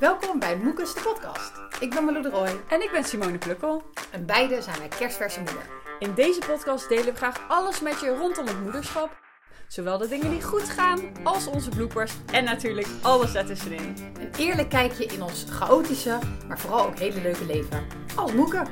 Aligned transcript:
Welkom 0.00 0.38
bij 0.38 0.56
Moekes 0.56 0.94
de 0.94 1.00
podcast. 1.00 1.52
Ik 1.80 1.94
ben 1.94 2.04
Malou 2.04 2.22
de 2.22 2.28
Roy 2.28 2.48
En 2.68 2.82
ik 2.82 2.90
ben 2.92 3.04
Simone 3.04 3.38
Plukkel. 3.38 3.82
en 4.10 4.26
beide 4.26 4.62
zijn 4.62 4.78
wij 4.78 4.88
kerstverse 4.88 5.38
moeder. 5.38 5.62
In 5.98 6.14
deze 6.14 6.40
podcast 6.46 6.88
delen 6.88 7.04
we 7.04 7.14
graag 7.14 7.48
alles 7.48 7.80
met 7.80 8.00
je 8.00 8.16
rondom 8.16 8.46
het 8.46 8.60
moederschap. 8.60 9.20
Zowel 9.68 9.98
de 9.98 10.08
dingen 10.08 10.30
die 10.30 10.42
goed 10.42 10.68
gaan, 10.68 11.00
als 11.22 11.46
onze 11.46 11.70
bloopers 11.70 12.12
en 12.32 12.44
natuurlijk 12.44 12.86
alles 13.02 13.34
ertussenin. 13.34 13.96
Een 14.20 14.30
eerlijk 14.36 14.68
kijkje 14.68 15.04
in 15.04 15.22
ons 15.22 15.44
chaotische, 15.48 16.18
maar 16.48 16.58
vooral 16.58 16.86
ook 16.86 16.98
hele 16.98 17.20
leuke 17.20 17.46
leven. 17.46 17.86
Als 18.16 18.32
moeken. 18.32 18.66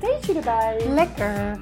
Theetje 0.00 0.34
erbij. 0.34 0.86
Lekker. 0.88 1.58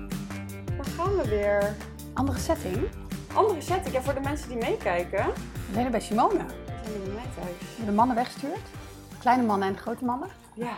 Daar 0.77 0.87
gaan 0.96 1.16
we 1.16 1.29
weer. 1.29 1.75
Andere 2.14 2.39
setting. 2.39 3.02
Andere 3.34 3.60
setting, 3.60 3.94
ja, 3.94 4.00
voor 4.02 4.14
de 4.14 4.20
mensen 4.20 4.48
die 4.48 4.56
meekijken. 4.58 5.27
We 5.66 5.73
zijn 5.73 5.90
bij 5.90 6.00
Simone. 6.00 6.45
We 6.45 6.88
zijn 6.90 7.02
bij 7.04 7.12
mij 7.12 7.24
thuis. 7.40 7.86
De 7.86 7.92
mannen 7.92 8.16
weggestuurd. 8.16 8.60
Kleine 9.20 9.42
mannen 9.42 9.68
en 9.68 9.77
grote 9.78 10.04
mannen. 10.04 10.28
Ja. 10.54 10.74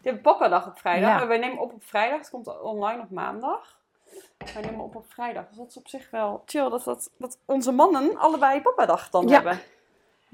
Je 0.00 0.10
hebt 0.10 0.22
papa-dag 0.22 0.66
op 0.66 0.78
vrijdag. 0.78 1.20
Ja. 1.20 1.26
Wij 1.26 1.38
nemen 1.38 1.58
op 1.58 1.72
op 1.72 1.84
vrijdag. 1.84 2.18
Het 2.18 2.30
komt 2.30 2.60
online 2.62 3.02
op 3.02 3.10
maandag. 3.10 3.78
Wij 4.54 4.62
nemen 4.62 4.80
op 4.84 4.96
op 4.96 5.04
vrijdag. 5.12 5.48
Dus 5.48 5.56
dat 5.56 5.68
is 5.68 5.76
op 5.76 5.88
zich 5.88 6.10
wel 6.10 6.42
chill 6.46 6.68
dat, 6.68 6.84
dat, 6.84 7.10
dat 7.18 7.38
onze 7.44 7.72
mannen 7.72 8.16
allebei 8.18 8.60
papa-dag 8.62 9.10
dan 9.10 9.26
Ja. 9.28 9.34
hebben. 9.34 9.58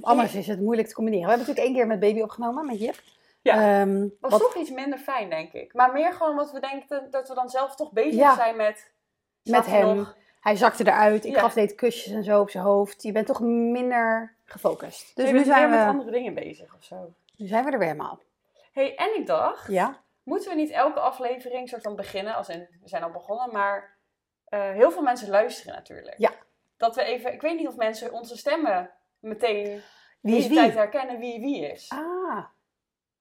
Anders 0.01 0.35
is 0.35 0.47
het 0.47 0.61
moeilijk 0.61 0.89
te 0.89 0.95
combineren. 0.95 1.25
We 1.27 1.31
hebben 1.31 1.47
natuurlijk 1.49 1.75
één 1.77 1.87
keer 1.89 1.97
met 1.99 2.09
baby 2.11 2.23
opgenomen, 2.23 2.67
met 2.67 2.79
Jip. 2.81 3.01
Ja. 3.43 3.81
Ehm, 3.81 4.09
was 4.21 4.31
wat- 4.31 4.41
toch 4.41 4.55
iets 4.57 4.71
minder 4.71 4.99
fijn, 4.99 5.31
denk 5.31 5.53
ik. 5.53 5.75
Maar 5.75 5.93
meer 5.93 6.13
gewoon 6.13 6.31
omdat 6.31 6.53
we 6.53 6.61
denken 6.61 7.11
dat 7.11 7.29
we 7.29 7.35
dan 7.35 7.49
zelf 7.49 7.75
toch 7.77 7.93
bezig 7.93 8.15
Ja. 8.15 8.35
zijn 8.35 8.57
met... 8.57 8.91
met 9.43 9.67
hem. 9.67 9.97
nog? 9.97 10.15
Hij 10.43 10.57
zakte 10.57 10.87
eruit. 10.87 11.25
Ik 11.25 11.33
Ja. 11.33 11.41
gaf 11.41 11.53
deed 11.53 11.75
kusjes 11.75 12.13
en 12.13 12.25
zo 12.25 12.41
op 12.41 12.51
zijn 12.51 12.65
hoofd. 12.65 13.03
Je 13.03 13.13
bent 13.13 13.27
toch 13.27 13.41
minder 13.41 14.35
gefocust. 14.45 15.07
Dus 15.07 15.25
Dus 15.25 15.31
nu 15.33 15.39
we 15.39 15.45
zijn 15.45 15.59
zijn 15.59 15.71
met 15.71 15.79
we, 15.81 15.85
andere 15.87 16.11
dingen 16.11 16.35
bezig 16.35 16.75
of 16.75 16.85
zo. 16.85 17.13
nu 17.37 17.47
zijn 17.47 17.65
we 17.65 17.71
er 17.71 17.79
weer 17.79 17.89
helemaal. 17.89 18.21
hey, 18.73 18.95
en 18.97 19.17
ik 19.19 19.27
dacht, 19.27 19.67
Ja? 19.73 20.01
moeten 20.23 20.49
we 20.51 20.57
niet 20.57 20.71
elke 20.71 21.01
aflevering 21.01 21.69
soort 21.69 21.83
van 21.83 21.97
beginnen, 21.97 22.35
als 22.35 22.49
in, 22.49 22.69
we 22.83 22.89
zijn 22.89 23.03
al 23.03 23.11
begonnen, 23.11 23.53
maar 23.53 23.97
eh, 24.45 24.71
heel 24.71 24.91
veel 24.91 25.03
mensen 25.03 25.29
luisteren 25.31 25.75
natuurlijk. 25.75 26.15
Ja. 26.19 26.31
Dat 26.77 26.95
we 26.95 27.03
even, 27.03 27.33
ik 27.33 27.41
weet 27.41 27.59
niet 27.59 27.69
of 27.69 27.77
mensen 27.77 28.13
onze 28.13 28.37
stemmen 28.37 28.91
meteen 29.19 29.83
Wie 30.21 30.37
is 30.37 30.49
de 30.49 30.55
tijd 30.55 30.75
herkennen 30.75 31.19
wie 31.19 31.41
wie 31.41 31.71
is. 31.73 31.89
Ah, 31.91 32.45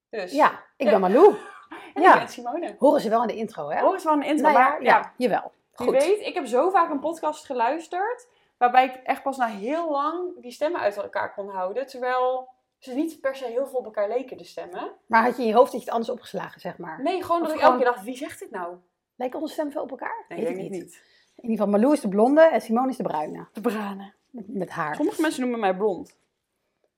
Dus, 0.09 0.31
ja. 0.31 0.63
Ik 0.77 0.89
ben 0.89 0.99
Malou. 0.99 1.35
en 1.93 2.01
ja. 2.01 2.13
ik 2.13 2.19
ben 2.19 2.27
Simone. 2.29 2.75
Horen 2.79 3.01
ze 3.01 3.09
wel 3.09 3.21
in 3.21 3.27
de 3.27 3.35
intro, 3.35 3.69
hè? 3.69 3.79
Hoor 3.79 3.93
eens 3.93 4.03
wel 4.03 4.13
een 4.13 4.23
intro, 4.23 4.43
Nou 4.51 4.57
ja, 4.59 4.69
maar 4.69 4.83
ja, 4.83 4.95
ja, 4.97 5.13
jawel. 5.17 5.51
Wie 5.75 5.87
Goed. 5.87 5.97
weet, 5.97 6.19
ik 6.19 6.33
heb 6.33 6.45
zo 6.45 6.69
vaak 6.69 6.89
een 6.89 6.99
podcast 6.99 7.45
geluisterd, 7.45 8.27
waarbij 8.57 8.85
ik 8.85 8.93
echt 8.95 9.23
pas 9.23 9.37
na 9.37 9.47
heel 9.47 9.91
lang 9.91 10.41
die 10.41 10.51
stemmen 10.51 10.81
uit 10.81 10.97
elkaar 10.97 11.33
kon 11.33 11.49
houden, 11.49 11.87
terwijl 11.87 12.49
ze 12.77 12.93
niet 12.93 13.21
per 13.21 13.35
se 13.35 13.45
heel 13.45 13.67
veel 13.67 13.79
op 13.79 13.85
elkaar 13.85 14.07
leken, 14.07 14.37
de 14.37 14.43
stemmen. 14.43 14.91
Maar 15.05 15.23
had 15.23 15.35
je 15.35 15.41
in 15.41 15.47
je 15.47 15.53
hoofd 15.55 15.71
dat 15.71 15.79
je 15.79 15.85
het 15.85 15.95
anders 15.95 16.09
opgeslagen, 16.13 16.61
zeg 16.61 16.77
maar? 16.77 17.01
Nee, 17.01 17.23
gewoon 17.23 17.41
Of 17.41 17.47
dat 17.47 17.55
ik 17.55 17.61
elke 17.63 17.75
keer 17.77 17.85
dacht, 17.85 18.03
wie 18.03 18.15
zegt 18.17 18.39
dit 18.39 18.51
nou? 18.51 18.75
Lijken 19.15 19.39
onze 19.39 19.53
stemmen 19.53 19.73
veel 19.73 19.83
op 19.83 19.89
elkaar? 19.91 20.25
Nee, 20.27 20.37
Weet 20.37 20.47
denk 20.47 20.65
ik 20.65 20.69
niet. 20.71 20.81
niet. 20.81 21.01
In 21.35 21.49
ieder 21.49 21.57
geval, 21.65 21.79
Malou 21.79 21.93
is 21.93 22.01
de 22.01 22.07
blonde 22.09 22.41
en 22.41 22.61
Simone 22.61 22.89
is 22.89 22.97
de 22.97 23.03
bruine. 23.03 23.47
De 23.53 23.61
branen. 23.61 24.13
Met, 24.29 24.47
met 24.47 24.69
haar. 24.69 24.95
Sommige 24.95 25.21
mensen 25.21 25.41
noemen 25.41 25.59
mij 25.59 25.75
blond. 25.75 26.17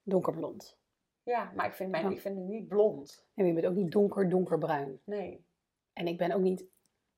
Donkerblond. 0.04 0.78
Ja, 1.24 1.52
maar 1.56 1.66
ik 1.66 1.74
vind, 1.74 1.92
mij, 1.92 2.02
Ja. 2.02 2.10
ik 2.10 2.22
vind 2.22 2.36
het 2.38 2.48
niet 2.48 2.68
blond. 2.68 3.26
En 3.36 3.46
je 3.46 3.54
bent 3.54 3.66
ook 3.66 3.74
niet 3.76 3.92
donker, 3.92 4.30
donkerbruin. 4.30 5.00
Nee. 5.04 5.46
En 5.94 6.08
ik 6.08 6.18
ben 6.18 6.32
ook 6.32 6.42
niet 6.42 6.66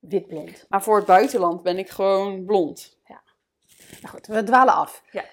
witblond. 0.10 0.66
Maar 0.70 0.84
voor 0.84 0.96
het 0.98 1.06
buitenland 1.06 1.64
ben 1.64 1.78
ik 1.78 1.90
gewoon 1.90 2.46
blond. 2.46 2.94
Nou 4.02 4.14
goed, 4.16 4.28
we 4.28 4.44
dwalen 4.44 4.74
af. 4.74 5.04
Ja. 5.12 5.24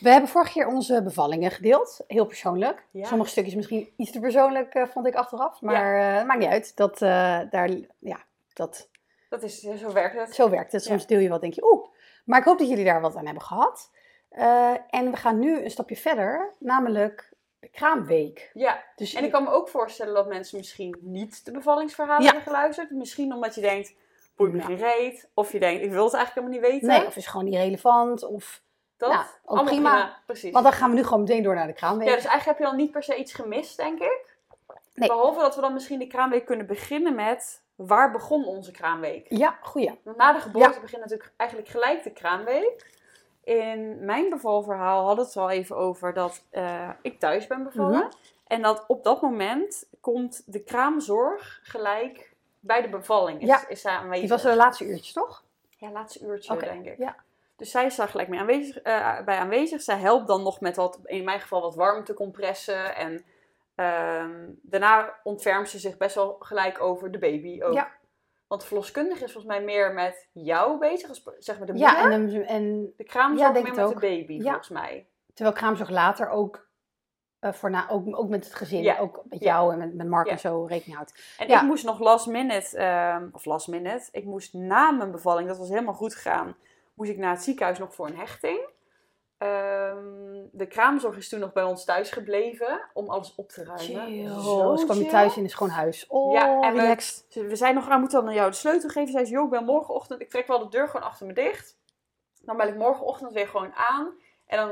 We 0.00 0.10
hebben 0.10 0.28
vorige 0.30 0.52
keer 0.52 0.66
onze 0.66 1.02
bevallingen 1.02 1.50
gedeeld. 1.50 2.00
Heel 2.06 2.26
persoonlijk. 2.26 2.86
Ja. 2.90 3.06
Sommige 3.06 3.30
stukjes 3.30 3.54
misschien 3.54 3.92
iets 3.96 4.10
te 4.12 4.20
persoonlijk, 4.20 4.74
eh, 4.74 4.86
vond 4.86 5.06
ik 5.06 5.14
achteraf. 5.14 5.60
Maar 5.60 6.18
eh, 6.18 6.26
maakt 6.26 6.38
niet 6.40 6.48
uit. 6.48 6.76
Dat, 6.76 7.02
eh, 7.02 7.40
daar, 7.50 7.70
ja, 7.98 8.24
dat, 8.52 8.88
Dat 9.28 9.42
is, 9.42 9.60
ja, 9.60 9.76
zo 9.76 9.92
werkt 9.92 10.16
het. 10.16 10.34
zo 10.34 10.50
werkt 10.50 10.72
het. 10.72 10.84
Soms 10.84 11.06
deel 11.06 11.18
je 11.18 11.28
wat, 11.28 11.40
denk 11.40 11.54
je, 11.54 11.72
oeh. 11.72 11.86
Maar 12.24 12.38
ik 12.38 12.44
hoop 12.44 12.58
dat 12.58 12.68
jullie 12.68 12.84
daar 12.84 13.00
wat 13.00 13.16
aan 13.16 13.24
hebben 13.24 13.42
gehad. 13.42 13.90
Eh, 14.28 14.74
en 14.90 15.10
we 15.10 15.16
gaan 15.16 15.38
nu 15.38 15.64
een 15.64 15.70
stapje 15.70 15.96
verder, 15.96 16.52
namelijk 16.58 17.32
de 17.60 17.68
kraamweek. 17.68 18.50
Ja, 18.54 18.84
Dus 18.96 19.14
en 19.14 19.24
ik 19.24 19.30
kan 19.32 19.42
me 19.44 19.50
ook 19.50 19.68
voorstellen 19.68 20.14
dat 20.14 20.28
mensen 20.28 20.58
misschien 20.58 20.98
niet 21.00 21.44
de 21.44 21.50
bevallingsverhalen 21.52 22.22
Ja. 22.24 22.32
hebben 22.32 22.46
geluisterd. 22.52 22.90
Misschien 22.90 23.32
omdat 23.34 23.54
je 23.54 23.60
denkt, 23.60 23.94
boeit 24.36 24.52
me 24.52 24.58
Ja. 24.58 24.64
geen 24.64 24.76
reet. 24.76 25.28
Of 25.34 25.52
je 25.52 25.58
denkt, 25.60 25.82
ik 25.82 25.90
wil 25.90 26.04
het 26.04 26.14
eigenlijk 26.14 26.46
helemaal 26.46 26.70
niet 26.70 26.80
weten. 26.80 26.98
Nee, 26.98 27.06
of 27.06 27.16
is 27.16 27.26
gewoon 27.26 27.44
niet 27.44 27.54
relevant. 27.54 28.24
Of, 28.24 28.62
dat. 28.96 29.10
nou, 29.10 29.24
ook 29.44 29.56
Allemaal 29.58 29.64
prima. 29.74 30.18
Precies. 30.26 30.52
want 30.52 30.64
dan 30.64 30.72
gaan 30.74 30.90
we 30.90 30.96
nu 30.96 31.04
gewoon 31.04 31.20
meteen 31.20 31.42
door 31.42 31.54
naar 31.54 31.66
de 31.66 31.72
kraamweek. 31.72 32.08
Ja, 32.08 32.14
dus 32.14 32.24
eigenlijk 32.24 32.58
heb 32.58 32.66
je 32.66 32.74
dan 32.74 32.82
niet 32.84 32.92
per 32.92 33.02
se 33.02 33.16
iets 33.16 33.32
gemist, 33.32 33.76
denk 33.76 34.00
ik. 34.00 34.30
Nee. 34.94 35.08
Behalve 35.08 35.40
dat 35.40 35.54
we 35.54 35.60
dan 35.60 35.72
misschien 35.72 35.98
de 35.98 36.06
kraamweek 36.06 36.46
kunnen 36.46 36.66
beginnen 36.66 37.14
met, 37.14 37.62
waar 37.74 38.10
begon 38.10 38.44
onze 38.44 38.70
kraamweek? 38.70 39.26
Ja, 39.28 39.58
goeie. 39.62 40.00
Na 40.16 40.32
de 40.32 40.40
geboorte 40.40 40.80
begint 40.80 41.02
natuurlijk 41.02 41.32
eigenlijk 41.36 41.70
gelijk 41.70 42.02
de 42.02 42.10
kraamweek. 42.12 42.90
In 43.44 44.04
mijn 44.04 44.28
bevalverhaal 44.28 45.06
hadden 45.06 45.24
we 45.24 45.30
het 45.30 45.40
al 45.40 45.50
even 45.50 45.76
over 45.76 46.12
dat 46.12 46.44
eh, 46.50 46.88
ik 47.02 47.18
thuis 47.20 47.46
ben 47.46 47.62
bevallen. 47.64 47.98
Mhm. 47.98 48.08
En 48.46 48.62
dat 48.62 48.84
op 48.86 49.04
dat 49.04 49.22
moment 49.22 49.88
komt 50.00 50.42
de 50.46 50.62
kraamzorg 50.62 51.60
gelijk 51.62 52.31
bij 52.62 52.82
de 52.82 52.88
bevalling. 52.88 53.40
Is, 53.40 53.46
Ja. 53.46 53.68
is 53.68 53.80
zij 53.80 53.92
aanwezig. 53.92 54.20
Die 54.20 54.28
was 54.28 54.42
de 54.42 54.56
laatste 54.56 54.84
uurtjes, 54.84 55.12
toch? 55.12 55.44
Ja, 55.76 55.90
laatste 55.90 56.24
uurtje 56.26 56.56
denk 56.56 56.86
ik. 56.86 56.98
ja. 56.98 57.16
Dus 57.56 57.70
zij 57.70 57.84
is 57.86 57.96
daar 57.96 58.08
gelijk 58.08 58.28
mee 58.28 58.40
aanwezig, 58.40 58.78
eh, 58.78 59.20
bij 59.24 59.36
aanwezig. 59.36 59.82
Zij 59.82 59.96
helpt 59.98 60.26
dan 60.26 60.42
nog 60.42 60.60
met 60.60 60.76
wat, 60.76 60.98
in 61.04 61.24
mijn 61.24 61.40
geval 61.40 61.60
wat 61.60 61.74
warmtecompressen. 61.74 62.96
En 62.96 63.24
ehm, 63.74 64.50
daarna 64.62 65.14
ontfermt 65.22 65.68
ze 65.68 65.78
zich 65.78 65.96
best 65.96 66.14
wel 66.14 66.36
gelijk 66.38 66.80
over 66.80 67.10
de 67.10 67.18
baby 67.18 67.62
ook. 67.62 67.72
Ja. 67.74 67.90
Want 68.46 68.60
de 68.60 68.66
verloskundige 68.66 69.24
is 69.24 69.32
volgens 69.32 69.54
mij 69.54 69.64
meer 69.64 69.92
met 69.92 70.28
jou 70.32 70.78
bezig, 70.78 71.08
als 71.08 71.22
zeg 71.38 71.58
maar 71.58 71.66
de 71.66 71.72
moeder. 71.72 71.90
Ja, 71.90 72.10
en, 72.10 72.28
en, 72.34 72.46
en 72.46 72.92
De 72.96 73.04
kraamzorg 73.04 73.54
Ja, 73.54 73.62
meer 73.62 73.74
met 73.74 73.80
ook. 73.84 73.92
de 73.94 74.00
baby, 74.00 74.40
volgens 74.42 74.68
mij. 74.68 75.06
terwijl 75.34 75.56
kraamzorg 75.56 75.90
later 75.90 76.28
ook, 76.28 76.66
voor 77.50 77.70
na, 77.70 77.88
ook, 77.90 78.16
ook 78.18 78.28
met 78.28 78.44
het 78.44 78.54
gezin, 78.54 78.82
Ja. 78.82 78.98
ook 78.98 79.22
met 79.28 79.40
Ja. 79.40 79.46
jou 79.46 79.72
en 79.72 79.78
met, 79.78 79.94
met 79.94 80.08
Mark 80.08 80.26
Ja. 80.26 80.32
en 80.32 80.38
zo 80.38 80.64
rekening 80.64 80.96
houdt. 80.96 81.34
En 81.38 81.48
ik 81.48 81.62
moest 81.62 81.84
nog 81.84 81.98
last 81.98 82.26
minute, 82.26 82.76
ehm, 82.76 83.28
of 83.32 83.44
last 83.44 83.68
minute, 83.68 84.08
ik 84.12 84.24
moest 84.24 84.54
na 84.54 84.90
mijn 84.90 85.10
bevalling, 85.10 85.48
dat 85.48 85.58
was 85.58 85.68
helemaal 85.68 85.94
goed 85.94 86.14
gegaan, 86.14 86.56
moest 86.94 87.10
ik 87.10 87.18
naar 87.18 87.30
het 87.34 87.42
ziekenhuis 87.42 87.78
nog 87.78 87.94
voor 87.94 88.06
een 88.06 88.16
hechting. 88.16 88.60
Ehm, 89.38 90.46
de 90.52 90.66
kraamzorg 90.68 91.16
is 91.16 91.28
toen 91.28 91.40
nog 91.40 91.52
bij 91.52 91.62
ons 91.64 91.84
thuis 91.84 92.10
gebleven 92.10 92.80
om 92.92 93.08
alles 93.08 93.34
op 93.34 93.48
te 93.48 93.64
ruimen. 93.64 94.06
Chill. 94.06 94.28
Zo 94.28 94.76
Ze 94.76 94.84
kwam 94.84 94.98
je 94.98 95.06
thuis 95.06 95.36
in 95.36 95.42
een 95.44 95.50
schoon 95.50 95.68
huis. 95.68 96.06
Oh, 96.06 96.32
Ja, 96.32 96.60
en 96.62 96.74
we- 96.74 96.80
relaxed. 96.80 97.24
Ze- 97.28 97.46
We 97.46 97.56
zijn 97.56 97.74
nog 97.74 97.88
aan, 97.88 98.00
moeten 98.00 98.24
dan 98.24 98.34
jou 98.34 98.50
de 98.50 98.56
sleutel 98.56 98.88
geven. 98.88 99.12
Zij 99.12 99.24
zei, 99.24 99.36
joh, 99.36 99.44
ik 99.44 99.50
ben 99.50 99.64
morgenochtend, 99.64 100.20
ik 100.20 100.30
trek 100.30 100.46
wel 100.46 100.58
de 100.58 100.68
deur 100.68 100.88
gewoon 100.88 101.06
achter 101.06 101.26
me 101.26 101.32
dicht. 101.32 101.76
Dan 102.40 102.56
bel 102.56 102.66
ik 102.68 102.76
morgenochtend 102.76 103.32
weer 103.32 103.48
gewoon 103.48 103.72
aan. 103.74 104.12
En 104.46 104.58
dan 104.58 104.70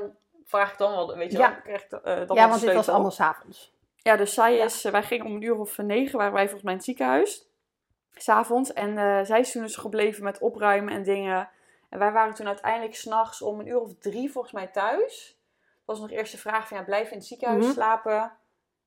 vraag 0.50 0.72
ik 0.72 0.78
dan 0.78 0.91
wel, 0.93 1.16
weet 1.16 1.33
je 1.33 1.38
Ja. 1.38 1.50
wel, 1.53 1.61
krijg 1.62 1.84
ik 1.84 1.93
eh, 1.93 2.27
dan 2.27 2.37
Ja, 2.37 2.49
want 2.49 2.61
dit 2.61 2.72
was 2.75 2.88
allemaal 2.88 3.11
s'avonds. 3.11 3.72
Ja, 3.97 4.16
dus 4.16 4.34
zij 4.34 4.55
Ja. 4.55 4.65
is, 4.65 4.84
eh, 4.84 4.93
wij 4.93 5.03
gingen 5.03 5.27
om 5.27 5.34
een 5.34 5.43
uur 5.43 5.59
of 5.59 5.78
negen, 5.78 6.19
waren 6.19 6.33
wij 6.33 6.43
volgens 6.43 6.62
mij 6.62 6.72
in 6.72 6.78
het 6.78 6.87
ziekenhuis. 6.87 7.49
S'avonds. 8.15 8.72
En 8.72 8.99
eh, 8.99 9.21
zij 9.25 9.41
is 9.41 9.53
toen 9.53 9.62
dus 9.62 9.77
gebleven 9.77 10.25
met 10.25 10.38
opruimen 10.38 10.94
en 10.94 11.03
dingen. 11.03 11.49
En 11.88 11.99
wij 11.99 12.12
waren 12.12 12.34
toen 12.34 12.47
uiteindelijk 12.47 12.94
s'nachts 12.94 13.43
om 13.43 13.61
een 13.61 13.66
uur 13.66 13.81
of 13.81 13.93
drie 13.99 14.31
volgens 14.33 14.53
mij 14.55 14.66
thuis. 14.66 15.38
Het 15.59 15.84
was 15.84 16.00
nog 16.00 16.11
eerst 16.11 16.33
de 16.33 16.38
vraag 16.38 16.69
van, 16.69 16.77
ja, 16.77 16.82
blijf 16.82 17.11
in 17.11 17.17
het 17.17 17.27
ziekenhuis 17.27 17.65
Mhm. 17.65 17.72
slapen? 17.72 18.32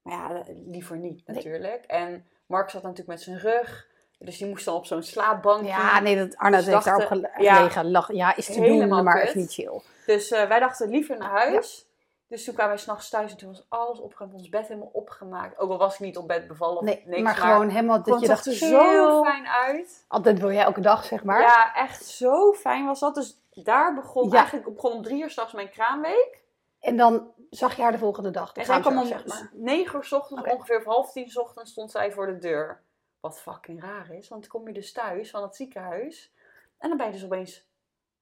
Maar 0.01 0.13
ja, 0.13 0.43
liever 0.65 0.97
niet 0.97 1.27
Nee. 1.27 1.35
natuurlijk. 1.35 1.83
En 1.85 2.27
Mark 2.45 2.69
zat 2.69 2.81
natuurlijk 2.81 3.09
met 3.09 3.21
zijn 3.21 3.39
rug. 3.39 3.87
Dus 4.25 4.37
die 4.37 4.47
moest 4.47 4.65
dan 4.65 4.75
op 4.75 4.85
zo'n 4.85 5.03
slaapbankje. 5.03 5.67
Ja, 5.67 5.99
nee, 5.99 6.17
dat 6.17 6.37
Arna 6.37 6.57
Dus 6.57 6.65
heeft 6.65 6.85
daarop 6.85 7.27
ja. 7.37 7.55
gelegen. 7.55 7.91
Lag, 7.91 8.13
ja, 8.13 8.35
is 8.35 8.45
te 8.45 8.51
Helemaal 8.51 8.95
doen, 8.95 9.03
maar 9.03 9.21
echt 9.21 9.35
niet 9.35 9.53
chill. 9.53 9.81
Dus 10.05 10.31
eh, 10.31 10.47
wij 10.47 10.59
dachten 10.59 10.89
liever 10.89 11.17
naar 11.17 11.29
huis. 11.29 11.87
Dus 12.27 12.43
toen 12.43 12.53
kwamen 12.53 12.73
wij 12.73 12.83
s'nachts 12.83 13.09
thuis 13.09 13.31
en 13.31 13.37
toen 13.37 13.49
was 13.49 13.65
alles 13.69 13.99
opgeruimd. 13.99 14.33
Ons 14.33 14.49
bed 14.49 14.67
helemaal 14.67 14.89
opgemaakt. 14.93 15.59
Ook 15.59 15.71
al 15.71 15.77
was 15.77 15.93
ik 15.93 15.99
niet 15.99 16.17
op 16.17 16.27
bed 16.27 16.47
bevallen 16.47 16.77
of 16.77 16.83
Nee, 16.83 17.03
niks. 17.05 17.21
maar 17.21 17.35
gewoon 17.35 17.69
helemaal 17.69 18.03
dat 18.03 18.19
je 18.21 18.27
dacht, 18.27 18.45
er 18.45 18.53
zo 18.53 19.23
fijn 19.23 19.47
uit. 19.47 20.05
Altijd 20.07 20.39
wil 20.39 20.51
jij 20.51 20.63
elke 20.63 20.81
dag, 20.81 21.05
zeg 21.05 21.23
maar. 21.23 21.41
Ja, 21.41 21.75
echt 21.75 22.05
zo 22.05 22.53
fijn 22.53 22.85
was 22.85 22.99
dat. 22.99 23.15
Dus 23.15 23.41
daar 23.53 23.93
begon 23.93 24.29
Ja. 24.29 24.37
eigenlijk 24.37 24.73
begon 24.73 24.91
om 24.91 25.01
drie 25.01 25.21
uur 25.21 25.29
s'nachts 25.29 25.53
mijn 25.53 25.69
kraamweek. 25.69 26.41
En 26.79 26.97
dan 26.97 27.31
zag 27.49 27.75
je 27.75 27.81
haar 27.81 27.91
de 27.91 27.97
volgende 27.97 28.31
dag. 28.31 28.53
En 28.53 28.65
zij 28.65 28.79
kwam 28.79 28.97
om 28.97 29.05
zeg 29.05 29.25
maar. 29.27 29.49
negen 29.53 29.95
uur 29.97 30.03
s 30.03 30.11
ochtends, 30.11 30.51
ongeveer 30.51 30.81
half 30.85 31.11
tien 31.11 31.29
s 31.29 31.37
ochtends, 31.37 31.71
stond 31.71 31.91
zij 31.91 32.11
voor 32.11 32.25
de 32.27 32.37
deur. 32.37 32.81
Wat 33.23 33.39
fucking 33.41 33.81
raar 33.81 34.11
is, 34.11 34.27
want 34.27 34.47
kom 34.47 34.67
je 34.67 34.73
dus 34.73 34.91
thuis 34.91 35.29
van 35.29 35.41
het 35.43 35.55
ziekenhuis. 35.55 36.33
En 36.77 36.89
dan 36.89 36.97
ben 36.97 37.05
je 37.07 37.13
dus 37.13 37.23
opeens 37.25 37.67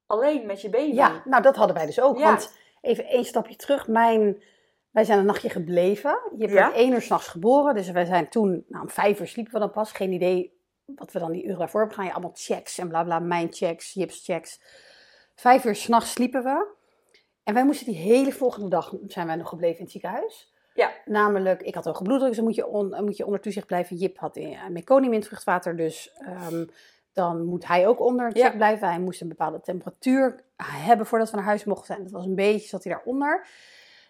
alleen 0.06 0.46
met 0.46 0.60
je 0.60 0.70
baby. 0.70 0.94
Ja, 0.94 1.22
nou 1.24 1.42
dat 1.42 1.56
hadden 1.56 1.76
wij 1.76 1.86
dus 1.86 2.00
ook. 2.00 2.18
Ja. 2.18 2.24
Want 2.24 2.58
even 2.80 3.06
één 3.06 3.24
stapje 3.24 3.56
terug. 3.56 3.88
Mijn, 3.88 4.42
wij 4.90 5.04
zijn 5.04 5.18
een 5.18 5.26
nachtje 5.26 5.50
gebleven. 5.50 6.18
Je 6.38 6.48
Ja. 6.48 6.54
werd 6.54 6.74
één 6.74 6.92
uur 6.92 7.02
s'nachts 7.02 7.28
geboren. 7.28 7.74
Dus 7.74 7.90
wij 7.90 8.04
zijn 8.04 8.28
toen, 8.28 8.64
nou 8.68 8.82
om 8.82 8.90
vijf 8.90 9.20
uur 9.20 9.26
sliepen 9.28 9.52
we 9.52 9.58
dan 9.58 9.70
pas. 9.70 9.92
Geen 9.92 10.12
idee 10.12 10.60
wat 10.84 11.12
we 11.12 11.18
dan 11.18 11.32
die 11.32 11.44
uren 11.44 11.58
daarvoor 11.58 11.80
hebben. 11.80 11.96
Gaan 11.98 12.06
je 12.06 12.12
allemaal 12.12 12.34
checks 12.34 12.78
en 12.78 12.88
bla 12.88 13.04
bla. 13.04 13.18
Mijn 13.18 13.52
checks, 13.52 13.92
Jips 13.92 14.24
checks. 14.24 14.60
Vijf 15.34 15.64
uur 15.64 15.74
s'nachts 15.74 16.12
sliepen 16.12 16.42
we. 16.42 16.66
En 17.42 17.54
wij 17.54 17.64
moesten 17.64 17.86
die 17.86 17.96
hele 18.02 18.32
volgende 18.32 18.68
dag, 18.68 18.94
zijn 19.06 19.26
wij 19.26 19.36
nog 19.36 19.48
gebleven 19.48 19.76
in 19.76 19.82
het 19.82 19.92
ziekenhuis. 19.92 20.51
Ja. 20.74 20.90
Namelijk, 21.04 21.62
ik 21.62 21.74
had 21.74 21.84
hoge 21.84 22.02
bloeddruk, 22.02 22.28
dus 22.28 22.36
dan 22.36 22.46
moet 22.46 22.54
je, 22.54 22.66
on- 22.66 23.04
moet 23.04 23.16
je 23.16 23.24
onder 23.26 23.40
toezicht 23.40 23.66
blijven. 23.66 23.96
Jip 23.96 24.18
had 24.18 24.36
eh, 24.36 24.66
meconium 24.68 25.12
in 25.12 25.18
het 25.18 25.26
vruchtwater, 25.28 25.76
dus 25.76 26.12
ehm, 26.12 26.64
dan 27.12 27.44
moet 27.44 27.66
hij 27.66 27.86
ook 27.86 28.00
onder 28.00 28.26
het 28.26 28.36
Ja. 28.36 28.50
blijven. 28.50 28.88
Hij 28.88 28.98
moest 29.00 29.20
een 29.20 29.28
bepaalde 29.28 29.60
temperatuur 29.60 30.40
hebben 30.56 31.06
voordat 31.06 31.30
we 31.30 31.36
naar 31.36 31.44
huis 31.44 31.64
mochten 31.64 31.86
zijn. 31.86 32.02
Dat 32.02 32.12
was 32.12 32.24
een 32.24 32.34
beetje, 32.34 32.68
zat 32.68 32.84
hij 32.84 32.92
daaronder. 32.92 33.46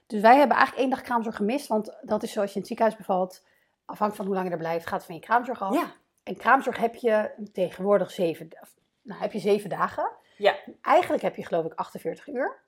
Dus 0.06 0.20
wij 0.20 0.36
hebben 0.36 0.56
eigenlijk 0.56 0.86
één 0.86 0.96
dag 0.96 1.04
kraamzorg 1.06 1.36
gemist, 1.36 1.66
want 1.66 1.96
dat 2.02 2.22
is 2.22 2.32
zoals 2.32 2.48
je 2.48 2.54
in 2.54 2.60
het 2.60 2.68
ziekenhuis 2.68 2.98
bevalt. 2.98 3.44
Afhankelijk 3.84 4.16
van 4.16 4.26
hoe 4.26 4.34
lang 4.34 4.46
je 4.46 4.52
er 4.52 4.58
blijft, 4.58 4.86
gaat 4.86 4.96
het 4.98 5.06
van 5.06 5.14
je 5.14 5.20
kraamzorg 5.20 5.62
af. 5.62 5.74
Ja. 5.74 5.92
En 6.22 6.36
kraamzorg 6.36 6.76
heb 6.76 6.94
je 6.94 7.30
tegenwoordig 7.52 8.10
zeven, 8.10 8.48
nou, 9.02 9.20
heb 9.20 9.32
je 9.32 9.38
zeven 9.38 9.70
dagen. 9.70 10.10
Ja. 10.36 10.54
Eigenlijk 10.82 11.22
heb 11.22 11.36
je 11.36 11.44
geloof 11.46 11.64
ik 11.64 11.72
48 11.74 12.26
uur. 12.28 12.60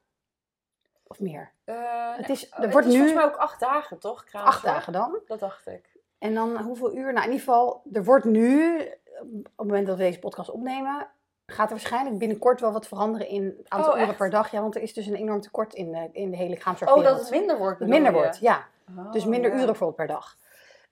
Of 1.06 1.20
meer. 1.20 1.52
Eh, 1.64 2.16
Het 2.16 2.28
is, 2.28 2.50
er 2.50 2.60
het 2.62 2.72
wordt 2.72 2.86
is 2.86 2.92
nu 2.92 2.98
volgens 2.98 3.18
mij 3.24 3.32
ook 3.32 3.36
acht 3.40 3.60
dagen, 3.60 3.98
toch? 3.98 4.24
Kraamzorg? 4.24 4.54
acht 4.54 4.64
dagen 4.64 4.92
dan. 4.92 5.18
Dat 5.26 5.38
dacht 5.38 5.66
ik. 5.66 5.96
En 6.18 6.34
dan 6.34 6.56
hoeveel 6.58 6.96
uur? 6.96 7.12
Nou, 7.12 7.26
in 7.26 7.32
ieder 7.32 7.38
geval, 7.38 7.82
er 7.92 8.04
wordt 8.04 8.24
nu, 8.24 8.78
op 9.20 9.44
het 9.56 9.56
moment 9.56 9.86
dat 9.86 9.96
we 9.96 10.02
deze 10.02 10.18
podcast 10.18 10.50
opnemen, 10.50 11.06
gaat 11.46 11.66
er 11.66 11.70
waarschijnlijk 11.76 12.18
binnenkort 12.18 12.60
wel 12.60 12.72
wat 12.72 12.86
veranderen 12.88 13.28
in 13.28 13.44
het 13.58 13.68
aantal 13.70 13.92
Oh, 13.92 13.98
uren 14.00 14.16
per 14.16 14.30
dag. 14.30 14.50
Ja, 14.50 14.60
want 14.60 14.74
er 14.74 14.82
is 14.82 14.92
dus 14.94 15.06
een 15.06 15.14
enorm 15.14 15.40
tekort 15.40 15.74
in 15.74 15.92
de, 15.92 16.08
in 16.12 16.30
de 16.30 16.36
hele 16.36 16.54
Oh, 16.54 16.60
kraamzorgwereld. 16.60 17.06
dat 17.16 17.20
het 17.20 17.30
minder 17.38 17.58
wordt 17.58 17.80
minder 17.80 18.12
je? 18.12 18.18
wordt, 18.18 18.38
ja. 18.38 18.66
Oh, 18.98 19.12
Dus 19.12 19.24
minder 19.24 19.48
ja. 19.50 19.54
uren 19.56 19.66
bijvoorbeeld 19.66 19.96
per 19.96 20.06
dag. 20.06 20.36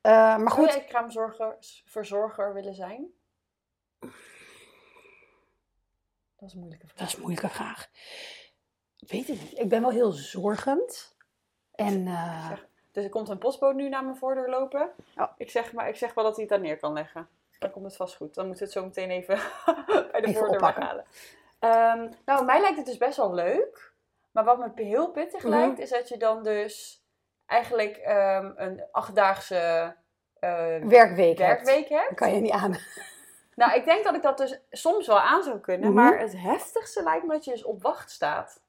Eh, 0.00 0.12
maar 0.12 0.38
Zou 0.38 0.50
goed, 0.50 0.72
jij 0.72 0.84
kraamzorger, 0.84 1.56
verzorger 1.84 2.52
willen 2.54 2.74
zijn? 2.74 3.06
Dat 6.36 6.48
is 6.48 6.52
een 6.52 6.58
moeilijke 6.60 6.86
vraag. 6.86 6.98
dat 6.98 7.08
is 7.08 7.14
een 7.14 7.20
moeilijke 7.20 7.48
vraag. 7.48 7.88
Weet 9.08 9.28
ik 9.28 9.40
niet. 9.40 9.58
Ik 9.58 9.68
ben 9.68 9.80
wel 9.80 9.90
heel 9.90 10.10
zorgend. 10.12 11.16
En 11.74 12.06
eh, 12.06 12.48
Zeg- 12.48 12.66
Dus 12.92 13.04
er 13.04 13.10
komt 13.10 13.28
een 13.28 13.38
postbode 13.38 13.74
nu 13.74 13.88
naar 13.88 14.04
mijn 14.04 14.16
voordeur 14.16 14.48
lopen. 14.48 14.90
Oh. 15.16 15.28
Ik, 15.36 15.50
zeg 15.50 15.72
maar, 15.72 15.88
ik 15.88 15.96
zeg 15.96 16.14
wel 16.14 16.24
dat 16.24 16.32
hij 16.36 16.44
het 16.44 16.52
daar 16.52 16.60
neer 16.62 16.78
kan 16.78 16.92
leggen. 16.92 17.28
Dan 17.58 17.70
komt 17.70 17.84
het 17.84 17.96
vast 17.96 18.16
goed. 18.16 18.34
Dan 18.34 18.46
moeten 18.46 18.66
we 18.66 18.72
het 18.72 18.78
zo 18.80 18.84
meteen 18.84 19.10
even 19.10 19.38
bij 20.12 20.20
de 20.20 20.26
Even 20.26 20.34
voordeur 20.40 20.60
weghalen. 20.60 21.04
Ehm, 21.58 22.08
nou, 22.24 22.44
mij 22.44 22.60
lijkt 22.60 22.76
het 22.76 22.86
dus 22.86 22.96
best 22.98 23.16
wel 23.16 23.34
leuk. 23.34 23.92
Maar 24.32 24.44
wat 24.44 24.58
me 24.58 24.82
heel 24.84 25.10
pittig 25.10 25.42
Mhm. 25.42 25.48
lijkt, 25.52 25.78
is 25.78 25.90
dat 25.90 26.08
je 26.08 26.16
dan 26.16 26.42
dus 26.42 27.02
eigenlijk 27.46 27.96
ehm, 27.96 28.52
een 28.56 28.84
achtdaagse 28.92 29.94
werkweek 30.40 31.38
hebt. 31.38 31.62
werkweek 31.64 31.88
hebt. 31.88 32.14
Kan 32.14 32.34
je 32.34 32.40
niet 32.40 32.52
aan. 32.52 32.76
Nou, 33.54 33.74
ik 33.74 33.84
denk 33.84 34.04
dat 34.04 34.14
ik 34.14 34.22
dat 34.22 34.38
dus 34.38 34.60
soms 34.70 35.06
wel 35.06 35.20
aan 35.20 35.42
zou 35.42 35.58
kunnen. 35.58 35.92
Mhm. 35.92 36.02
Maar 36.04 36.18
het 36.18 36.36
heftigste 36.36 37.02
lijkt 37.02 37.26
me 37.26 37.32
dat 37.32 37.44
je 37.44 37.50
dus 37.50 37.64
op 37.64 37.82
wacht 37.82 38.10
staat. 38.10 38.61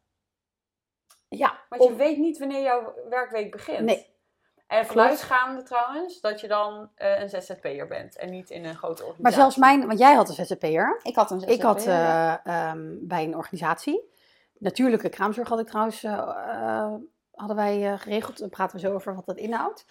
Ja, 1.38 1.60
Want 1.70 1.84
je 1.84 1.96
weet 1.96 2.18
niet 2.18 2.38
wanneer 2.38 2.62
jouw 2.62 2.94
werkweek 3.10 3.52
begint. 3.52 3.80
Nee. 3.80 4.12
En 4.68 4.86
vanuitgaande 4.86 5.64
trouwens 5.64 6.22
dat 6.22 6.42
je 6.42 6.48
dan 6.48 6.90
eh, 6.96 7.22
een 7.22 7.30
ZZP'er 7.30 7.88
bent 7.88 8.18
en 8.18 8.30
niet 8.30 8.50
in 8.50 8.66
een 8.66 8.76
grote 8.76 9.04
organisatie. 9.04 9.22
maar 9.22 9.32
zelfs 9.32 9.56
mijn, 9.56 9.88
want 9.88 10.00
jij 10.00 10.14
had 10.14 10.30
een 10.30 10.46
ZZP'er. 10.46 11.00
Ik 11.04 11.16
had 11.16 11.32
een 11.32 11.40
ZZP'er. 11.40 11.54
Ik 11.54 11.62
had 11.62 11.86
eh, 11.86 12.46
ehm, 12.46 12.96
bij 13.02 13.24
een 13.24 13.36
organisatie. 13.36 14.12
Natuurlijke 14.58 15.10
kraamzorg 15.10 15.50
had 15.50 15.60
ik 15.60 15.68
trouwens, 15.68 16.04
eh, 16.04 16.94
hadden 17.32 17.56
wij 17.56 17.98
geregeld. 17.98 18.40
Daar 18.40 18.50
praten 18.50 18.76
we 18.76 18.82
zo 18.88 18.94
over 18.94 19.16
wat 19.16 19.26
dat 19.26 19.38
inhoudt. 19.38 19.86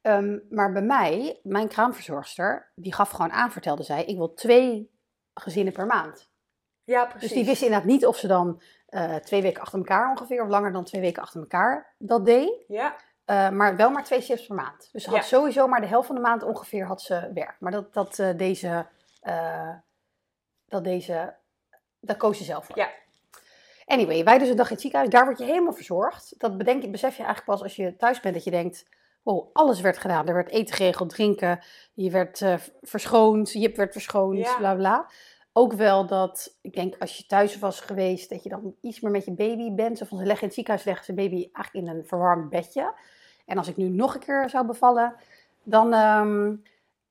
Ehm, 0.00 0.38
maar 0.50 0.72
bij 0.72 0.82
mij, 0.82 1.40
mijn 1.42 1.68
kraamverzorgster, 1.68 2.72
die 2.74 2.94
gaf 2.94 3.10
gewoon 3.10 3.32
aan, 3.32 3.52
vertelde 3.52 3.82
zij, 3.82 4.04
ik 4.04 4.16
wil 4.16 4.34
twee 4.34 4.90
gezinnen 5.34 5.72
per 5.72 5.86
maand. 5.86 6.30
ja, 6.84 7.04
precies. 7.04 7.28
Dus 7.28 7.38
die 7.38 7.46
wist 7.46 7.62
inderdaad 7.62 7.88
niet 7.88 8.06
of 8.06 8.16
ze 8.16 8.26
dan 8.26 8.62
eh, 8.88 9.14
twee 9.14 9.42
weken 9.42 9.62
achter 9.62 9.78
elkaar 9.78 10.10
ongeveer, 10.10 10.42
of 10.42 10.48
langer 10.48 10.72
dan 10.72 10.84
twee 10.84 11.00
weken 11.00 11.22
achter 11.22 11.40
elkaar 11.40 11.94
dat 11.98 12.24
deed. 12.26 12.64
Ja, 12.68 12.94
Eh, 13.24 13.48
maar 13.50 13.76
wel 13.76 13.90
maar 13.90 14.04
twee 14.04 14.20
shifts 14.20 14.46
per 14.46 14.54
maand. 14.56 14.88
Dus 14.92 15.02
ze 15.02 15.10
had 15.10 15.18
Ja. 15.18 15.24
sowieso 15.24 15.66
maar 15.66 15.80
de 15.80 15.86
helft 15.86 16.06
van 16.06 16.14
de 16.16 16.22
maand 16.22 16.42
ongeveer 16.42 16.86
had 16.86 17.02
ze 17.02 17.30
werk. 17.34 17.56
Maar 17.60 17.72
dat, 17.72 17.92
dat 17.94 18.18
eh, 18.18 18.36
deze, 18.36 18.86
dat 20.68 20.84
deze, 20.84 21.34
daar 22.00 22.16
koos 22.16 22.38
je 22.38 22.44
zelf 22.44 22.66
voor. 22.66 22.76
Ja. 22.78 22.88
Anyway, 23.86 24.24
wij 24.24 24.38
dus 24.38 24.48
een 24.48 24.56
dag 24.56 24.66
in 24.66 24.72
het 24.72 24.80
ziekenhuis. 24.80 25.12
Daar 25.12 25.24
word 25.24 25.38
je 25.38 25.44
helemaal 25.44 25.72
verzorgd. 25.72 26.34
Dat 26.38 26.58
bedenk 26.58 26.82
je, 26.82 26.90
besef 26.90 27.16
je 27.16 27.22
eigenlijk 27.22 27.50
pas 27.50 27.62
als 27.62 27.76
je 27.76 27.96
thuis 27.96 28.20
bent. 28.20 28.34
Dat 28.34 28.44
je 28.44 28.50
denkt, 28.50 28.86
wow, 29.22 29.48
alles 29.52 29.80
werd 29.80 29.98
gedaan. 29.98 30.28
Er 30.28 30.34
werd 30.34 30.50
eten 30.50 30.74
geregeld, 30.74 31.10
drinken. 31.10 31.60
Je 31.94 32.10
werd 32.10 32.44
verschoond, 32.80 33.52
Jip 33.52 33.76
werd 33.76 33.92
verschoond, 33.92 34.38
Ja. 34.38 34.56
bla 34.56 34.74
bla. 34.74 35.06
Ook 35.52 35.72
wel 35.72 36.06
dat, 36.06 36.56
ik 36.60 36.74
denk 36.74 36.94
als 36.98 37.16
je 37.16 37.26
thuis 37.26 37.58
was 37.58 37.80
geweest, 37.80 38.30
dat 38.30 38.42
je 38.42 38.48
dan 38.48 38.74
iets 38.80 39.00
meer 39.00 39.12
met 39.12 39.24
je 39.24 39.32
baby 39.32 39.72
bent. 39.72 40.00
Of 40.00 40.08
ze 40.08 40.14
leggen 40.14 40.40
in 40.40 40.46
het 40.46 40.54
ziekenhuis 40.54 40.84
leggen 40.84 41.04
ze 41.04 41.14
baby 41.14 41.48
eigenlijk 41.52 41.86
in 41.86 41.96
een 41.96 42.06
verwarmd 42.06 42.50
bedje. 42.50 42.94
En 43.46 43.58
als 43.58 43.68
ik 43.68 43.76
nu 43.76 43.88
nog 43.88 44.14
een 44.14 44.20
keer 44.20 44.50
zou 44.50 44.66
bevallen, 44.66 45.14
dan 45.62 45.92
ehm, 45.92 46.54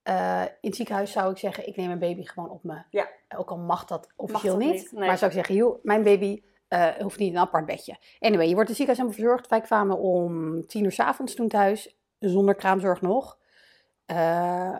eh, 0.04 0.42
in 0.42 0.70
het 0.70 0.76
ziekenhuis 0.76 1.12
zou 1.12 1.32
ik 1.32 1.38
zeggen, 1.38 1.68
ik 1.68 1.76
neem 1.76 1.88
mijn 1.88 2.00
baby 2.00 2.24
gewoon 2.24 2.50
op 2.50 2.64
me. 2.64 2.82
Ja. 2.90 3.08
Ook 3.36 3.50
al 3.50 3.58
mag 3.58 3.86
dat 3.86 4.10
officieel 4.16 4.60
dat 4.60 4.68
niet. 4.68 4.92
nee. 4.92 5.08
Maar 5.08 5.18
zou 5.18 5.32
ik 5.32 5.38
zeggen, 5.38 5.56
joh, 5.56 5.84
mijn 5.84 6.04
baby 6.04 6.42
eh, 6.68 6.88
hoeft 6.88 7.20
niet 7.20 7.30
in 7.30 7.36
een 7.36 7.42
apart 7.42 7.66
bedje. 7.66 7.98
Anyway, 8.20 8.48
je 8.48 8.54
wordt 8.54 8.70
in 8.70 8.76
het 8.76 8.88
ziekenhuis 8.88 8.98
helemaal 8.98 9.20
verzorgd. 9.20 9.48
Wij 9.48 9.62
kwamen 9.62 9.98
om 9.98 10.66
tien 10.68 10.84
uur 10.84 10.92
s 10.92 11.00
avonds 11.00 11.36
toen 11.36 11.48
thuis, 11.48 11.98
zonder 12.20 12.56
kraamzorg 12.56 13.02
nog. 13.02 13.38
Eh, 14.06 14.78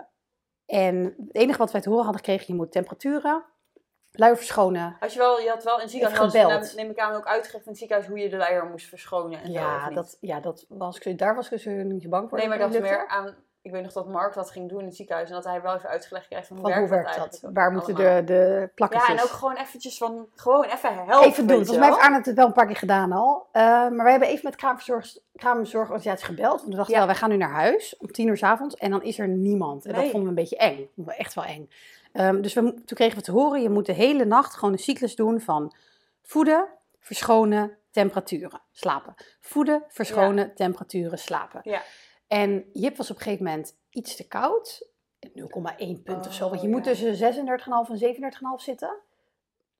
en 0.68 1.04
het 1.04 1.36
enige 1.36 1.58
wat 1.58 1.72
wij 1.72 1.82
te 1.82 1.90
horen 1.90 2.04
hadden 2.04 2.24
gekregen, 2.24 2.46
je 2.48 2.60
moet 2.60 2.72
temperaturen, 2.72 3.44
luier 4.12 4.38
verschonen. 4.38 4.98
Als 5.00 5.14
je, 5.14 5.20
wel, 5.20 5.40
je 5.40 5.50
had 5.50 5.64
wel 5.64 5.76
in 5.76 5.82
het 5.82 5.92
ziekenhuis, 5.92 6.34
gebeld. 6.34 6.76
neem 6.76 6.90
ik 6.90 7.00
aan, 7.00 7.16
ook 7.16 7.26
uitgelegd 7.26 7.66
in 7.66 7.72
het 7.72 7.80
ziekenhuis 7.80 8.10
hoe 8.10 8.20
je 8.20 8.30
de 8.30 8.38
leier 8.38 8.66
moest 8.66 8.88
verschonen 8.88 9.42
en 9.42 9.52
Ja, 9.52 9.90
dat, 9.90 10.18
ja 10.22 10.40
dat 10.40 10.66
was 10.70 11.00
daar 11.16 11.36
was 11.36 11.52
ik 11.52 11.60
zo 11.60 11.72
niet 11.72 12.10
bang 12.10 12.30
voor. 12.30 12.38
Nee, 12.38 12.48
maar 12.48 12.58
dat 12.58 12.80
meer 12.80 13.08
aan... 13.08 13.36
Ik 13.68 13.74
weet 13.74 13.84
nog 13.84 13.94
dat 13.94 14.08
Mark 14.08 14.34
dat 14.34 14.52
ging 14.52 14.70
doen 14.70 14.80
in 14.80 14.86
het 14.86 14.96
ziekenhuis 14.96 15.30
en 15.30 15.36
dat 15.36 15.44
hij 15.44 15.62
wel 15.62 15.76
even 15.76 15.90
uitgelegd 15.90 16.28
kreeg 16.28 16.46
van 16.46 16.58
hoe 16.58 16.70
Van 16.70 16.80
hoe 16.80 16.90
werkt 16.90 17.16
werkt 17.16 17.42
dat 17.42 17.52
Waar 17.54 17.72
moeten 17.72 17.96
de, 17.96 18.22
de 18.26 18.70
plakjes? 18.76 19.08
Ja, 19.08 19.14
en 19.14 19.22
ook 19.22 19.30
gewoon 19.30 19.56
eventjes 19.56 19.98
van, 19.98 20.28
gewoon 20.36 20.64
even 20.64 20.96
helpen. 21.06 21.28
even 21.28 21.48
doen. 21.48 21.56
Volgens 21.56 21.78
mij 21.78 21.88
heeft. 21.88 22.00
Arne 22.02 22.18
het 22.18 22.34
wel 22.34 22.46
een 22.46 22.54
paar 22.54 22.66
keer 22.66 22.76
gedaan 22.76 23.12
al. 23.12 23.48
Eh, 23.52 23.62
maar 23.64 24.04
wij 24.04 24.12
hebben 24.12 24.30
even 24.30 24.42
met 24.44 24.56
kraamverzorg, 24.56 25.18
kraamzorgorganisatie 25.36 26.26
gebeld. 26.26 26.60
Want 26.60 26.70
we 26.70 26.76
dachten 26.76 26.94
Ja. 26.94 26.98
wel, 26.98 27.08
wij 27.08 27.16
gaan 27.16 27.30
nu 27.30 27.38
naar 27.38 27.52
huis 27.52 27.98
om 27.98 28.12
tien 28.12 28.28
uur 28.28 28.38
s 28.38 28.44
avonds. 28.44 28.76
En 28.76 28.92
dan 28.92 29.04
is 29.04 29.20
er 29.20 29.28
niemand. 29.28 29.86
En 29.86 29.94
dat 29.94 30.04
vonden 30.04 30.22
we 30.24 30.28
een 30.28 30.36
beetje 30.36 30.58
eng. 30.58 30.90
Echt 31.06 31.34
wel 31.34 31.46
eng. 31.46 31.70
Ehm, 32.14 32.42
dus 32.42 32.54
we, 32.54 32.62
toen 32.62 32.98
kregen 32.98 33.18
we 33.18 33.24
te 33.24 33.32
horen, 33.32 33.62
je 33.62 33.70
moet 33.70 33.86
de 33.86 33.94
hele 33.94 34.26
nacht 34.26 34.56
gewoon 34.56 34.74
een 34.74 34.80
cyclus 34.80 35.16
doen 35.16 35.42
van 35.42 35.74
voeden, 36.22 36.68
verschonen, 37.00 37.78
temperaturen, 37.92 38.62
slapen. 38.72 39.16
Voeden, 39.42 39.84
verschonen, 39.88 40.56
temperaturen, 40.56 41.18
slapen. 41.18 41.60
Ja. 41.64 41.82
En 42.28 42.70
Jip 42.74 42.98
was 42.98 43.10
op 43.12 43.16
een 43.16 43.22
gegeven 43.22 43.46
moment 43.46 43.78
iets 43.90 44.16
te 44.16 44.28
koud. 44.28 44.90
0,1 45.28 46.04
punt 46.04 46.28
of 46.28 46.34
zo. 46.34 46.50
Want 46.50 46.62
je 46.62 46.68
Oh, 46.68 46.74
moet 46.74 46.86
ja. 46.86 46.92
tussen 46.92 47.34
36,5 47.34 47.90
en 47.90 47.98
37,5 47.98 48.64
zitten. 48.64 48.98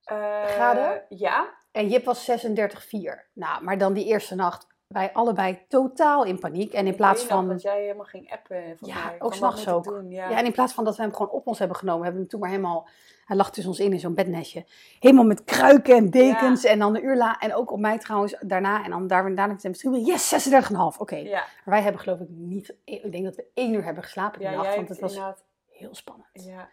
Eh, 0.04 0.44
Graden? 0.46 1.06
Ja. 1.10 1.54
En 1.72 1.88
Jip 1.90 2.06
was 2.06 2.26
36,4. 2.26 3.30
Nou, 3.34 3.64
maar 3.64 3.78
dan 3.78 3.94
die 3.94 4.06
eerste 4.06 4.36
nacht, 4.36 4.68
wij 4.88 5.14
allebei 5.14 5.60
totaal 5.68 6.24
in 6.24 6.40
paniek. 6.40 6.74
En 6.74 6.88
in 6.88 6.96
plaats 6.96 7.24
van... 7.24 7.48
Dat 7.48 7.62
jij 7.62 7.82
helemaal 7.82 8.06
ging 8.06 8.32
appen. 8.32 8.64
volgens 8.78 9.00
Ja, 9.00 9.06
mij, 9.06 9.14
ook 9.14 9.20
van, 9.20 9.34
s'nachts 9.34 9.68
ook. 9.68 9.84
Doen? 9.84 10.10
Ja. 10.10 10.30
Ja, 10.30 10.38
en 10.38 10.46
in 10.46 10.52
plaats 10.52 10.74
van 10.74 10.84
dat 10.84 10.96
we 10.96 11.02
hem 11.02 11.12
gewoon 11.12 11.32
op 11.32 11.48
ons 11.48 11.60
hebben 11.60 11.78
genomen, 11.78 12.04
hebben 12.04 12.22
we 12.22 12.22
hem 12.22 12.30
toen 12.30 12.40
maar 12.40 12.50
helemaal... 12.50 12.88
Hij 13.26 13.36
lag 13.36 13.52
tussen 13.52 13.72
ons 13.72 13.80
in 13.80 13.94
in 13.94 14.00
zo'n 14.00 14.14
bednestje. 14.14 14.66
Helemaal 15.00 15.26
met 15.26 15.44
kruiken 15.44 15.96
en 15.96 16.10
dekens. 16.10 16.64
En 16.64 16.80
dan 16.80 16.96
een 16.96 17.04
uur 17.04 17.16
la 17.16 17.40
En 17.40 17.56
ook 17.56 17.72
op 17.72 17.80
mij 17.80 17.98
trouwens 17.98 18.36
daarna. 18.42 18.84
En 18.84 18.90
dan 18.90 19.08
daar, 19.08 19.24
daarna 19.36 19.48
met 19.48 19.64
hem. 19.64 19.96
Yes, 19.96 20.50
36,5. 20.52 20.78
Oké. 20.98 21.16
ja. 21.16 21.40
Maar 21.40 21.74
wij 21.74 21.82
hebben 21.82 22.02
geloof 22.02 22.20
ik 22.20 22.28
niet... 22.30 22.76
Ik 22.84 23.12
denk 23.12 23.24
dat 23.24 23.36
we 23.36 23.46
één 23.54 23.74
uur 23.74 23.84
hebben 23.84 24.04
geslapen 24.04 24.40
die 24.40 24.50
ja, 24.50 24.56
nacht. 24.56 24.76
Want 24.76 24.90
het 24.90 25.00
was 25.00 25.14
inderdaad... 25.14 25.44
heel 25.70 25.96
spannend. 25.96 26.28
Ja. 26.32 26.70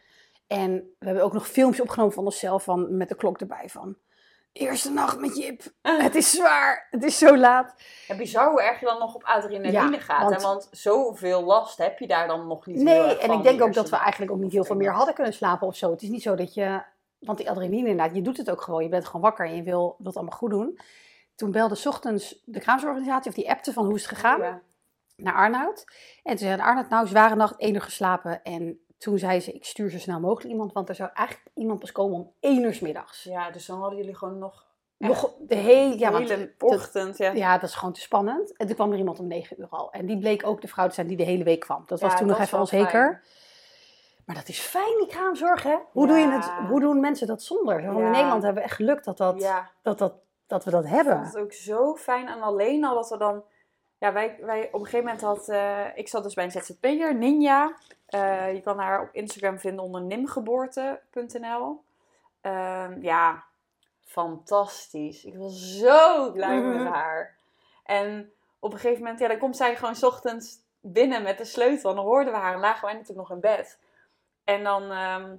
En 0.47 0.73
we 0.99 1.07
hebben 1.07 1.25
ook 1.25 1.33
nog 1.33 1.49
filmpjes 1.49 1.83
opgenomen 1.83 2.15
van 2.15 2.25
onszelf. 2.25 2.65
Van, 2.65 2.97
met 2.97 3.09
de 3.09 3.15
klok 3.15 3.41
erbij 3.41 3.69
van... 3.69 3.97
Eerste 4.55 4.91
nacht 4.91 5.19
met 5.21 5.37
Jip. 5.37 5.63
Het 5.83 6.15
is 6.15 6.31
zwaar. 6.31 6.87
Het 6.91 7.03
is 7.05 7.19
zo 7.19 7.37
laat. 7.37 7.75
Ja, 8.07 8.17
bizar 8.17 8.51
hoe 8.51 8.63
erg 8.63 8.81
je 8.81 8.87
dan 8.87 8.99
nog 8.99 9.15
op 9.15 9.25
adrenaline 9.25 9.91
Ja, 9.97 10.01
gaat. 10.01 10.43
want- 10.43 10.69
zoveel 10.71 11.43
last 11.45 11.79
heb 11.79 11.99
je 11.99 12.07
daar 12.07 12.27
dan 12.27 12.47
nog 12.47 12.67
niet 12.67 12.77
heel 12.77 12.85
Nee, 12.85 13.01
erg 13.11 13.19
en 13.19 13.31
ik 13.31 13.43
denk 13.43 13.63
ook 13.63 13.73
dat 13.73 13.91
we 13.91 13.97
eigenlijk 13.97 14.33
ook 14.33 14.39
niet 14.39 14.53
heel 14.53 14.65
veel 14.65 14.77
meer 14.77 14.93
hadden 14.93 15.15
kunnen 15.15 15.33
slapen 15.33 15.67
of 15.67 15.77
zo. 15.77 15.91
Het 15.91 16.03
is 16.03 16.09
niet 16.09 16.23
zo 16.23 16.35
dat 16.35 16.55
je, 16.55 16.83
want 17.19 17.39
die 17.39 17.51
adrenaline 17.51 17.89
inderdaad, 17.89 18.17
je 18.17 18.23
doet 18.23 18.37
het 18.37 18.51
ook 18.51 18.61
gewoon. 18.63 18.83
Je 18.83 18.89
bent 18.89 19.05
gewoon 19.07 19.21
wakker 19.23 19.47
en 19.47 19.57
je 19.57 19.63
wil 19.63 19.97
dat 19.99 20.15
allemaal 20.17 20.39
goed 20.39 20.51
doen. 20.51 20.79
Toen 21.35 21.51
belde 21.51 21.75
's 21.75 21.87
ochtends 21.87 22.43
de 22.45 22.61
kraamzorganisatie 22.61 23.31
of 23.31 23.37
die 23.37 23.51
appte 23.51 23.73
van 23.73 23.85
hoe 23.85 23.95
is 23.95 24.03
het 24.03 24.11
gegaan 24.19 24.41
Ja. 24.41 24.61
naar 25.17 25.35
Arnoud. 25.35 25.85
En 26.23 26.37
toen 26.37 26.47
zei 26.49 26.61
Arnoud, 26.61 26.89
nou 26.89 27.07
zware 27.07 27.35
nacht, 27.35 27.57
één 27.57 27.75
uur 27.75 27.83
geslapen. 27.83 28.43
En 28.43 28.84
toen 28.99 29.19
zei 29.19 29.41
ze, 29.41 29.53
ik 29.53 29.65
stuur 29.65 29.91
zo 29.91 29.99
snel 29.99 30.21
mogelijk 30.21 30.51
iemand, 30.53 30.73
want 30.73 30.89
er 30.89 30.95
zou 30.95 31.11
eigenlijk 31.15 31.49
iemand 31.55 31.81
pas 31.81 31.93
komen 31.93 32.17
om 32.19 32.33
één 32.41 32.63
uur 32.63 32.75
's 32.75 32.81
middags. 32.81 33.23
ja, 33.23 33.51
dus 33.51 33.67
dan 33.67 33.81
hadden 33.81 33.99
jullie 33.99 34.15
gewoon 34.17 34.39
nog 34.39 34.73
Nog 34.97 35.35
de 35.39 35.55
hele, 35.55 35.99
ja, 35.99 36.13
want 36.13 36.29
hele 36.29 36.55
dat- 36.59 36.71
ochtend. 36.73 37.19
Ja, 37.19 37.33
ja, 37.33 37.59
dat 37.59 37.69
is 37.69 37.75
gewoon 37.75 37.95
te 37.95 38.01
spannend. 38.01 38.57
En 38.57 38.67
toen 38.67 38.75
kwam 38.75 38.93
er 38.93 38.99
iemand 38.99 39.19
om 39.21 39.27
negen 39.27 39.61
uur 39.61 39.67
al. 39.71 39.93
En 39.93 40.07
die 40.07 40.19
bleek 40.19 40.47
ook 40.47 40.61
de 40.61 40.69
vrouw 40.69 40.89
te 40.89 40.95
zijn 40.95 41.07
die 41.07 41.17
de 41.17 41.23
hele 41.23 41.45
week 41.45 41.61
kwam. 41.61 41.83
Dat 41.87 42.01
was 42.01 42.13
Ja, 42.13 42.19
toen 42.19 42.27
dat 42.27 42.37
nog 42.37 42.47
is 42.47 42.53
even 42.53 42.59
onzeker. 42.61 43.23
Maar 44.27 44.37
dat 44.37 44.49
is 44.49 44.59
fijn, 44.61 44.99
die 44.99 45.07
kraamzorg, 45.07 45.63
hè? 45.63 45.77
Hoe, 45.93 46.07
Ja. 46.07 46.13
doe 46.13 46.19
je 46.19 46.29
het, 46.31 46.51
hoe 46.69 46.81
doen 46.81 47.01
mensen 47.01 47.27
dat 47.27 47.43
zonder? 47.43 47.83
Want 47.85 47.99
Ja. 47.99 48.05
In 48.05 48.11
Nederland 48.11 48.43
hebben 48.43 48.63
we 48.63 48.69
echt 48.69 48.77
geluk 48.77 49.05
dat 49.05 49.17
dat, 49.17 49.41
Ja, 49.41 49.71
dat, 49.83 49.99
dat, 49.99 50.11
dat 50.11 50.23
dat 50.47 50.65
we 50.65 50.71
dat 50.71 50.87
hebben. 50.87 51.15
vond 51.17 51.27
het 51.35 51.43
ook 51.43 51.53
zo 51.53 51.95
fijn. 51.95 52.29
En 52.29 52.41
alleen 52.43 52.85
al 52.85 52.95
dat 52.95 53.09
we 53.09 53.17
dan... 53.19 53.43
Ja, 53.99 54.13
wij, 54.13 54.37
wij 54.41 54.67
op 54.67 54.81
een 54.81 54.87
gegeven 54.87 55.05
moment 55.05 55.21
had... 55.23 55.49
eh, 55.49 55.87
ik 55.95 56.09
zat 56.09 56.23
dus 56.23 56.35
bij 56.35 56.45
een 56.45 56.51
ZZP'er, 56.51 57.15
Ninja. 57.15 57.75
Eh, 58.07 58.55
je 58.55 58.61
kan 58.61 58.79
haar 58.79 59.01
op 59.03 59.09
Instagram 59.13 59.59
vinden 59.59 59.85
onder 59.85 60.01
nimgeboorte.nl. 60.03 61.83
Ehm, 62.41 63.01
ja, 63.03 63.45
fantastisch. 64.05 65.25
Ik 65.25 65.37
was 65.37 65.79
zo 65.79 66.33
blij 66.33 66.61
met 66.61 66.81
Mhm. 66.81 66.93
haar. 66.93 67.37
En 67.85 68.33
op 68.59 68.73
een 68.73 68.79
gegeven 68.79 69.03
moment, 69.03 69.21
ja, 69.21 69.29
dan 69.29 69.39
komt 69.39 69.57
zij 69.57 69.77
gewoon 69.77 69.95
's 69.97 70.03
ochtends 70.03 70.59
binnen 70.81 71.23
met 71.23 71.39
de 71.39 71.45
sleutel. 71.45 71.91
En 71.91 71.97
dan 71.97 72.05
hoorden 72.05 72.33
we 72.33 72.39
haar 72.39 72.55
en 72.55 72.61
lagen 72.61 72.85
wij 72.85 72.93
natuurlijk 72.93 73.29
nog 73.29 73.31
in 73.31 73.41
bed. 73.41 73.79
En 74.45 74.65
dan, 74.65 74.91
ehm, 74.91 75.37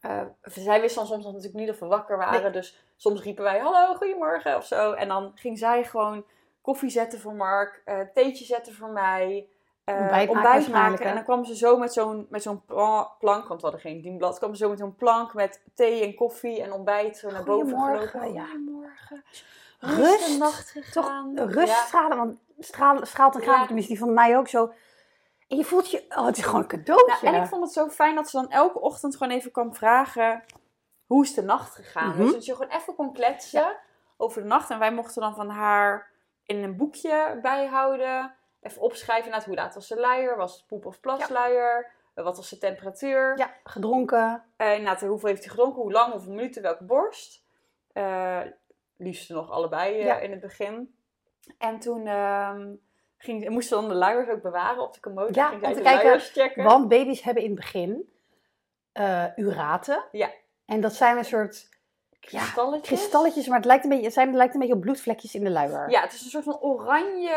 eh, 0.00 0.22
zij 0.42 0.80
wist 0.80 0.94
dan 0.94 1.06
soms 1.06 1.24
nog 1.24 1.32
natuurlijk 1.32 1.60
niet 1.60 1.70
of 1.70 1.78
we 1.78 1.86
wakker 1.86 2.16
waren. 2.16 2.52
Dus 2.52 2.84
soms 2.96 3.22
riepen 3.22 3.44
wij, 3.44 3.58
hallo, 3.58 3.94
goedemorgen 3.94 4.56
of 4.56 4.66
zo. 4.66 4.92
En 4.92 5.08
dan 5.08 5.32
ging 5.34 5.58
zij 5.58 5.84
gewoon 5.84 6.24
koffie 6.66 6.90
zetten 6.90 7.20
voor 7.20 7.34
Mark, 7.34 7.82
eh 7.84 8.00
theetje 8.14 8.44
zetten 8.44 8.74
voor 8.74 8.88
mij. 8.90 9.48
eh, 9.84 9.94
Ontbijt 9.96 10.28
maken 10.28 10.64
ontbijt? 10.66 11.00
En 11.00 11.14
dan 11.14 11.24
kwam 11.24 11.44
ze 11.44 11.56
zo 11.56 11.76
met 11.78 11.92
zo'n, 11.92 12.26
met 12.30 12.42
zo'n 12.42 12.64
pla- 12.64 13.10
plank, 13.18 13.48
want 13.48 13.60
we 13.60 13.66
hadden 13.66 13.80
geen 13.90 14.00
dienblad. 14.02 14.38
kwam 14.38 14.54
ze 14.54 14.64
zo 14.64 14.68
met 14.68 14.78
zo'n 14.78 14.94
plank 14.96 15.34
met 15.34 15.62
thee 15.74 16.02
en 16.04 16.14
koffie 16.14 16.62
en 16.62 16.72
ontbijt 16.72 17.16
zo 17.16 17.30
naar 17.30 17.44
boven 17.44 17.66
Goedemorgen, 17.78 18.08
gelopen. 18.08 18.32
ja. 18.32 18.44
Goedemorgen. 18.46 19.24
Rust, 19.78 20.38
nacht 20.38 20.92
Toch 20.92 21.12
rust 21.34 21.68
Ja. 21.68 21.84
stralen, 21.84 22.16
want 22.16 22.38
straal, 22.58 23.06
straalt 23.06 23.34
een 23.34 23.40
Ja. 23.42 23.64
tenminste 23.66 23.92
die 23.92 24.00
van 24.02 24.14
mij 24.14 24.36
ook 24.38 24.48
zo. 24.48 24.72
En 25.48 25.56
je 25.56 25.64
voelt 25.64 25.90
je, 25.90 26.04
oh, 26.08 26.26
het 26.26 26.36
is 26.36 26.44
gewoon 26.44 26.60
een 26.60 26.66
cadeautje. 26.68 27.18
Nou, 27.22 27.36
en 27.36 27.42
ik 27.42 27.48
vond 27.48 27.62
het 27.62 27.72
zo 27.72 27.88
fijn 27.88 28.14
dat 28.14 28.28
ze 28.30 28.36
dan 28.36 28.50
elke 28.50 28.80
ochtend 28.80 29.16
gewoon 29.16 29.32
even 29.32 29.50
kwam 29.50 29.74
vragen 29.74 30.44
hoe 31.06 31.24
is 31.24 31.34
de 31.34 31.42
nacht 31.42 31.74
gegaan. 31.74 32.08
Mhm. 32.08 32.18
Dus 32.22 32.32
dat 32.32 32.44
je 32.44 32.54
gewoon 32.54 32.70
even 32.76 32.94
kon 32.94 33.12
kletsen 33.12 33.76
over 34.16 34.42
de 34.42 34.48
nacht. 34.48 34.70
En 34.70 34.78
wij 34.78 34.92
mochten 34.92 35.22
dan 35.22 35.34
van 35.34 35.48
haar 35.48 36.10
in 36.46 36.62
een 36.62 36.76
boekje 36.76 37.38
bijhouden. 37.42 38.34
Even 38.60 38.82
opschrijven 38.82 39.24
inderdaad, 39.24 39.46
hoe 39.48 39.56
laat 39.56 39.74
was 39.74 39.88
de 39.88 40.00
luier, 40.00 40.36
was 40.36 40.54
het 40.56 40.66
poep- 40.66 40.86
of 40.86 41.00
plasluier, 41.00 41.90
wat 42.14 42.36
was 42.36 42.50
de 42.50 42.58
temperatuur. 42.58 43.38
Ja, 43.38 43.54
gedronken. 43.64 44.44
Inderdaad, 44.56 45.00
hoeveel 45.00 45.28
heeft 45.28 45.44
hij 45.44 45.50
gedronken, 45.50 45.82
hoe 45.82 45.92
lang, 45.92 46.12
hoeveel 46.12 46.32
minuten, 46.32 46.62
welke 46.62 46.84
borst. 46.84 47.44
Eh 47.92 48.40
liefst 48.96 49.30
nog 49.30 49.50
allebei 49.50 49.98
eh, 49.98 50.04
Ja. 50.04 50.18
in 50.18 50.30
het 50.30 50.40
begin. 50.40 50.94
En 51.58 51.78
toen 51.78 52.06
ehm, 52.06 52.74
ging, 53.16 53.48
moesten 53.48 53.76
we 53.76 53.82
dan 53.82 53.92
de 53.92 53.98
luiers 53.98 54.28
ook 54.28 54.42
bewaren 54.42 54.82
op 54.82 54.94
de 54.94 55.00
commode. 55.00 55.34
Ja, 55.34 55.48
ging 55.48 55.66
om 55.66 55.72
te 55.72 55.80
kijken, 55.80 56.20
checken. 56.20 56.64
Want 56.64 56.88
baby's 56.88 57.22
hebben 57.22 57.42
in 57.42 57.50
het 57.50 57.58
begin 57.58 58.12
eh, 58.92 59.24
uraten. 59.36 60.04
Ja. 60.12 60.30
En 60.66 60.80
dat 60.80 60.92
zijn 60.94 61.16
een 61.16 61.24
soort 61.24 61.68
kristalletjes. 62.26 62.86
kristalletjes, 62.98 63.46
maar 63.46 63.56
het 63.56 63.66
lijkt 63.66 63.84
een 63.84 63.90
beetje, 63.90 64.10
zijn, 64.10 64.26
het 64.26 64.36
lijkt 64.36 64.54
een 64.54 64.60
beetje 64.60 64.74
op 64.74 64.80
bloedvlekjes 64.80 65.34
in 65.34 65.44
de 65.44 65.50
luier. 65.50 65.90
Ja, 65.90 66.00
het 66.00 66.12
is 66.12 66.22
een 66.24 66.30
soort 66.30 66.44
van 66.44 66.58
oranje. 66.60 67.30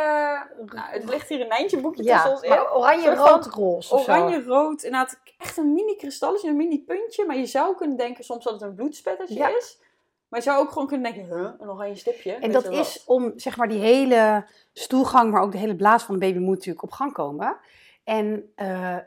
Nou, 0.65 0.89
het 0.91 1.09
ligt 1.09 1.29
hier 1.29 1.41
een 1.41 1.47
Nijntje 1.47 1.79
boekje 1.81 2.03
Ja, 2.03 2.13
tussen 2.13 2.31
ons 2.31 2.41
in. 2.41 2.49
maar 2.49 2.75
oranje, 2.75 3.03
Soort 3.03 3.17
rood, 3.17 3.43
van 3.43 3.63
roze 3.63 3.93
of 3.93 4.03
zo. 4.03 4.11
Oranje, 4.11 4.43
rood. 4.43 4.83
Inderdaad, 4.83 5.19
echt 5.37 5.57
een 5.57 5.73
mini 5.73 5.95
kristalletje, 5.95 6.49
een 6.49 6.55
mini 6.57 6.83
puntje. 6.83 7.25
Maar 7.25 7.37
je 7.37 7.45
zou 7.45 7.75
kunnen 7.75 7.97
denken 7.97 8.23
soms 8.23 8.43
dat 8.43 8.53
het 8.53 8.61
een 8.61 8.75
bloedspettetje 8.75 9.35
Ja. 9.35 9.47
is. 9.57 9.79
Maar 10.27 10.39
je 10.39 10.45
zou 10.45 10.59
ook 10.59 10.71
gewoon 10.71 10.87
kunnen 10.87 11.13
denken, 11.13 11.37
huh, 11.37 11.49
een 11.59 11.69
oranje 11.69 11.95
stipje. 11.95 12.31
En 12.33 12.51
dat 12.51 12.69
is 12.69 13.03
om, 13.05 13.33
zeg 13.35 13.57
maar, 13.57 13.67
die 13.67 13.79
hele 13.79 14.45
stoelgang, 14.73 15.31
maar 15.31 15.41
ook 15.41 15.51
de 15.51 15.57
hele 15.57 15.75
blaas 15.75 16.03
van 16.03 16.13
de 16.19 16.25
baby 16.25 16.37
moet 16.39 16.55
natuurlijk 16.55 16.83
op 16.83 16.91
gang 16.91 17.13
komen. 17.13 17.57
En 18.03 18.51
eh, 18.55 18.97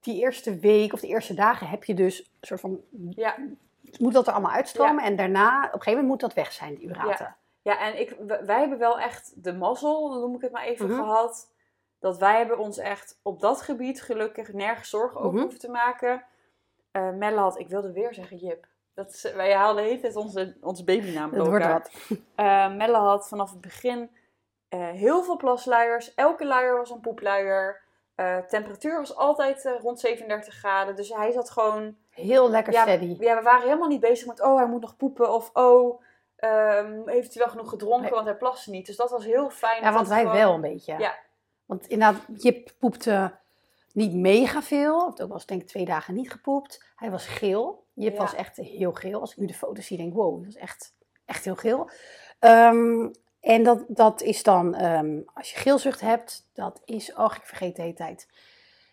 die 0.00 0.20
eerste 0.20 0.58
week 0.58 0.92
of 0.92 1.00
de 1.00 1.06
eerste 1.06 1.34
dagen 1.34 1.66
heb 1.68 1.84
je 1.84 1.94
dus 1.94 2.18
een 2.18 2.26
soort 2.40 2.60
van, 2.60 2.80
Ja. 3.10 3.34
Moet 3.98 4.12
dat 4.12 4.26
er 4.26 4.32
allemaal 4.32 4.52
uitstromen. 4.52 5.04
En 5.04 5.16
daarna, 5.16 5.56
op 5.58 5.62
een 5.64 5.70
gegeven 5.70 5.90
moment 5.90 6.08
moet 6.08 6.20
dat 6.20 6.34
weg 6.34 6.52
zijn, 6.52 6.74
die 6.74 6.88
uraten. 6.88 7.36
Ja, 7.62 7.78
en 7.78 8.00
ik, 8.00 8.16
wij 8.46 8.58
hebben 8.58 8.78
wel 8.78 8.98
echt 9.00 9.44
de 9.44 9.52
mazzel, 9.52 10.20
noem 10.20 10.34
ik 10.34 10.40
het 10.40 10.52
maar 10.52 10.62
even, 10.64 10.86
Mhm. 10.86 10.98
gehad. 10.98 11.50
Dat 11.98 12.18
wij 12.18 12.36
hebben 12.38 12.58
ons 12.58 12.78
echt 12.78 13.20
op 13.22 13.40
dat 13.40 13.62
gebied 13.62 14.02
gelukkig 14.02 14.52
nergens 14.52 14.88
zorgen 14.90 15.20
over 15.20 15.32
Mhm. 15.32 15.40
hoeven 15.42 15.60
te 15.60 15.70
maken. 15.70 16.24
Eh 16.90 17.10
Melle 17.10 17.38
had, 17.38 17.58
ik 17.58 17.68
wilde 17.68 17.92
weer 17.92 18.14
zeggen 18.14 18.36
Jip. 18.36 18.66
Dat 18.94 19.08
is, 19.10 19.32
wij 19.34 19.54
haalden 19.54 19.82
de 19.82 19.88
hele 19.88 20.00
tijd 20.00 20.16
onze, 20.16 20.56
onze 20.60 20.84
babynaam 20.84 21.30
wordt 21.30 21.52
elkaar. 21.52 21.72
wat. 21.72 21.90
Eh, 22.34 22.74
Melle 22.74 22.96
had 22.96 23.28
vanaf 23.28 23.50
het 23.50 23.60
begin 23.60 24.10
eh, 24.68 24.88
heel 24.88 25.22
veel 25.22 25.36
plasluiers. 25.36 26.14
Elke 26.14 26.46
luier 26.46 26.76
was 26.76 26.90
een 26.90 27.00
poepluier. 27.00 27.80
Eh, 28.14 28.38
temperatuur 28.38 28.96
was 28.98 29.16
altijd 29.16 29.70
rond 29.80 30.00
37 30.00 30.54
graden. 30.54 30.96
Dus 30.96 31.08
hij 31.08 31.32
zat 31.32 31.50
gewoon... 31.50 31.96
Heel 32.12 32.50
lekker 32.50 32.72
Ja, 32.72 32.82
steady. 32.82 33.16
Ja, 33.18 33.36
we 33.36 33.42
waren 33.42 33.62
helemaal 33.62 33.88
niet 33.88 34.00
bezig 34.00 34.26
met... 34.26 34.42
Oh, 34.42 34.56
hij 34.56 34.66
moet 34.66 34.80
nog 34.80 34.96
poepen. 34.96 35.32
Of 35.34 35.50
oh, 35.52 36.02
ehm, 36.36 37.00
heeft 37.08 37.34
hij 37.34 37.42
wel 37.42 37.52
genoeg 37.52 37.68
gedronken? 37.68 38.02
Nee. 38.02 38.10
Want 38.10 38.24
hij 38.24 38.36
plaste 38.36 38.70
niet. 38.70 38.86
Dus 38.86 38.96
dat 38.96 39.10
was 39.10 39.24
heel 39.24 39.50
fijn. 39.50 39.82
Ja, 39.82 39.92
want 39.92 40.08
wij 40.08 40.20
gewoon- 40.20 40.36
wel 40.36 40.54
een 40.54 40.60
beetje. 40.60 40.98
Ja. 40.98 41.14
Want 41.64 41.86
inderdaad, 41.86 42.22
Jip 42.36 42.70
poepte 42.78 43.32
niet 43.92 44.14
mega 44.14 44.62
veel. 44.62 44.96
Hij 44.96 45.04
heeft 45.06 45.22
ook 45.22 45.28
wel 45.28 45.36
eens 45.36 45.46
denk 45.46 45.62
ik 45.62 45.68
twee 45.68 45.84
dagen 45.84 46.14
niet 46.14 46.30
gepoept. 46.30 46.84
Hij 46.96 47.10
was 47.10 47.26
geel. 47.26 47.84
Jip 47.94 48.12
Ja. 48.12 48.18
was 48.18 48.34
echt 48.34 48.56
heel 48.56 48.92
geel. 48.92 49.20
Als 49.20 49.30
ik 49.30 49.36
nu 49.36 49.46
de 49.46 49.54
foto's 49.54 49.86
zie, 49.86 49.96
denk 49.96 50.08
ik, 50.08 50.14
wow, 50.14 50.36
dat 50.36 50.44
was 50.44 50.56
echt, 50.62 50.94
echt 51.24 51.44
heel 51.44 51.56
geel. 51.56 51.90
Ehm, 52.38 53.08
en 53.40 53.62
dat, 53.62 53.84
dat 53.88 54.22
is 54.22 54.42
dan, 54.42 54.74
ehm, 54.74 55.20
als 55.34 55.52
je 55.52 55.58
geelzucht 55.58 56.00
hebt, 56.00 56.48
dat 56.52 56.82
is, 56.84 57.14
oh, 57.14 57.32
ik 57.36 57.42
vergeet 57.46 57.76
de 57.76 57.82
hele 57.82 57.94
tijd. 57.94 58.28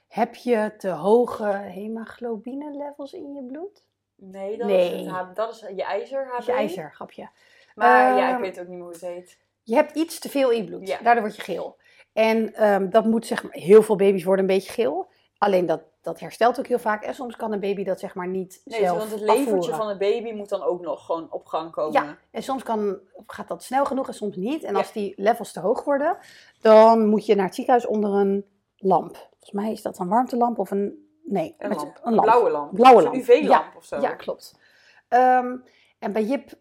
Heb 0.10 0.36
je 0.36 0.72
te 0.78 0.90
hoge 0.90 1.46
hemoglobine 1.52 2.78
levels 2.78 3.14
in 3.14 3.34
je 3.34 3.44
bloed? 3.44 3.84
Nee, 4.16 4.58
dat, 4.58 4.68
Nee. 4.68 5.00
Is, 5.06 5.12
het 5.12 5.36
dat 5.36 5.52
is 5.54 5.60
je 5.76 5.84
ijzer. 5.84 6.26
Dat 6.32 6.40
is 6.40 6.46
HB. 6.46 6.52
je 6.52 6.58
ijzer, 6.60 6.92
grapje. 6.94 7.30
Maar 7.76 8.18
ja, 8.18 8.28
ik 8.28 8.34
Ehm, 8.34 8.42
weet 8.42 8.60
ook 8.60 8.68
niet 8.68 8.76
meer 8.76 8.84
hoe 8.84 8.92
het 8.94 9.02
heet. 9.02 9.38
Je 9.64 9.76
hebt 9.76 9.96
iets 9.96 10.20
te 10.20 10.30
veel 10.30 10.50
in 10.52 10.58
je 10.58 10.64
bloed. 10.64 10.88
Ja. 10.88 10.98
Daardoor 11.04 11.24
word 11.24 11.36
je 11.36 11.42
geel. 11.42 11.78
En 12.14 12.54
ehm, 12.56 12.90
dat 12.90 13.06
moet 13.06 13.26
zeg 13.26 13.44
maar, 13.44 13.52
heel 13.52 13.82
veel 13.84 13.96
baby's 13.96 14.24
worden 14.24 14.46
een 14.50 14.56
beetje 14.56 14.72
geel. 14.72 15.08
Alleen 15.38 15.66
dat, 15.66 15.82
dat 16.02 16.20
herstelt 16.20 16.60
ook 16.60 16.68
heel 16.68 16.80
vaak. 16.80 17.04
En 17.04 17.14
soms 17.16 17.36
kan 17.36 17.52
een 17.52 17.60
baby 17.60 17.84
dat 17.84 18.00
zeg 18.00 18.16
maar 18.16 18.28
niet 18.28 18.62
Nee, 18.66 18.80
zelf 18.80 18.98
want 18.98 19.12
het 19.12 19.20
levertje 19.20 19.44
afvoeren. 19.52 19.76
van 19.76 19.88
de 19.88 19.98
baby 19.98 20.32
moet 20.32 20.50
dan 20.50 20.64
ook 20.64 20.82
nog 20.82 21.06
gewoon 21.06 21.28
op 21.32 21.46
gang 21.46 21.72
komen. 21.72 22.04
Ja. 22.04 22.18
En 22.32 22.44
soms 22.44 22.64
kan, 22.64 23.00
gaat 23.28 23.48
dat 23.48 23.64
snel 23.64 23.86
genoeg 23.86 24.08
en 24.08 24.14
soms 24.14 24.36
niet. 24.36 24.64
En 24.64 24.72
Ja. 24.74 24.78
als 24.78 24.92
die 24.92 25.14
levels 25.18 25.52
te 25.52 25.60
hoog 25.60 25.84
worden, 25.84 26.18
dan 26.62 27.06
moet 27.08 27.26
je 27.26 27.36
naar 27.36 27.46
het 27.46 27.56
ziekenhuis 27.56 27.86
onder 27.86 28.12
een 28.14 28.46
lamp. 28.80 29.16
Volgens 29.16 29.52
mij 29.52 29.72
is 29.72 29.82
dat 29.82 30.00
een 30.00 30.08
warmtelamp 30.08 30.60
of 30.60 30.72
een... 30.72 31.08
Nee, 31.24 31.56
Een 31.58 31.70
met- 31.70 31.78
lamp. 31.78 32.00
Een 32.04 32.14
lamp. 32.14 32.26
blauwe 32.28 32.50
lamp. 32.50 32.74
Blauwe 32.74 33.02
lamp. 33.02 33.16
UV-lamp 33.16 33.76
of 33.76 33.86
zo. 33.86 34.02
Ja, 34.02 34.16
klopt. 34.16 34.60
Ehm, 35.08 35.56
en 36.00 36.12
bij 36.14 36.24
Jip 36.24 36.52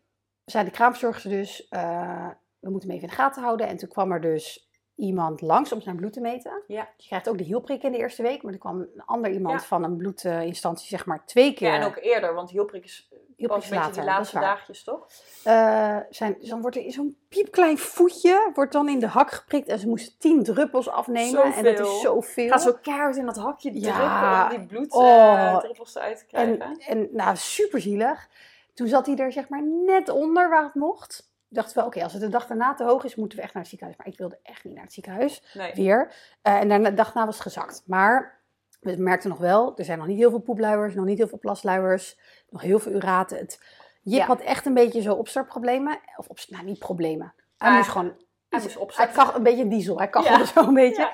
zei 0.45 0.65
de 0.65 0.71
kraamzorgster 0.71 1.31
dus, 1.31 1.69
eh, 1.69 2.29
we 2.59 2.71
moeten 2.71 2.89
hem 2.89 2.99
even 2.99 3.09
in 3.11 3.15
de 3.17 3.23
gaten 3.23 3.43
houden. 3.43 3.67
En 3.69 3.77
toen 3.77 3.89
kwam 3.89 4.13
er 4.13 4.21
dus 4.21 4.68
iemand 4.99 5.41
langs 5.41 5.73
om 5.73 5.81
zijn 5.81 5.97
bloed 5.97 6.13
te 6.13 6.21
meten. 6.21 6.63
Ja. 6.67 6.89
Je 6.97 7.07
krijgt 7.07 7.29
ook 7.29 7.39
de 7.39 7.45
hielprik 7.45 7.83
in 7.83 7.93
de 7.93 7.99
eerste 7.99 8.23
week, 8.23 8.43
maar 8.43 8.53
er 8.53 8.59
kwam 8.59 8.81
een 8.81 9.03
ander 9.07 9.31
iemand 9.31 9.61
Ja. 9.61 9.67
van 9.67 9.85
een 9.85 9.97
bloedinstantie 9.97 10.87
zeg 10.89 11.07
maar 11.07 11.25
twee 11.27 11.55
keer. 11.55 11.69
Ja, 11.69 11.75
en 11.75 11.85
ook 11.87 11.97
eerder, 12.01 12.35
want 12.35 12.51
hielprik 12.51 12.85
is 12.85 13.09
hielprik 13.37 13.61
pas 13.61 13.71
later, 13.71 13.99
is 13.99 14.05
laatste 14.05 14.39
dagjes, 14.41 14.85
toch? 14.85 15.07
Eh, 15.45 15.97
zijn, 16.11 16.37
dus 16.41 16.49
dan 16.49 16.61
wordt 16.61 16.77
er 16.77 16.93
zo'n 16.93 17.17
piepklein 17.29 17.79
voetje 17.79 18.51
wordt 18.55 18.73
dan 18.73 18.89
in 18.89 18.99
de 18.99 19.07
hak 19.07 19.31
geprikt 19.31 19.69
en 19.69 19.79
ze 19.79 19.89
moesten 19.89 20.19
tien 20.19 20.43
druppels 20.43 20.89
afnemen. 20.89 21.43
En 21.43 21.65
dat 21.65 21.79
is 21.79 22.01
zoveel. 22.01 22.49
Ga 22.49 22.59
zo 22.59 22.73
keihard 22.83 23.17
in 23.17 23.27
dat 23.27 23.37
hakje 23.37 23.71
Ja. 23.81 23.81
drukken 23.81 24.43
om 24.43 24.49
die 24.59 24.69
bloeddruppels 24.69 25.05
Oh. 25.13 25.59
druppels 25.59 25.95
eruit 25.95 26.19
te 26.19 26.27
krijgen. 26.27 26.61
En, 26.61 26.79
en 26.79 27.09
nou, 27.13 27.37
super 27.37 27.81
zielig. 27.81 28.29
Toen 28.75 28.87
zat 28.89 29.07
hij 29.07 29.17
er 29.17 29.33
zeg 29.33 29.49
maar 29.49 29.63
net 29.87 30.09
onder 30.09 30.49
waar 30.49 30.65
het 30.65 30.75
mocht. 30.75 31.28
Dachten 31.49 31.79
we, 31.79 31.85
oké, 31.87 32.03
als 32.03 32.13
het 32.13 32.23
de 32.23 32.29
dag 32.29 32.47
daarna 32.47 32.75
te 32.75 32.85
hoog 32.85 33.05
is, 33.05 33.15
moeten 33.15 33.39
we 33.39 33.45
echt 33.45 33.53
naar 33.55 33.63
het 33.63 33.71
ziekenhuis. 33.71 33.99
Maar 33.99 34.13
ik 34.13 34.19
wilde 34.19 34.39
echt 34.43 34.65
niet 34.65 34.75
naar 34.75 34.85
het 34.85 34.93
ziekenhuis. 34.93 35.43
nee. 35.55 35.73
Weer. 35.75 36.15
Eh, 36.43 36.61
en 36.61 36.69
daarna, 36.69 36.89
de 36.91 36.95
dag 36.97 37.07
daarna 37.07 37.25
was 37.27 37.35
het 37.35 37.43
gezakt. 37.43 37.83
Maar 37.87 38.41
we 38.81 38.97
merkten 38.97 39.29
nog 39.29 39.39
wel, 39.39 39.77
er 39.77 39.85
zijn 39.85 39.99
nog 39.99 40.07
niet 40.07 40.19
heel 40.19 40.31
veel 40.31 40.39
poepluiers, 40.39 40.95
nog 40.95 41.05
niet 41.05 41.19
heel 41.19 41.29
veel 41.29 41.39
plasluiers, 41.39 42.19
nog 42.49 42.63
heel 42.63 42.79
veel 42.79 42.93
uraten. 42.93 43.39
Het, 43.39 43.61
Jip 44.03 44.19
Ja. 44.21 44.27
had 44.27 44.41
echt 44.41 44.67
een 44.67 44.75
beetje 44.75 45.01
zo 45.03 45.15
opstartproblemen. 45.15 45.99
Of 46.17 46.29
op, 46.29 46.39
nou, 46.49 46.65
niet 46.65 46.79
problemen. 46.79 47.35
Hij 47.57 47.69
Ah, 47.71 47.77
moest 47.77 47.89
gewoon... 47.89 48.15
hij 48.49 48.61
moest 48.61 48.73
Hij 48.75 48.83
opstarten. 48.83 49.15
kach, 49.15 49.35
een 49.35 49.43
beetje 49.43 49.69
diesel. 49.69 49.99
Hij 49.99 50.09
kachelde 50.09 50.39
Ja. 50.39 50.45
zo 50.45 50.61
een 50.69 50.75
beetje. 50.75 51.03
Ja. 51.03 51.13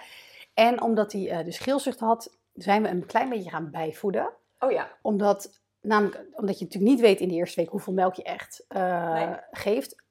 En 0.55 0.83
omdat 0.83 1.12
hij 1.12 1.31
eh, 1.31 1.45
dus 1.45 1.59
geelzucht 1.59 2.00
had, 2.00 2.37
zijn 2.55 2.83
we 2.83 2.88
een 2.88 3.07
klein 3.07 3.29
beetje 3.29 3.50
gaan 3.50 3.71
bijvoeden 3.71 4.31
Oh 4.59 4.71
ja. 4.71 4.88
omdat, 5.03 5.61
namelijk, 5.81 6.25
omdat 6.33 6.59
je 6.59 6.64
natuurlijk 6.64 6.93
niet 6.93 7.00
weet 7.00 7.21
in 7.21 7.29
de 7.29 7.35
eerste 7.35 7.61
week 7.61 7.71
hoeveel 7.71 7.93
melk 7.93 8.14
je 8.14 8.23
echt 8.23 8.64
eh, 8.69 9.12
Nee. 9.12 9.37
geeft. 9.50 10.03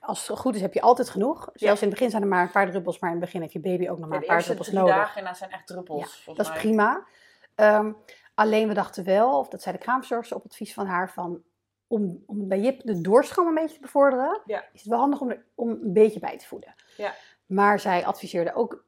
Als 0.00 0.28
het 0.28 0.38
goed 0.38 0.54
is, 0.54 0.60
heb 0.60 0.74
je 0.74 0.80
altijd 0.80 1.10
genoeg. 1.10 1.50
Zelfs 1.54 1.80
in 1.82 1.86
het 1.88 1.96
begin 1.96 2.10
zijn 2.10 2.22
er 2.22 2.28
maar 2.28 2.42
een 2.42 2.50
paar 2.50 2.70
druppels, 2.70 2.98
maar 2.98 3.10
in 3.10 3.16
het 3.16 3.24
begin 3.24 3.40
heeft 3.40 3.52
je 3.52 3.60
baby 3.60 3.88
ook 3.88 3.98
nog 3.98 4.08
maar 4.08 4.16
een 4.16 4.22
de 4.22 4.28
paar 4.28 4.42
druppels 4.42 4.70
nodig. 4.70 4.94
dagen 4.94 5.20
en 5.20 5.24
dat 5.26 5.36
zijn 5.36 5.50
echt 5.50 5.66
druppels. 5.66 6.22
Dat 6.26 6.38
is 6.38 6.48
mij. 6.48 6.58
prima. 6.58 7.06
Ehm, 7.54 7.92
alleen 8.34 8.68
we 8.68 8.74
dachten 8.74 9.04
wel, 9.04 9.38
of 9.38 9.48
dat 9.48 9.62
zei 9.62 9.76
de 9.76 9.82
kraamzorgster 9.82 10.36
op 10.36 10.44
advies 10.44 10.74
van 10.74 10.86
haar, 10.86 11.10
van 11.10 11.42
om, 11.86 12.22
om 12.26 12.48
bij 12.48 12.60
Jip 12.60 12.80
de 12.84 13.00
doorstroom 13.00 13.46
een 13.48 13.54
beetje 13.54 13.74
te 13.74 13.80
bevorderen, 13.80 14.40
Ja. 14.44 14.64
is 14.72 14.80
het 14.80 14.88
wel 14.88 14.98
handig 14.98 15.20
om, 15.20 15.30
er, 15.30 15.44
om 15.54 15.68
een 15.68 15.92
beetje 15.92 16.20
bij 16.20 16.38
te 16.38 16.46
voeden. 16.46 16.74
Ja. 16.96 17.14
Maar 17.46 17.80
zij 17.80 18.04
adviseerde 18.06 18.54
ook 18.54 18.84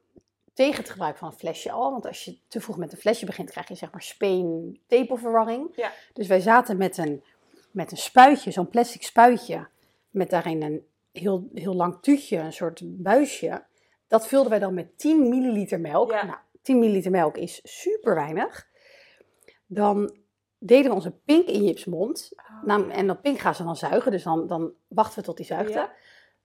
tegen 0.55 0.77
het 0.81 0.91
gebruik 0.91 1.17
van 1.17 1.29
een 1.29 1.39
flesje 1.39 1.71
al. 1.71 1.91
Want 1.91 2.07
als 2.07 2.25
je 2.25 2.39
te 2.49 2.61
vroeg 2.61 2.77
met 2.77 2.93
een 2.93 2.99
flesje 2.99 3.27
begint, 3.27 3.51
krijg 3.51 3.69
je 3.69 3.75
zeg 3.75 3.93
maar 3.93 4.03
speen-tepelverwarring. 4.03 5.69
Ja. 5.77 5.91
Dus 6.13 6.27
wij 6.27 6.41
zaten 6.41 6.77
met 6.77 6.99
een, 6.99 7.25
met 7.71 7.91
een 7.91 7.97
spuitje, 7.97 8.51
zo'n 8.51 8.69
plastic 8.69 9.03
spuitje, 9.03 9.69
met 10.11 10.31
daarin 10.31 10.63
een 10.63 10.87
heel, 11.13 11.49
heel 11.55 11.75
lang 11.75 11.99
tuutje, 12.01 12.37
een 12.37 12.53
soort 12.53 12.81
buisje. 12.85 13.65
Dat 14.09 14.27
vulden 14.27 14.51
wij 14.51 14.59
dan 14.59 14.75
met 14.75 14.99
10 14.99 15.29
milliliter 15.29 15.81
melk. 15.81 16.11
Ja. 16.11 16.25
Nou, 16.25 16.39
10 16.63 16.79
milliliter 16.79 17.11
melk 17.11 17.37
is 17.37 17.61
super 17.63 18.15
weinig. 18.15 18.69
Dan 19.67 20.17
deden 20.59 20.91
we 20.91 20.97
onze 20.97 21.11
pink 21.25 21.47
in 21.47 21.65
Jips 21.65 21.85
mond. 21.85 22.33
Nou, 22.65 22.91
en 22.91 23.07
dat 23.07 23.23
pink 23.23 23.39
gaan 23.39 23.55
ze 23.55 23.65
dan 23.65 23.77
zuigen, 23.77 24.11
dus 24.11 24.23
dan, 24.23 24.47
dan 24.47 24.73
wachten 24.89 25.19
we 25.19 25.25
tot 25.25 25.37
die 25.37 25.47
zuigde. 25.47 25.73
Ja. 25.73 25.93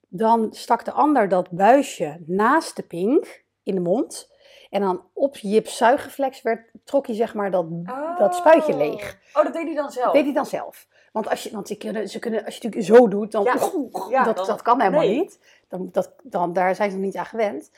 Dan 0.08 0.52
stak 0.52 0.84
de 0.84 0.92
ander 0.92 1.28
dat 1.28 1.50
buisje 1.50 2.22
naast 2.26 2.76
de 2.76 2.82
pink 2.82 3.44
in 3.62 3.74
de 3.74 3.80
mond. 3.80 4.34
En 4.70 4.80
dan 4.80 5.04
op 5.12 5.36
Jips 5.36 5.76
zuigreflex 5.76 6.42
werd, 6.42 6.70
trok 6.84 7.06
hij 7.06 7.16
zeg 7.16 7.34
maar 7.34 7.50
dat, 7.50 7.66
dat 8.18 8.34
spuitje 8.34 8.76
leeg. 8.76 9.18
Oh, 9.34 9.44
dat 9.44 9.52
deed 9.52 9.66
hij 9.66 9.74
dan 9.74 9.90
zelf? 9.90 10.04
Dat 10.04 10.14
deed 10.14 10.24
hij 10.24 10.32
dan 10.32 10.46
zelf. 10.46 10.88
Want, 11.16 11.28
als 11.28 11.42
je, 11.42 11.50
want 11.50 11.68
ze 11.68 11.76
kunnen, 11.76 12.08
ze 12.08 12.18
kunnen, 12.18 12.44
als 12.44 12.56
je 12.56 12.60
het 12.66 12.74
natuurlijk 12.74 13.00
zo 13.00 13.08
doet, 13.08 13.32
dan... 13.32 13.44
Ja. 13.44 13.54
Ja, 14.16 14.24
dat, 14.24 14.36
dan- 14.36 14.46
dat 14.46 14.62
kan 14.62 14.80
helemaal 14.80 15.00
nee. 15.00 15.18
niet. 15.18 15.38
Dan, 15.68 15.88
dat, 15.92 16.14
dan, 16.22 16.52
daar 16.52 16.74
zijn 16.74 16.90
ze 16.90 16.96
nog 16.96 17.04
niet 17.04 17.16
aan 17.16 17.26
gewend. 17.26 17.70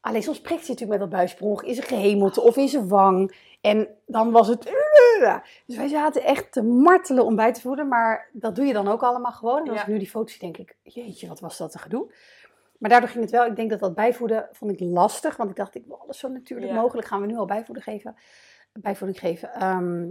Alleen 0.00 0.22
soms 0.22 0.40
prikt 0.40 0.60
hij 0.60 0.68
natuurlijk 0.68 1.00
met 1.00 1.10
dat 1.10 1.18
buissprong 1.18 1.62
in 1.62 1.74
zijn 1.74 1.86
gehemelte 1.86 2.40
of 2.40 2.56
in 2.56 2.68
zijn 2.68 2.88
wang. 2.88 3.36
En 3.60 3.88
dan 4.06 4.30
was 4.30 4.48
het... 4.48 4.62
Dus 5.66 5.76
wij 5.76 5.88
zaten 5.88 6.22
echt 6.24 6.52
te 6.52 6.62
martelen 6.62 7.24
om 7.24 7.36
bij 7.36 7.52
te 7.52 7.60
voeden. 7.60 7.88
Maar 7.88 8.28
dat 8.32 8.54
doe 8.54 8.64
je 8.64 8.72
dan 8.72 8.88
ook 8.88 9.02
allemaal 9.02 9.32
gewoon. 9.32 9.62
En 9.62 9.68
als 9.68 9.76
Ja. 9.76 9.82
ik 9.82 9.88
nu 9.88 9.98
die 9.98 10.10
foto's 10.10 10.32
zie, 10.32 10.40
denk 10.40 10.56
ik... 10.56 10.76
Jeetje, 10.82 11.28
wat 11.28 11.40
was 11.40 11.56
dat 11.56 11.74
een 11.74 11.80
gedoe. 11.80 12.12
Maar 12.78 12.90
daardoor 12.90 13.08
ging 13.08 13.22
het 13.22 13.32
wel. 13.32 13.46
Ik 13.46 13.56
denk 13.56 13.70
dat 13.70 13.80
dat 13.80 13.94
bijvoeden 13.94 14.48
vond 14.52 14.72
ik 14.72 14.80
lastig. 14.80 15.36
Want 15.36 15.50
ik 15.50 15.56
dacht, 15.56 15.74
ik 15.74 15.86
wil 15.86 15.98
alles 15.98 16.18
zo 16.18 16.28
natuurlijk 16.28 16.72
mogelijk. 16.72 17.06
Gaan 17.06 17.20
we 17.20 17.26
nu 17.26 17.36
al 17.36 17.46
bijvoeden 17.46 17.84
geven. 17.84 18.16
Bijvoeding 18.72 19.18
geven. 19.18 19.54
Ehm, 19.54 20.06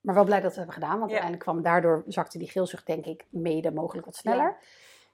maar 0.00 0.14
wel 0.14 0.24
blij 0.24 0.40
dat 0.40 0.54
we 0.54 0.60
het 0.60 0.66
hebben 0.68 0.74
gedaan. 0.74 0.98
Want 0.98 1.10
Ja. 1.10 1.16
uiteindelijk 1.18 1.42
kwam 1.42 1.62
daardoor 1.62 2.02
zakte 2.06 2.38
die 2.38 2.50
geelzucht 2.50 2.86
denk 2.86 3.04
ik 3.06 3.24
mede 3.30 3.72
mogelijk 3.72 4.06
wat 4.06 4.16
sneller. 4.16 4.56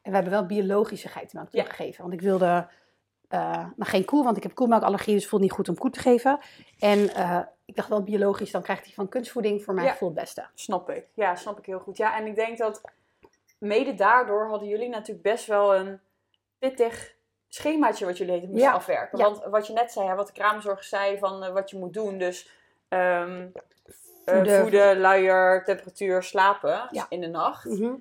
En 0.02 0.10
we 0.10 0.14
hebben 0.14 0.32
wel 0.32 0.46
biologische 0.46 1.08
geitenmelk 1.08 1.48
Ja. 1.50 1.62
toegegeven. 1.62 2.02
Want 2.02 2.14
ik 2.14 2.20
wilde 2.20 2.68
eh 3.28 3.40
nou, 3.50 3.90
geen 3.90 4.04
koe, 4.04 4.24
want 4.24 4.36
ik 4.36 4.42
heb 4.42 4.54
koemelkallergie, 4.54 5.14
dus 5.14 5.28
voelt 5.28 5.42
niet 5.42 5.52
goed 5.52 5.68
om 5.68 5.78
koe 5.78 5.90
te 5.90 6.00
geven. 6.00 6.38
En 6.78 7.14
eh, 7.14 7.40
ik 7.64 7.76
dacht 7.76 7.88
wel 7.88 8.02
biologisch, 8.02 8.50
dan 8.50 8.62
krijgt 8.62 8.84
hij 8.84 8.94
van 8.94 9.08
kunstvoeding 9.08 9.62
voor 9.64 9.74
mijn 9.74 9.86
Ja. 9.86 9.96
het 10.06 10.14
beste. 10.14 10.46
Snap 10.54 10.90
ik. 10.90 11.06
Ja, 11.14 11.34
snap 11.36 11.58
ik 11.58 11.66
heel 11.66 11.78
goed. 11.78 11.96
Ja, 11.96 12.16
en 12.16 12.26
ik 12.26 12.34
denk 12.34 12.58
dat 12.58 12.80
mede 13.58 13.94
daardoor 13.94 14.46
hadden 14.48 14.68
jullie 14.68 14.88
natuurlijk 14.88 15.22
best 15.22 15.46
wel 15.46 15.74
een 15.76 16.00
pittig 16.58 17.14
schemaatje 17.48 18.04
wat 18.06 18.18
jullie 18.18 18.40
moesten 18.40 18.56
Ja, 18.58 18.72
afwerken. 18.72 19.18
ja. 19.18 19.24
Want 19.24 19.44
wat 19.44 19.66
je 19.66 19.72
net 19.72 19.92
zei, 19.92 20.08
hè, 20.08 20.14
wat 20.14 20.26
de 20.26 20.32
kraamzorg 20.32 20.84
zei 20.84 21.18
van 21.18 21.42
eh, 21.44 21.52
wat 21.52 21.70
je 21.70 21.78
moet 21.78 21.92
doen. 21.94 22.18
Dus 22.18 22.50
ehm, 22.88 23.46
eh, 24.24 24.34
Voeden. 24.34 24.60
voeden, 24.60 24.98
luier, 25.00 25.64
temperatuur, 25.64 26.22
slapen 26.22 26.88
Ja. 26.90 27.06
in 27.08 27.20
de 27.20 27.26
nacht. 27.26 27.64
Mhm. 27.64 27.94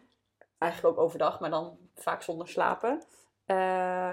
Eigenlijk 0.57 0.97
ook 0.97 1.03
overdag, 1.05 1.39
maar 1.39 1.49
dan 1.49 1.77
vaak 1.95 2.21
zonder 2.21 2.47
slapen. 2.47 3.03
Eh, 3.45 3.55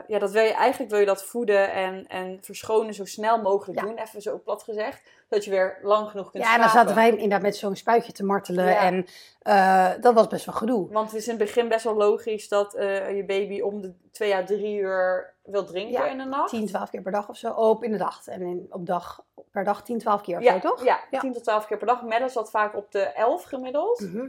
ja, 0.07 0.19
dat 0.19 0.31
wil 0.31 0.43
je 0.43 0.53
eigenlijk 0.53 0.91
wil 0.91 1.01
je 1.01 1.07
dat 1.07 1.25
voeden 1.25 1.73
en, 1.73 2.07
en 2.09 2.39
verschonen 2.43 2.95
zo 2.95 3.05
snel 3.05 3.41
mogelijk 3.43 3.81
Ja. 3.81 3.87
doen, 3.87 3.97
even 3.99 4.23
zo 4.23 4.39
plat 4.39 4.63
gezegd. 4.63 5.03
Zodat 5.29 5.45
je 5.45 5.51
weer 5.51 5.79
lang 5.83 6.11
genoeg 6.11 6.31
kunt 6.31 6.45
Ja, 6.45 6.55
en 6.55 6.61
dan 6.61 6.69
slapen. 6.69 6.89
zaten 6.95 7.03
wij 7.03 7.11
inderdaad 7.11 7.43
met 7.43 7.57
zo'n 7.57 7.77
spuitje 7.77 8.13
te 8.13 8.25
martelen. 8.25 8.65
Ja. 8.67 8.77
En 8.81 9.07
eh, 9.43 10.03
dat 10.03 10.15
was 10.15 10.27
best 10.27 10.45
wel 10.45 10.55
gedoe. 10.55 10.93
Want 10.93 11.11
het 11.11 11.21
is 11.21 11.29
in 11.29 11.35
het 11.35 11.43
begin 11.45 11.69
best 11.69 11.85
wel 11.85 11.95
logisch 11.95 12.49
dat 12.49 12.75
eh, 12.75 13.17
je 13.17 13.25
baby 13.25 13.61
om 13.61 13.81
de 13.81 13.95
twee 14.13 14.35
à 14.35 14.45
drie 14.45 14.79
uur 14.79 15.35
wil 15.43 15.65
drinken 15.65 15.93
Ja, 15.93 16.07
in 16.07 16.19
de 16.19 16.25
nacht. 16.25 16.51
10, 16.51 16.67
12 16.67 16.91
keer 16.91 17.03
per 17.03 17.13
dag 17.13 17.29
of 17.29 17.37
zo. 17.37 17.51
Op 17.53 17.85
in 17.85 17.93
de 17.93 17.99
dag. 17.99 18.27
En 18.27 18.41
in, 18.43 18.67
op 18.71 18.87
dag, 18.87 19.25
per 19.51 19.65
dag 19.65 19.83
10, 19.83 19.99
12 19.99 20.21
keer 20.21 20.37
of 20.39 20.43
ja, 20.45 20.53
zo, 20.53 20.59
toch? 20.69 20.85
Ja, 20.85 21.01
Ja. 21.11 21.21
10 21.21 21.33
tot 21.33 21.45
12 21.45 21.67
keer 21.67 21.77
per 21.79 21.87
dag. 21.87 22.03
Melle 22.03 22.29
zat 22.29 22.51
vaak 22.51 22.77
op 22.77 22.93
de 22.93 23.01
11 23.03 23.43
gemiddeld. 23.45 24.01
Mhm. 24.01 24.27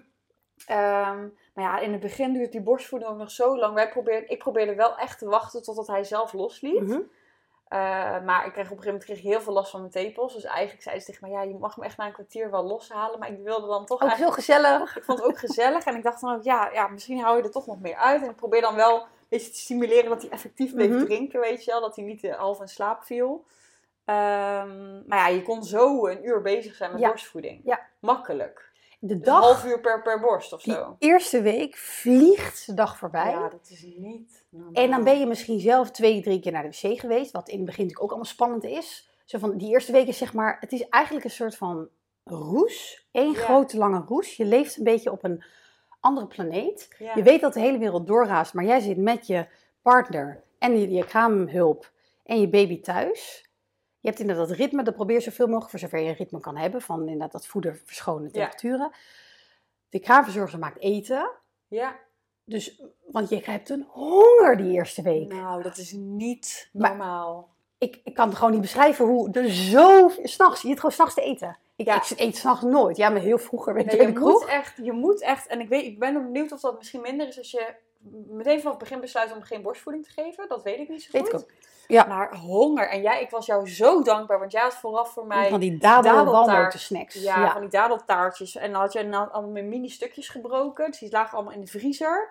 Ehm, 0.68 1.20
maar 1.54 1.64
ja, 1.66 1.80
in 1.80 1.92
het 1.92 2.02
begin 2.02 2.34
duurt 2.34 2.52
die 2.52 2.62
borstvoeding 2.62 3.12
ook 3.12 3.18
nog 3.18 3.32
zo 3.32 3.58
lang. 3.58 3.74
Wij 3.74 3.90
probeerden, 3.90 4.30
ik 4.30 4.40
probeerde 4.40 4.76
wel 4.76 4.98
echt 4.98 5.20
te 5.20 5.26
wachten 5.30 5.64
totdat 5.64 5.88
hij 5.88 6.04
zelf 6.04 6.34
losliet. 6.34 6.82
Mhm. 6.82 7.00
Eh, 7.68 7.78
maar 8.24 8.46
ik 8.46 8.52
kreeg 8.52 8.72
op 8.72 8.78
een 8.78 8.84
gegeven 8.84 8.86
moment 8.86 9.04
kreeg 9.04 9.18
ik 9.18 9.24
heel 9.24 9.42
veel 9.42 9.54
last 9.54 9.72
van 9.72 9.80
mijn 9.80 9.92
tepels. 9.92 10.34
Dus 10.34 10.44
eigenlijk 10.44 10.84
zei 10.84 11.00
ze 11.00 11.06
tegen 11.06 11.22
mij, 11.30 11.32
ja, 11.38 11.42
je 11.50 11.58
mag 11.58 11.78
me 11.78 11.84
echt 11.86 11.98
na 11.98 12.06
een 12.06 12.12
kwartier 12.14 12.52
wel 12.52 12.64
loshalen. 12.64 13.20
Maar 13.20 13.32
ik 13.32 13.40
wilde 13.44 13.68
dan 13.68 13.86
toch 13.86 14.02
Ook 14.02 14.10
eigenlijk... 14.10 14.36
heel 14.36 14.44
gezellig. 14.46 14.98
Ik 14.98 15.04
vond 15.04 15.20
het 15.20 15.28
ook 15.28 15.38
gezellig. 15.38 15.86
En 15.86 15.96
ik 15.96 16.04
dacht 16.04 16.22
dan 16.22 16.36
ook, 16.36 16.44
ja, 16.44 16.70
ja, 16.74 16.88
misschien 16.88 17.20
hou 17.20 17.38
je 17.38 17.44
er 17.44 17.52
toch 17.52 17.66
nog 17.68 17.80
meer 17.80 17.96
uit. 17.96 18.22
En 18.24 18.30
ik 18.30 18.36
probeer 18.36 18.62
dan 18.62 18.76
wel 18.76 18.96
een 19.02 19.08
beetje 19.30 19.52
te 19.52 19.58
stimuleren 19.60 20.10
dat 20.10 20.22
hij 20.22 20.32
effectief 20.32 20.74
bleef 20.74 20.90
Mhm. 20.90 21.06
drinken, 21.06 21.40
weet 21.40 21.64
je 21.66 21.72
wel. 21.72 21.82
Dat 21.82 21.96
hij 21.96 22.06
niet 22.06 22.24
eh, 22.24 22.36
half 22.36 22.60
in 22.62 22.68
slaap 22.68 23.04
viel. 23.04 23.46
Ehm, 24.06 25.08
maar 25.08 25.18
ja, 25.18 25.28
je 25.28 25.42
kon 25.42 25.64
zo 25.64 26.08
een 26.08 26.26
uur 26.26 26.42
bezig 26.42 26.76
zijn 26.76 26.92
met 26.92 27.00
Ja. 27.02 27.08
borstvoeding. 27.10 27.62
Ja. 27.64 27.80
Makkelijk. 28.00 28.71
De 29.04 29.18
Dus 29.18 29.28
een 29.28 29.34
half 29.34 29.62
dag, 29.62 29.66
uur 29.66 29.80
per, 29.80 30.02
per 30.02 30.20
borst 30.20 30.54
of 30.54 30.62
die 30.62 30.74
zo. 30.74 30.96
eerste 31.00 31.42
week, 31.42 31.78
vliegt 31.78 32.66
de 32.66 32.74
dag 32.74 32.98
voorbij. 32.98 33.32
Ja, 33.32 33.50
dat 33.50 33.70
is 33.70 33.84
niet 33.98 34.44
normaal. 34.50 34.72
En 34.84 34.90
dan 34.90 35.04
ben 35.04 35.20
je 35.20 35.26
misschien 35.26 35.60
zelf 35.60 35.92
twee, 35.92 36.22
drie 36.22 36.40
keer 36.40 36.52
naar 36.52 36.64
de 36.64 36.70
wc 36.82 37.00
geweest, 37.00 37.32
wat 37.32 37.50
in 37.50 37.56
het 37.58 37.66
begin 37.66 37.84
natuurlijk 37.84 38.02
ook 38.04 38.10
allemaal 38.10 38.26
spannend 38.32 38.64
is. 38.64 39.10
Zo 39.26 39.38
van, 39.40 39.58
die 39.58 39.70
eerste 39.70 39.92
week 39.92 40.08
is 40.08 40.18
zeg 40.18 40.34
maar, 40.34 40.58
het 40.60 40.72
is 40.72 40.88
eigenlijk 40.90 41.26
een 41.26 41.32
soort 41.32 41.56
van 41.56 41.88
roes. 42.24 43.08
Eén 43.12 43.32
Ja. 43.32 43.38
grote 43.40 43.78
lange 43.78 44.04
roes. 44.08 44.36
Je 44.38 44.46
leeft 44.46 44.78
een 44.78 44.84
beetje 44.84 45.12
op 45.12 45.24
een 45.24 45.44
andere 46.00 46.28
planeet. 46.28 46.96
Ja. 47.00 47.16
Je 47.16 47.24
weet 47.24 47.42
dat 47.42 47.54
de 47.54 47.60
hele 47.60 47.78
wereld 47.78 48.08
doorraast, 48.08 48.54
maar 48.54 48.66
jij 48.66 48.80
zit 48.80 48.98
met 48.98 49.28
je 49.28 49.48
partner 49.82 50.44
en 50.60 50.80
je, 50.80 50.90
je 50.90 51.06
kraamhulp 51.06 51.92
en 52.24 52.40
je 52.42 52.50
baby 52.50 52.82
thuis. 52.82 53.50
Je 54.02 54.08
hebt 54.08 54.20
inderdaad 54.20 54.48
dat 54.48 54.58
ritme, 54.58 54.84
dat 54.84 54.96
probeer 54.96 55.16
je 55.16 55.22
zoveel 55.22 55.46
mogelijk, 55.48 55.70
voor 55.70 55.80
zover 55.80 56.00
je 56.00 56.10
een 56.10 56.16
ritme 56.16 56.40
kan 56.40 56.58
hebben, 56.58 56.82
van 56.82 57.00
inderdaad 57.02 57.32
dat 57.32 57.46
voeden, 57.48 57.80
verschonen, 57.86 58.24
Ja. 58.24 58.30
temperaturen. 58.32 58.92
De 59.90 60.00
kraamverzorger 60.00 60.60
maakt 60.60 60.80
eten, 60.80 61.30
Ja. 61.68 61.96
dus, 62.44 62.82
want 63.06 63.30
je 63.30 63.42
hebt 63.44 63.70
een 63.70 63.86
honger 63.90 64.58
die 64.58 64.72
eerste 64.74 65.02
week. 65.02 65.28
Nou, 65.34 65.64
dat 65.64 65.78
is 65.78 65.92
niet 65.92 66.70
Maar- 66.74 66.90
normaal. 66.90 67.50
ik, 67.78 68.00
ik 68.04 68.14
kan 68.14 68.28
het 68.28 68.38
gewoon 68.38 68.52
niet 68.52 68.62
beschrijven 68.62 69.06
hoe 69.06 69.32
er 69.32 69.50
zo 69.50 70.12
s'nachts, 70.24 70.62
je 70.62 70.68
zit 70.68 70.76
gewoon 70.78 70.92
s'nachts 70.92 71.14
te 71.14 71.22
eten. 71.22 71.58
Ik, 71.76 71.86
Ja. 71.86 71.96
ik 71.96 72.20
eet 72.20 72.36
s'nachts 72.38 72.64
nooit. 72.64 72.98
Ja, 72.98 73.10
maar 73.10 73.22
heel 73.22 73.38
vroeger 73.38 73.74
weet 73.74 73.86
Nee, 73.86 73.96
je 74.02 74.02
je 74.12 74.20
moet 74.20 74.46
echt, 74.46 74.78
je 74.84 74.92
moet 74.92 75.22
echt, 75.22 75.48
en 75.48 75.60
ik, 75.60 75.70
weet, 75.70 75.86
ik 75.86 76.00
ben 76.00 76.14
benieuwd 76.14 76.52
of 76.52 76.60
dat 76.60 76.78
misschien 76.78 77.02
minder 77.02 77.28
is 77.28 77.38
als 77.38 77.52
je 77.52 77.74
meteen 78.28 78.58
vanaf 78.58 78.74
het 78.74 78.78
begin 78.84 79.00
besluit 79.00 79.34
om 79.36 79.42
geen 79.42 79.62
borstvoeding 79.62 80.06
te 80.06 80.12
geven. 80.12 80.48
Dat 80.48 80.64
weet 80.64 80.80
ik 80.80 80.90
niet 80.90 81.04
zo 81.04 81.10
Weet 81.12 81.22
goed. 81.30 81.42
ik 81.42 81.48
ook. 81.48 81.52
Ja. 81.92 82.06
Maar 82.06 82.36
honger. 82.36 82.90
En 82.90 83.02
jij, 83.02 83.22
ik 83.22 83.30
was 83.30 83.46
jou 83.46 83.70
zo 83.70 84.02
dankbaar, 84.02 84.40
want 84.40 84.52
jij 84.52 84.62
had 84.62 84.74
vooraf 84.74 85.12
voor 85.14 85.26
mij 85.26 85.50
Van 85.50 85.60
die 85.60 85.78
dadel 85.78 86.14
dadeltaart. 86.16 86.48
walnoten 86.48 86.80
snacks. 86.80 87.14
ja, 87.16 87.40
Ja, 87.44 87.52
van 87.52 87.62
die 87.62 87.70
dadeltaartjes. 87.70 88.56
En 88.56 88.72
dan 88.72 88.82
had 88.82 88.94
je 88.94 89.04
nou 89.04 89.32
allemaal 89.32 89.52
met 89.52 89.66
mini 89.66 89.90
stukjes 89.90 90.30
gebroken. 90.30 90.92
Dus 90.92 91.00
die 91.00 91.12
lagen 91.12 91.34
allemaal 91.38 91.54
in 91.54 91.62
de 91.62 91.68
vriezer. 91.68 92.30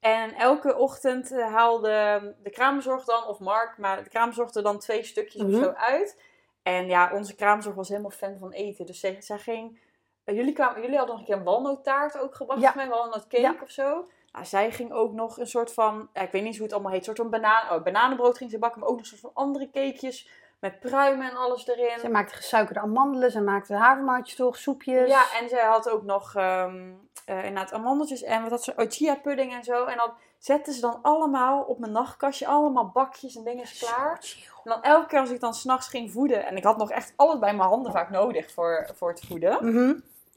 En 0.00 0.34
elke 0.34 0.76
ochtend 0.76 1.32
eh, 1.32 1.54
haalde 1.54 2.34
de 2.42 2.50
kraamzorg 2.50 3.04
dan, 3.04 3.24
of 3.26 3.38
Mark, 3.38 3.78
maar 3.78 4.02
de 4.04 4.08
kraamzorg 4.10 4.54
er 4.54 4.62
dan 4.62 4.78
twee 4.78 5.04
stukjes 5.04 5.42
Mhm. 5.42 5.54
of 5.54 5.62
zo 5.64 5.70
uit. 5.70 6.20
En 6.62 6.86
ja, 6.86 7.10
onze 7.12 7.34
kraamzorg 7.34 7.74
was 7.76 7.88
helemaal 7.88 8.10
fan 8.10 8.36
van 8.38 8.50
eten. 8.52 8.86
Dus 8.86 9.00
zij, 9.00 9.16
zij 9.20 9.38
ging... 9.38 9.80
eh, 10.24 10.34
jullie, 10.34 10.52
kwamen, 10.52 10.80
jullie 10.82 10.96
hadden 10.96 11.14
nog 11.16 11.24
een 11.24 11.30
keer 11.30 11.36
een 11.40 11.44
walnoottaart 11.52 12.18
ook 12.18 12.34
gebracht, 12.34 12.60
Ja. 12.60 12.72
mij, 12.76 12.88
walnootcake 12.88 13.40
Ja. 13.42 13.54
of 13.62 13.70
zo. 13.70 14.06
Nou, 14.36 14.48
zij 14.48 14.70
ging 14.70 14.92
ook 14.92 15.12
nog 15.12 15.38
een 15.38 15.46
soort 15.46 15.72
van, 15.72 16.08
ja, 16.12 16.20
ik 16.20 16.32
weet 16.32 16.42
niet 16.42 16.54
hoe 16.54 16.64
het 16.64 16.72
allemaal 16.72 16.90
heet, 16.90 17.00
een 17.00 17.06
soort 17.06 17.18
van 17.18 17.30
banaan, 17.30 17.70
oh, 17.70 17.82
bananenbrood 17.82 18.36
ging 18.36 18.50
ze 18.50 18.58
bakken, 18.58 18.80
maar 18.80 18.88
ook 18.88 18.96
nog 18.96 19.04
een 19.04 19.18
soort 19.18 19.32
van 19.32 19.42
andere 19.44 19.70
cakejes 19.70 20.28
met 20.60 20.80
pruimen 20.80 21.30
en 21.30 21.36
alles 21.36 21.66
erin. 21.66 21.98
Ze 22.00 22.08
maakte 22.08 22.34
gesuikerde 22.34 22.80
amandelen, 22.80 23.30
ze 23.30 23.40
maakte 23.40 23.74
havermoutjes 23.74 24.36
toch, 24.36 24.56
soepjes. 24.56 25.08
Ja, 25.08 25.24
en 25.40 25.48
zij 25.48 25.64
had 25.64 25.90
ook 25.90 26.02
nog 26.02 26.34
ehm 26.34 26.92
eh, 27.26 27.44
inderdaad 27.44 27.72
amandeltjes 27.72 28.22
en 28.22 28.42
wat 28.42 28.50
had 28.50 28.64
ze, 28.64 28.72
oh, 28.76 28.86
chia 28.88 29.14
pudding 29.14 29.52
en 29.52 29.64
zo. 29.64 29.84
En 29.84 29.96
dan 29.96 30.12
zetten 30.38 30.72
ze 30.72 30.80
dan 30.80 30.98
allemaal 31.02 31.62
op 31.62 31.78
mijn 31.78 31.92
nachtkastje, 31.92 32.46
allemaal 32.46 32.90
bakjes 32.90 33.36
en 33.36 33.44
dingen 33.44 33.66
klaar. 33.78 34.20
En 34.64 34.70
dan 34.70 34.82
elke 34.82 35.06
keer 35.06 35.20
als 35.20 35.30
ik 35.30 35.40
dan 35.40 35.54
s'nachts 35.54 35.88
ging 35.88 36.12
voeden, 36.12 36.46
en 36.46 36.56
ik 36.56 36.64
had 36.64 36.76
nog 36.76 36.90
echt 36.90 37.12
alles 37.16 37.38
bij 37.38 37.54
mijn 37.54 37.68
handen 37.68 37.92
vaak 37.92 38.10
nodig 38.10 38.52
voor, 38.52 38.90
voor 38.94 39.08
het 39.08 39.26
voeden. 39.26 39.58
Mhm. 39.60 39.94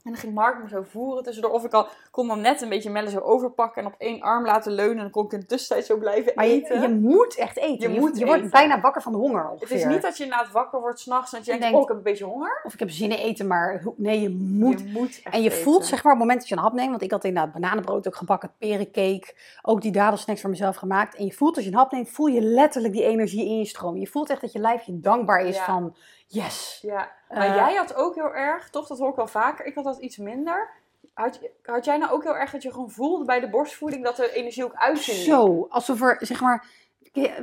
En 0.09 0.15
dan 0.15 0.23
ging 0.23 0.33
Mark 0.33 0.63
me 0.63 0.69
zo 0.69 0.83
voeren 0.89 1.23
tussendoor. 1.23 1.51
Of 1.51 1.63
ik 1.65 1.73
al 1.73 1.87
kon 2.11 2.27
dan 2.27 2.41
net 2.41 2.61
een 2.61 2.69
beetje 2.69 2.89
Melle 2.89 3.09
zo 3.09 3.19
overpakken 3.19 3.81
en 3.81 3.87
op 3.87 3.95
één 3.97 4.21
arm 4.21 4.45
laten 4.45 4.71
leunen. 4.71 4.95
En 4.95 5.01
dan 5.01 5.09
kon 5.11 5.25
ik 5.25 5.31
in 5.31 5.39
de 5.39 5.45
tussentijd 5.45 5.85
zo 5.85 5.97
blijven 5.97 6.31
Maar 6.35 6.45
eten. 6.45 6.81
je, 6.81 6.87
je 6.87 6.93
moet 6.93 7.35
echt 7.35 7.57
eten. 7.57 7.89
Je 7.89 7.93
Je, 7.93 7.99
moet 7.99 8.17
je 8.17 8.25
wordt 8.25 8.49
bijna 8.49 8.81
wakker 8.81 9.01
van 9.01 9.11
de 9.11 9.17
honger 9.17 9.49
het 9.59 9.71
is 9.71 9.85
niet 9.85 10.01
dat 10.01 10.17
je 10.17 10.23
inderdaad 10.23 10.51
wakker 10.51 10.79
wordt 10.79 10.99
s'nachts 10.99 11.31
en 11.31 11.37
dat 11.37 11.47
je 11.47 11.53
En 11.53 11.59
denkt, 11.59 11.75
oh 11.75 11.81
ik 11.81 11.87
heb 11.87 11.97
een 11.97 12.03
beetje 12.03 12.25
honger. 12.25 12.61
Of 12.63 12.73
ik 12.73 12.79
heb 12.79 12.89
zin 12.89 13.11
in 13.11 13.17
eten, 13.17 13.47
maar 13.47 13.83
nee, 13.95 14.21
je 14.21 14.29
moet. 14.29 14.79
Je 14.79 14.89
moet 14.91 15.21
en 15.23 15.41
je 15.41 15.49
eten. 15.49 15.63
voelt 15.63 15.85
zeg 15.85 16.03
maar 16.03 16.13
op 16.13 16.19
het 16.19 16.27
moment 16.27 16.39
dat 16.39 16.49
je 16.49 16.55
een 16.55 16.61
hap 16.61 16.73
neemt, 16.73 16.89
want 16.89 17.01
ik 17.01 17.11
had 17.11 17.23
inderdaad 17.23 17.53
bananenbrood 17.53 18.07
ook 18.07 18.15
gebakken, 18.15 18.51
perencake, 18.57 19.33
ook 19.61 19.81
die 19.81 19.91
dadelsnacks 19.91 20.41
voor 20.41 20.49
mezelf 20.49 20.75
gemaakt. 20.75 21.15
En 21.15 21.25
je 21.25 21.33
voelt 21.33 21.55
als 21.55 21.65
je 21.65 21.71
een 21.71 21.77
hap 21.77 21.91
neemt, 21.91 22.09
voel 22.09 22.27
je 22.27 22.41
letterlijk 22.41 22.93
die 22.93 23.03
energie 23.03 23.45
in 23.45 23.57
je 23.57 23.65
stroom. 23.65 23.97
Je 23.97 24.07
voelt 24.07 24.29
echt 24.29 24.41
dat 24.41 24.51
je 24.51 24.59
lijfje 24.59 24.99
dankbaar 24.99 25.41
is 25.45 25.55
Ja. 25.55 25.65
van 25.65 25.95
yes. 26.29 26.79
Ja, 26.81 27.11
maar 27.29 27.47
Eh, 27.47 27.55
jij 27.55 27.75
had 27.75 27.95
ook 27.95 28.15
heel 28.15 28.33
erg, 28.33 28.69
toch, 28.69 28.87
dat 28.87 28.97
hoor 28.99 29.09
ik 29.09 29.15
wel 29.15 29.27
vaker, 29.27 29.65
ik 29.65 29.75
had 29.75 29.83
dat 29.83 29.97
iets 29.97 30.17
minder. 30.17 30.69
Had, 31.13 31.39
had 31.63 31.85
jij 31.85 31.97
nou 31.97 32.11
ook 32.11 32.23
heel 32.23 32.35
erg 32.37 32.51
dat 32.51 32.63
je 32.63 32.71
gewoon 32.71 32.89
voelde 32.91 33.25
bij 33.25 33.39
de 33.39 33.49
borstvoeding 33.49 34.03
dat 34.03 34.15
de 34.15 34.31
energie 34.33 34.63
ook 34.63 34.73
uit 34.75 35.05
je? 35.05 35.13
Zo, 35.13 35.65
alsof 35.69 36.01
er, 36.01 36.17
zeg 36.19 36.41
maar, 36.41 36.65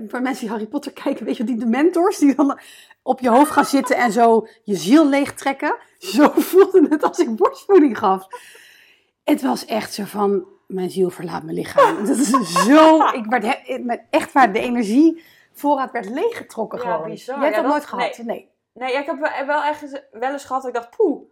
voor 0.08 0.22
mensen 0.22 0.40
die 0.40 0.48
Harry 0.50 0.66
Potter 0.66 0.92
kijken, 0.92 1.24
weet 1.24 1.36
je, 1.36 1.44
die 1.44 1.56
de 1.58 1.66
mentors 1.66 2.18
die 2.18 2.34
dan 2.34 2.58
op 3.02 3.20
je 3.20 3.28
hoofd 3.28 3.50
gaan 3.50 3.64
zitten 3.64 3.96
en 3.96 4.12
zo 4.12 4.46
je 4.62 4.74
ziel 4.76 5.06
leegtrekken. 5.06 5.76
Zo 5.98 6.28
voelde 6.50 6.86
het 6.88 7.02
als 7.02 7.18
ik 7.18 7.36
borstvoeding 7.36 7.98
gaf. 7.98 8.26
Het 9.24 9.42
was 9.42 9.64
echt 9.64 9.92
zo 9.94 10.04
van, 10.04 10.44
mijn 10.66 10.90
ziel 10.90 11.10
verlaat 11.10 11.42
mijn 11.42 11.56
lichaam. 11.56 11.96
Dat 12.06 12.16
is 12.16 12.52
zo, 12.64 13.06
ik 13.08 13.24
werd 13.26 13.58
echt 14.10 14.32
waar, 14.32 14.52
de 14.52 14.60
energievoorraad 14.60 15.90
werd 15.92 16.08
leeggetrokken 16.10 16.78
Ja, 16.82 16.94
gewoon. 16.94 17.10
bizar. 17.10 17.34
Jij 17.36 17.44
hebt 17.44 17.56
Ja, 17.56 17.62
dat 17.62 17.72
dat- 17.72 17.90
nooit 17.90 18.02
gehad? 18.02 18.16
Nee. 18.26 18.26
Nee, 18.36 18.50
ja, 18.78 18.98
ik 18.98 19.06
heb 19.06 19.18
wel- 19.46 19.62
echt 19.62 20.02
wel 20.10 20.32
eens 20.32 20.44
gehad 20.44 20.62
dat 20.62 20.74
ik 20.74 20.80
dacht, 20.80 20.96
poeh, 20.96 21.22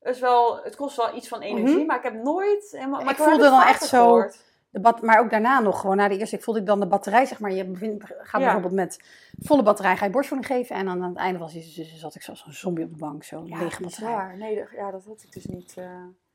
het, 0.00 0.14
is 0.14 0.20
wel, 0.20 0.60
het 0.62 0.76
kost 0.76 0.96
wel 0.96 1.16
iets 1.16 1.28
van 1.28 1.40
energie, 1.40 1.76
Mhm. 1.76 1.86
maar 1.86 1.96
ik 1.96 2.02
heb 2.02 2.22
nooit 2.22 2.68
helemaal... 2.70 2.98
Ik 3.00 3.04
maar 3.06 3.16
heb 3.16 3.26
voelde 3.26 3.42
dan 3.42 3.62
echt 3.62 3.84
zo-. 3.84 4.28
De 4.70 4.98
maar 5.02 5.18
ook 5.20 5.30
daarna 5.30 5.60
nog, 5.60 5.80
gewoon 5.80 5.96
na 5.96 6.08
de 6.08 6.18
eerste, 6.18 6.38
voelde 6.40 6.60
ik 6.60 6.66
dan 6.66 6.80
de 6.80 6.86
batterij, 6.86 7.24
zeg 7.26 7.40
maar. 7.40 7.52
Je 7.52 7.64
bevindt- 7.64 8.04
gaat 8.06 8.40
Ja. 8.40 8.46
bijvoorbeeld 8.46 8.72
met 8.72 9.00
volle 9.38 9.62
batterij, 9.62 9.96
ga 9.96 10.04
je 10.04 10.10
borstvoeding 10.10 10.52
geven. 10.52 10.76
En 10.76 10.84
dan 10.84 11.02
aan 11.02 11.08
het 11.08 11.18
einde 11.18 11.38
was, 11.38 11.52
dus, 11.52 11.94
zat 12.00 12.14
ik 12.14 12.22
zoals 12.22 12.44
een 12.46 12.52
zombie 12.52 12.84
op 12.84 12.90
de 12.90 12.96
bank, 12.98 13.24
zo 13.24 13.42
Ja, 13.44 13.58
lege 13.58 13.82
batterij. 13.82 14.36
Nee, 14.36 14.56
dat- 14.56 14.68
ja, 14.76 14.90
dat 14.90 15.04
had 15.04 15.22
ik 15.22 15.32
dus 15.32 15.44
niet. 15.46 15.74
eh. 15.76 15.84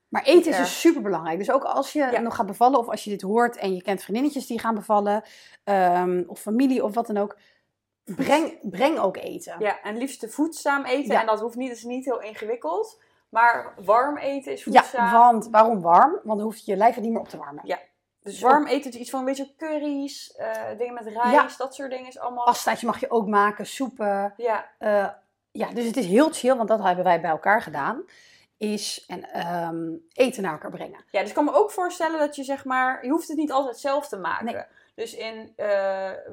Maar 0.08 0.24
eten 0.24 0.52
is 0.52 0.58
dus 0.58 0.80
super 0.80 1.02
belangrijk. 1.02 1.38
Dus 1.38 1.52
ook 1.52 1.64
als 1.64 1.94
je 1.94 2.00
Ja. 2.12 2.20
nog 2.20 2.36
gaat 2.36 2.46
bevallen, 2.46 2.80
of 2.80 2.88
als 2.90 3.04
je 3.04 3.10
dit 3.10 3.22
hoort 3.22 3.58
en 3.58 3.74
je 3.76 3.82
kent 3.82 4.02
vriendinnetjes 4.02 4.48
die 4.48 4.60
gaan 4.60 4.76
bevallen, 4.76 5.24
ehm, 5.64 6.24
of 6.28 6.40
familie 6.40 6.84
of 6.84 6.94
wat 6.94 7.08
dan 7.08 7.18
ook, 7.18 7.38
breng, 8.16 8.58
breng 8.62 8.98
ook 9.00 9.18
eten. 9.18 9.56
Ja, 9.60 9.82
en 9.82 9.98
liefst 9.98 10.26
voedzaam 10.30 10.84
eten. 10.86 11.14
Ja. 11.14 11.20
En 11.20 11.26
dat 11.26 11.40
hoeft 11.40 11.56
niet, 11.56 11.72
is 11.72 11.84
niet 11.84 12.06
heel 12.06 12.22
ingewikkeld. 12.22 13.02
Maar 13.30 13.74
warm 13.86 14.18
eten 14.18 14.52
is 14.52 14.64
Ja, 14.64 14.82
voedzaam. 14.84 15.12
want 15.12 15.48
waarom 15.52 15.82
warm? 15.82 16.12
Want 16.12 16.38
dan 16.38 16.40
hoeft 16.42 16.66
je 16.66 16.76
lijf 16.76 16.96
het 16.96 17.04
niet 17.04 17.12
meer 17.14 17.22
op 17.22 17.28
te 17.30 17.38
warmen. 17.38 17.64
Ja. 17.66 17.80
Dus 18.22 18.40
warm 18.42 18.68
eten 18.68 18.92
is 18.92 18.98
iets 18.98 19.10
van 19.10 19.20
een 19.20 19.26
beetje 19.26 19.54
curry's, 19.58 20.32
eh, 20.36 20.52
dingen 20.78 20.94
met 20.94 21.06
rijst, 21.08 21.32
Ja. 21.34 21.48
dat 21.58 21.76
soort 21.76 21.90
dingen 21.92 22.08
is 22.08 22.20
allemaal... 22.20 22.46
Pastaatje 22.46 22.86
mag 22.86 23.00
je 23.00 23.12
ook 23.12 23.28
maken, 23.28 23.66
soepen. 23.66 24.34
Ja, 24.38 24.70
Eh, 24.78 25.08
ja, 25.52 25.68
dus 25.74 25.86
het 25.86 25.98
is 25.98 26.06
heel 26.06 26.30
chill, 26.32 26.56
want 26.56 26.68
dat 26.70 26.84
hebben 26.84 27.04
wij 27.04 27.22
bij 27.22 27.30
elkaar 27.30 27.62
gedaan. 27.62 28.04
Is 28.58 29.06
en, 29.08 29.32
ehm, 29.32 29.92
eten 30.14 30.44
naar 30.44 30.52
elkaar 30.52 30.72
brengen. 30.72 31.04
Ja, 31.12 31.20
dus 31.20 31.30
ik 31.30 31.36
kan 31.36 31.46
me 31.46 31.54
ook 31.54 31.72
voorstellen 31.72 32.20
dat 32.20 32.36
je 32.36 32.44
zeg 32.44 32.66
maar, 32.66 33.06
je 33.06 33.12
hoeft 33.12 33.28
het 33.28 33.38
niet 33.38 33.52
altijd 33.52 33.78
zelf 33.80 34.08
te 34.08 34.18
maken. 34.18 34.46
Nee. 34.46 34.64
Dus 34.96 35.16
in, 35.16 35.54
eh, 35.56 35.68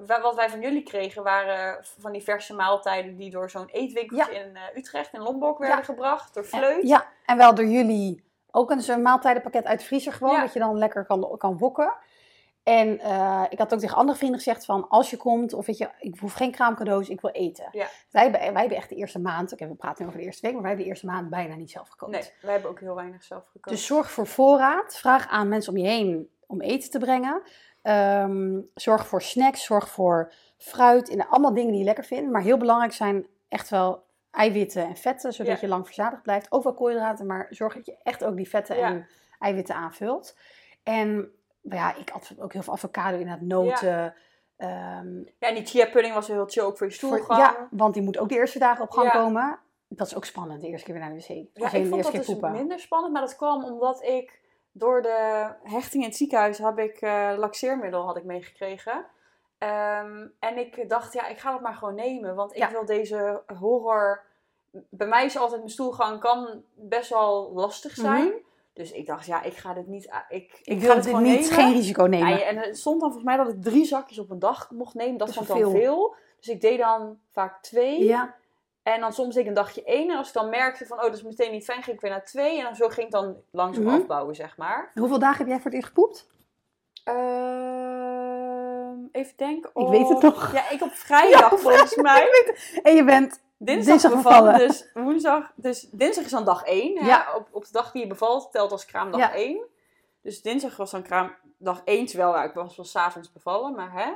wa- 0.07 0.21
wat 0.21 0.35
wij 0.35 0.51
van 0.51 0.61
jullie 0.61 0.83
kregen 0.83 1.23
waren 1.23 1.85
van 1.99 2.13
die 2.13 2.23
verse 2.23 2.55
maaltijden 2.55 3.17
die 3.17 3.31
door 3.31 3.51
zo'n 3.51 3.69
eetwinkeltje 3.69 4.35
in 4.35 4.57
eh, 4.57 4.63
Utrecht, 4.77 5.13
in 5.13 5.21
Lombok 5.21 5.59
werden 5.59 5.77
Ja. 5.77 5.83
gebracht, 5.85 6.35
door 6.35 6.43
En- 6.43 6.49
Vleut. 6.49 6.89
ja, 6.89 7.07
en 7.27 7.37
wel 7.37 7.55
door 7.55 7.67
jullie 7.67 8.25
ook 8.51 8.71
een 8.71 8.81
zo'n 8.81 9.03
maaltijdenpakket 9.03 9.65
uit 9.65 9.79
de 9.79 9.85
vriezer 9.85 10.13
gewoon, 10.13 10.35
Ja. 10.35 10.41
dat 10.41 10.53
je 10.53 10.59
dan 10.59 10.79
lekker 10.79 11.05
kan, 11.07 11.35
kan 11.39 11.59
wokken. 11.59 11.93
En 12.63 13.01
eh, 13.01 13.43
ik 13.49 13.59
had 13.59 13.75
ook 13.75 13.81
tegen 13.81 13.97
andere 13.97 14.19
vrienden 14.19 14.39
gezegd 14.39 14.65
van, 14.65 14.89
als 14.89 15.11
je 15.11 15.17
komt, 15.17 15.53
of 15.53 15.67
weet 15.67 15.79
je, 15.79 15.89
ik 15.99 16.19
hoef 16.19 16.33
geen 16.33 16.51
kraamcadeaus, 16.51 17.09
ik 17.09 17.21
wil 17.21 17.31
eten. 17.31 17.69
Ja. 17.73 17.87
Wij, 18.11 18.23
hebben, 18.23 18.41
wij 18.41 18.61
hebben 18.61 18.77
echt 18.79 18.89
de 18.89 18.95
eerste 18.95 19.19
maand, 19.19 19.53
oké, 19.53 19.69
we 19.69 19.75
praten 19.75 20.03
nu 20.03 20.09
over 20.09 20.21
de 20.21 20.27
eerste 20.27 20.43
week, 20.43 20.53
maar 20.53 20.61
wij 20.63 20.71
hebben 20.71 20.89
de 20.89 20.93
eerste 20.95 21.07
maand 21.13 21.31
bijna 21.31 21.55
niet 21.55 21.71
zelf 21.71 21.89
gekookt. 21.89 22.13
Nee, 22.13 22.31
wij 22.43 22.53
hebben 22.53 22.71
ook 22.71 22.81
heel 22.81 22.95
weinig 22.95 23.23
zelf 23.25 23.45
gekookt. 23.47 23.69
Dus 23.69 23.87
zorg 23.87 24.11
voor 24.11 24.27
voorraad. 24.27 24.97
Vraag 24.97 25.29
aan 25.29 25.49
mensen 25.49 25.73
om 25.73 25.79
je 25.79 25.87
heen 25.89 26.31
om 26.47 26.61
eten 26.61 26.91
te 26.91 26.99
brengen. 26.99 27.43
Ehm, 27.87 28.61
zorg 28.75 29.07
voor 29.07 29.23
snacks. 29.23 29.65
Zorg 29.65 29.89
voor 29.89 30.33
fruit. 30.57 31.09
En 31.09 31.29
allemaal 31.29 31.55
dingen 31.55 31.71
die 31.71 31.79
je 31.79 31.85
lekker 31.85 32.05
vindt. 32.05 32.31
Maar 32.33 32.43
heel 32.43 32.57
belangrijk 32.57 32.93
zijn 32.93 33.27
echt 33.49 33.69
wel 33.69 34.05
eiwitten 34.31 34.85
en 34.87 34.97
vetten. 34.97 35.33
Zodat 35.33 35.53
Ja. 35.55 35.59
je 35.61 35.69
lang 35.69 35.85
verzadigd 35.87 36.23
blijft. 36.23 36.53
Ook 36.53 36.63
wel 36.63 36.75
koolhydraten. 36.75 37.27
Maar 37.27 37.47
zorg 37.51 37.75
dat 37.75 37.87
je 37.87 37.97
echt 38.03 38.25
ook 38.25 38.37
die 38.37 38.49
vetten 38.49 38.77
Ja. 38.77 38.87
en 38.87 39.07
eiwitten 39.39 39.75
aanvult. 39.75 40.37
En 40.83 41.31
ja, 41.61 41.95
ik 41.97 42.09
had 42.09 42.35
ook 42.39 42.53
heel 42.53 42.63
veel 42.63 42.73
avocado 42.73 43.19
in 43.19 43.29
het 43.29 43.41
noten. 43.41 44.15
Ehm, 44.57 45.17
Ja, 45.39 45.49
en 45.49 45.55
die 45.55 45.67
chia 45.67 45.87
pudding 45.87 46.15
was 46.15 46.27
heel 46.27 46.47
chill 46.47 46.63
ook 46.63 46.79
voor 46.79 46.87
je 46.87 46.93
stoelgang. 46.93 47.41
ja, 47.41 47.69
want 47.71 47.95
die 47.95 48.03
moet 48.03 48.19
ook 48.19 48.29
de 48.29 48.35
eerste 48.35 48.59
dagen 48.59 48.85
op 48.85 48.91
gang 48.91 49.13
Ja. 49.13 49.13
komen. 49.23 49.59
Dat 49.89 50.07
is 50.07 50.17
ook 50.17 50.25
spannend, 50.25 50.61
de 50.61 50.67
eerste 50.67 50.85
keer 50.87 50.95
weer 50.95 51.05
naar 51.09 51.15
de 51.15 51.21
wc. 51.21 51.29
Ja, 51.29 51.73
ik 51.73 51.87
vond 51.89 52.03
dat 52.03 52.13
dus 52.13 52.41
minder 52.41 52.79
spannend, 52.81 53.13
maar 53.13 53.23
dat 53.23 53.37
kwam 53.37 53.65
omdat 53.65 54.03
ik 54.03 54.41
door 54.79 55.03
de 55.03 55.47
hechting 55.63 56.03
in 56.03 56.09
het 56.09 56.19
ziekenhuis 56.19 56.59
heb 56.59 56.79
ik 56.79 56.97
eh, 57.01 57.33
laxeermiddel 57.37 58.03
had 58.07 58.17
ik 58.17 58.25
meegekregen. 58.25 59.05
Ehm, 59.59 60.27
en 60.39 60.59
ik 60.59 60.89
dacht, 60.89 61.13
ja, 61.13 61.27
ik 61.27 61.39
ga 61.39 61.53
dat 61.53 61.61
maar 61.61 61.75
gewoon 61.75 61.95
nemen, 61.95 62.35
want 62.35 62.51
ik 62.53 62.59
Ja. 62.59 62.71
wil 62.71 62.85
deze 62.85 63.43
horror. 63.59 64.23
Bij 64.71 65.07
mij 65.07 65.25
is 65.25 65.37
altijd 65.37 65.59
mijn 65.61 65.73
stoelgang 65.73 66.21
kan 66.21 66.63
best 66.75 67.11
wel 67.11 67.53
lastig 67.55 67.95
zijn. 67.95 68.33
Dus 68.73 68.93
ik 68.93 69.07
dacht, 69.07 69.27
ja, 69.27 69.43
ik 69.43 69.57
ga 69.57 69.75
dit 69.75 69.87
niet. 69.87 70.11
a- 70.13 70.27
Ik, 70.29 70.53
ik, 70.53 70.61
Ik 70.65 70.79
ga 70.81 70.87
wil 70.87 70.95
dit 70.95 71.05
gewoon 71.07 71.23
niet, 71.23 71.41
nemen. 71.41 71.53
geen 71.55 71.73
risico 71.73 72.03
nemen. 72.05 72.29
Ja, 72.29 72.41
en 72.43 72.57
het 72.57 72.79
stond 72.79 73.01
dan 73.01 73.13
volgens 73.13 73.35
mij 73.37 73.45
dat 73.45 73.55
ik 73.55 73.63
drie 73.63 73.85
zakjes 73.85 74.19
op 74.19 74.31
een 74.31 74.39
dag 74.39 74.71
mocht 74.71 74.95
nemen. 74.95 75.17
Dat 75.19 75.27
Dat 75.27 75.37
vond 75.37 75.49
dan 75.49 75.57
veel. 75.59 75.71
veel. 75.71 76.15
Dus 76.39 76.49
ik 76.49 76.61
deed 76.61 76.79
dan 76.79 77.19
vaak 77.33 77.63
twee. 77.63 78.05
ja. 78.05 78.35
En 78.93 79.01
dan 79.01 79.13
soms 79.13 79.37
ik 79.37 79.47
een 79.47 79.55
dagje 79.55 79.85
één. 79.85 80.11
En 80.11 80.17
als 80.17 80.29
ik 80.29 80.35
dan 80.35 80.49
merkte 80.49 80.87
van, 80.87 80.97
oh, 80.97 81.03
dat 81.05 81.15
is 81.15 81.23
meteen 81.23 81.53
niet 81.53 81.65
fijn, 81.65 81.83
ging 81.83 81.97
ik 81.97 82.03
weer 82.03 82.11
naar 82.11 82.25
twee. 82.25 82.59
En 82.59 82.65
dan 82.65 82.75
zo 82.77 82.89
ging 82.89 83.07
ik 83.07 83.13
dan 83.13 83.37
langzaam 83.51 83.85
Mhm. 83.85 83.95
afbouwen, 83.95 84.35
zeg 84.35 84.57
maar. 84.57 84.91
Hoeveel 84.95 85.19
dagen 85.19 85.39
heb 85.39 85.47
jij 85.47 85.57
voor 85.57 85.65
het 85.65 85.75
eerst 85.75 85.87
gepoept? 85.87 86.27
Ehm, 87.05 88.99
even 89.13 89.33
denken. 89.37 89.71
Ik 89.75 89.89
weet 89.89 90.09
het 90.09 90.23
nog. 90.23 90.53
Ja, 90.53 90.71
ik 90.71 90.83
op 90.83 90.93
vrijdag 90.93 91.41
Ja, 91.51 91.57
volgens 91.57 91.97
mij. 91.97 92.55
En 92.83 92.95
je 92.95 93.05
bent 93.05 93.41
Dinsdag, 93.59 93.87
Dinsdag 93.93 94.13
bevallen, 94.15 94.59
dus 94.59 94.91
woensdag. 94.95 95.53
Dus 95.55 95.89
dinsdag 95.91 96.25
is 96.25 96.31
dan 96.31 96.45
dag 96.45 96.63
één. 96.65 96.99
hè. 96.99 97.07
Ja. 97.07 97.27
Op, 97.37 97.49
op 97.51 97.65
de 97.65 97.73
dag 97.73 97.93
die 97.93 98.03
je 98.03 98.09
bevalt 98.09 98.53
telt 98.53 98.73
als 98.73 98.85
kraamdag 98.87 99.21
Ja. 99.21 99.33
één. 99.35 99.65
Dus 100.23 100.43
dinsdag 100.43 100.77
was 100.77 100.91
dan 100.91 101.03
kraamdag 101.03 101.83
één, 101.85 102.07
terwijl 102.07 102.31
ja, 102.31 102.45
ik 102.45 102.55
was 102.55 102.77
wel 102.77 102.87
s'avonds 102.87 103.33
bevallen, 103.33 103.75
maar 103.75 103.93
hè. 103.93 104.13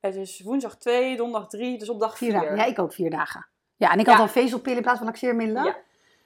Het 0.00 0.14
is 0.14 0.40
woensdag 0.40 0.76
twee, 0.76 1.16
donderdag 1.16 1.48
drie, 1.48 1.78
dus 1.78 1.88
op 1.88 2.00
dag 2.00 2.16
vier 2.16 2.30
vier. 2.30 2.40
dagen. 2.40 2.56
Ja, 2.56 2.64
ik 2.64 2.78
ook 2.78 2.92
vier 2.92 3.10
dagen. 3.10 3.46
Ja, 3.82 3.92
en 3.92 3.98
ik 3.98 4.06
had 4.06 4.16
dan 4.16 4.28
vezelpillen 4.28 4.76
in 4.76 4.82
plaats 4.82 4.98
van 4.98 5.06
laxeermiddelen. 5.06 5.64
Ja. 5.64 5.76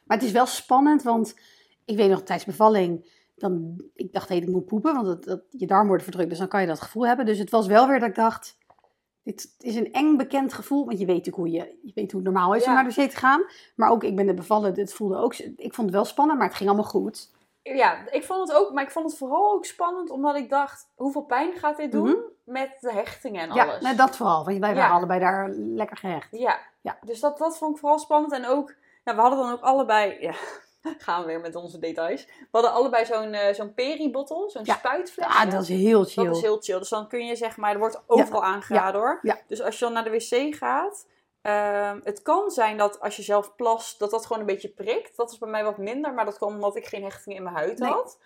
Maar 0.04 0.16
het 0.16 0.26
is 0.26 0.32
wel 0.32 0.46
spannend, 0.46 1.02
want 1.02 1.34
ik 1.84 1.96
weet 1.96 2.10
nog 2.10 2.22
tijdens 2.22 2.44
bevalling, 2.44 3.08
dan, 3.34 3.82
ik 3.94 4.12
dacht 4.12 4.28
hey, 4.28 4.38
ik 4.38 4.46
moet 4.48 4.66
poepen, 4.66 4.94
want 4.94 5.06
het, 5.06 5.24
dat, 5.24 5.42
je 5.50 5.66
darm 5.66 5.86
wordt 5.86 6.02
verdrukt, 6.02 6.28
dus 6.28 6.38
dan 6.38 6.48
kan 6.48 6.60
je 6.60 6.66
dat 6.66 6.80
gevoel 6.80 7.06
hebben. 7.06 7.26
Dus 7.26 7.38
het 7.38 7.50
was 7.50 7.66
wel 7.66 7.88
weer 7.88 8.00
dat 8.00 8.08
ik 8.08 8.14
dacht, 8.14 8.58
dit 9.22 9.54
is 9.58 9.74
een 9.74 9.92
eng 9.92 10.16
bekend 10.16 10.52
gevoel, 10.52 10.84
want 10.86 10.98
je 10.98 11.06
weet 11.06 11.16
natuurlijk 11.16 11.44
hoe, 11.44 11.50
je, 11.50 11.78
je 11.82 11.92
weet 11.94 12.12
hoe 12.12 12.20
het 12.20 12.32
normaal 12.32 12.54
is 12.54 12.62
om 12.64 12.68
Ja. 12.68 12.74
naar 12.74 12.84
de 12.84 12.90
zee 12.90 13.08
te 13.08 13.16
gaan. 13.16 13.44
Maar 13.76 13.90
ook, 13.90 14.04
ik 14.04 14.16
ben 14.16 14.26
net 14.26 14.36
bevallen, 14.36 14.74
het 14.74 14.92
voelde 14.92 15.16
ook, 15.16 15.34
ik 15.36 15.74
vond 15.74 15.86
het 15.86 15.96
wel 15.96 16.04
spannend, 16.04 16.38
maar 16.38 16.48
het 16.48 16.56
ging 16.56 16.68
allemaal 16.68 16.90
goed. 16.90 17.30
Ja, 17.74 17.98
ik 18.10 18.24
vond 18.24 18.48
het 18.48 18.56
ook, 18.58 18.72
maar 18.72 18.82
ik 18.84 18.90
vond 18.90 19.06
het 19.10 19.18
vooral 19.18 19.52
ook 19.52 19.64
spannend 19.64 20.10
omdat 20.10 20.36
ik 20.36 20.50
dacht, 20.50 20.88
hoeveel 20.94 21.22
pijn 21.24 21.52
gaat 21.52 21.76
dit 21.76 21.92
doen 21.92 22.16
met 22.44 22.76
de 22.80 22.92
hechtingen 22.92 23.40
en 23.42 23.48
Mhm. 23.48 23.56
Ja, 23.56 23.64
alles. 23.64 23.82
net 23.82 23.96
dat 23.98 24.16
vooral, 24.16 24.44
want 24.44 24.58
wij 24.58 24.68
Ja. 24.70 24.74
waren 24.76 24.94
allebei 24.96 25.20
daar 25.20 25.48
lekker 25.50 25.96
gehecht. 25.96 26.28
Ja, 26.30 26.58
Ja. 26.80 26.98
dus 27.04 27.20
dat, 27.20 27.38
dat 27.38 27.58
vond 27.58 27.74
ik 27.74 27.80
vooral 27.80 27.98
spannend. 27.98 28.32
En 28.32 28.46
ook, 28.46 28.74
nou, 29.04 29.16
we 29.16 29.22
hadden 29.22 29.38
dan 29.40 29.52
ook 29.52 29.62
allebei, 29.62 30.16
ja, 30.20 30.32
gaan 30.98 31.20
we 31.20 31.26
weer 31.26 31.40
met 31.40 31.54
onze 31.54 31.78
details. 31.78 32.24
We 32.26 32.46
hadden 32.50 32.72
allebei 32.72 33.04
zo'n 33.04 33.32
eh 33.32 33.54
zo'n 33.54 33.74
peribottel, 33.74 34.50
zo'n 34.50 34.64
Ja. 34.64 34.74
spuitflesje. 34.74 35.30
Ah, 35.30 35.50
dat 35.50 35.62
is 35.62 35.68
heel 35.68 36.04
chill. 36.04 36.24
Dat 36.24 36.36
is 36.36 36.42
heel 36.42 36.58
chill. 36.60 36.78
Dus 36.78 36.88
dan 36.88 37.08
kun 37.08 37.26
je 37.26 37.36
zeg 37.36 37.56
maar, 37.56 37.72
er 37.72 37.78
wordt 37.78 38.02
overal 38.06 38.44
aangeraden 38.44 39.00
hoor. 39.00 39.18
Ja. 39.22 39.38
Dus 39.48 39.62
als 39.62 39.78
je 39.78 39.84
dan 39.84 39.94
naar 39.94 40.04
de 40.04 40.10
wc 40.10 40.54
gaat, 40.54 41.06
ehm, 41.46 42.00
het 42.04 42.22
kan 42.22 42.50
zijn 42.50 42.76
dat 42.76 43.00
als 43.00 43.16
je 43.16 43.22
zelf 43.22 43.56
plast, 43.56 43.98
dat 43.98 44.10
dat 44.10 44.26
gewoon 44.26 44.40
een 44.40 44.46
beetje 44.46 44.68
prikt. 44.68 45.16
Dat 45.16 45.30
is 45.30 45.38
bij 45.38 45.48
mij 45.50 45.64
wat 45.64 45.78
minder, 45.78 46.14
maar 46.14 46.24
dat 46.24 46.36
kwam 46.36 46.54
omdat 46.54 46.76
ik 46.76 46.86
geen 46.86 47.02
hechtingen 47.02 47.36
in 47.38 47.42
mijn 47.44 47.56
huid 47.56 47.78
Nee. 47.78 47.90
had. 47.90 48.18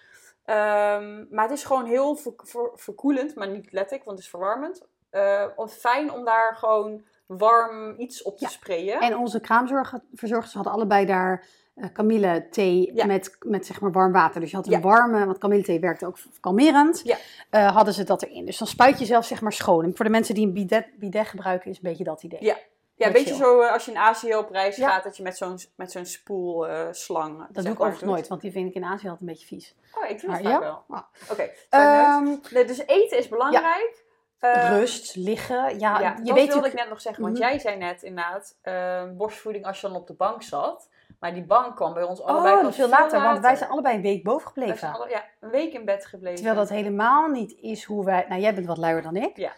Ehm, 0.44 1.24
maar 1.30 1.44
het 1.48 1.58
is 1.58 1.64
gewoon 1.64 1.84
heel 1.86 2.16
ver- 2.16 2.32
ver- 2.36 2.70
verkoelend, 2.74 3.34
maar 3.34 3.48
niet 3.48 3.72
letterlijk, 3.72 4.04
want 4.04 4.16
het 4.16 4.26
is 4.26 4.30
verwarmend. 4.32 4.82
Eh, 5.10 5.46
fijn 5.68 6.12
om 6.12 6.24
daar 6.24 6.56
gewoon 6.56 7.02
warm 7.26 7.94
iets 7.98 8.22
op 8.22 8.36
te 8.38 8.44
Ja. 8.44 8.50
sprayen. 8.50 9.00
En 9.00 9.16
onze 9.16 9.40
kraamverzorgers 9.40 10.54
hadden 10.54 10.72
allebei 10.72 11.06
daar 11.06 11.46
eh 11.74 11.86
kamille 11.92 12.48
thee 12.50 12.90
Ja. 12.94 13.06
met, 13.06 13.36
met 13.40 13.66
zeg 13.66 13.80
maar 13.80 13.92
warm 13.92 14.12
water. 14.12 14.40
Dus 14.40 14.50
je 14.50 14.56
had 14.56 14.66
een 14.66 14.72
Ja. 14.72 14.80
warme, 14.80 15.24
want 15.26 15.38
kamille 15.38 15.62
thee 15.62 15.80
werkte 15.80 16.06
ook 16.06 16.16
kalmerend. 16.40 17.00
Ja. 17.04 17.16
Eh, 17.50 17.74
hadden 17.74 17.94
ze 17.94 18.04
dat 18.04 18.22
erin. 18.22 18.44
Dus 18.44 18.58
dan 18.58 18.66
spuit 18.68 18.98
je 18.98 19.04
zelf 19.04 19.24
zeg 19.24 19.40
maar 19.40 19.52
schoon. 19.52 19.84
En 19.84 19.96
voor 19.96 20.04
de 20.04 20.10
mensen 20.10 20.34
die 20.34 20.46
een 20.46 20.52
bidet, 20.52 20.86
bidet 20.98 21.26
gebruiken 21.26 21.70
is 21.70 21.76
een 21.76 21.82
beetje 21.82 22.04
dat 22.04 22.22
idee. 22.22 22.44
Ja. 22.44 22.56
Ja, 23.00 23.06
een 23.06 23.12
beetje 23.12 23.34
zo 23.34 23.60
eh, 23.60 23.72
als 23.72 23.84
je 23.84 23.90
in 23.90 23.96
Azië 23.98 24.34
op 24.36 24.50
reis 24.50 24.76
Ja. 24.76 24.88
gaat, 24.88 25.04
dat 25.04 25.16
je 25.16 25.22
met 25.22 25.36
zo'n 25.36 25.58
met 25.76 25.90
zo'n 25.92 26.04
spoelslang. 26.06 27.46
Dat 27.50 27.64
doe 27.64 27.72
ik 27.72 27.80
overigens 27.80 28.10
nooit, 28.10 28.28
want 28.28 28.40
die 28.40 28.52
vind 28.52 28.68
ik 28.68 28.74
in 28.74 28.84
Azië 28.84 29.02
altijd 29.08 29.20
een 29.20 29.26
beetje 29.26 29.46
vies. 29.46 29.74
Oh, 29.94 30.08
ik 30.10 30.20
doe 30.20 30.30
Maar 30.30 30.42
dat 30.42 30.52
ja? 30.52 30.60
wel. 30.60 30.82
Ah. 30.88 31.02
Oké. 31.30 31.50
Ehm, 31.70 32.24
Nee, 32.50 32.64
dus 32.64 32.78
eten 32.86 33.18
is 33.18 33.28
belangrijk. 33.28 34.04
Eh, 34.38 34.68
rust, 34.78 35.16
liggen. 35.16 35.78
Ja, 35.78 36.00
ja, 36.00 36.14
je 36.18 36.24
dat 36.24 36.34
weet 36.34 36.48
wilde 36.52 36.66
ik 36.68 36.74
net 36.74 36.88
nog 36.88 37.00
zeggen, 37.00 37.22
want 37.22 37.34
Mhm. 37.38 37.42
jij 37.46 37.58
zei 37.58 37.76
net 37.76 38.02
inderdaad 38.02 38.56
eh, 38.62 39.02
borstvoeding 39.16 39.66
als 39.66 39.80
je 39.80 39.86
dan 39.86 39.96
op 39.96 40.06
de 40.06 40.14
bank 40.14 40.42
zat. 40.42 40.88
Maar 41.20 41.34
die 41.34 41.44
bank 41.44 41.76
kwam 41.76 41.94
bij 41.94 42.02
ons 42.02 42.22
allebei 42.22 42.56
Oh, 42.56 42.62
pas 42.62 42.74
veel 42.74 42.88
later, 42.88 43.22
want 43.22 43.40
wij 43.40 43.56
zijn 43.56 43.70
allebei 43.70 43.96
een 43.96 44.02
week 44.02 44.22
boven 44.24 44.46
gebleven. 44.46 44.92
alle- 44.92 45.08
ja, 45.08 45.24
een 45.40 45.50
week 45.50 45.72
in 45.72 45.84
bed 45.84 46.06
gebleven. 46.06 46.36
Terwijl 46.36 46.56
dat 46.58 46.68
helemaal 46.68 47.28
niet 47.28 47.56
is 47.60 47.84
hoe 47.84 48.04
wij... 48.04 48.26
Nou, 48.28 48.40
jij 48.40 48.54
bent 48.54 48.66
wat 48.66 48.76
luier 48.78 49.02
dan 49.02 49.16
ik. 49.16 49.36
Ja. 49.36 49.52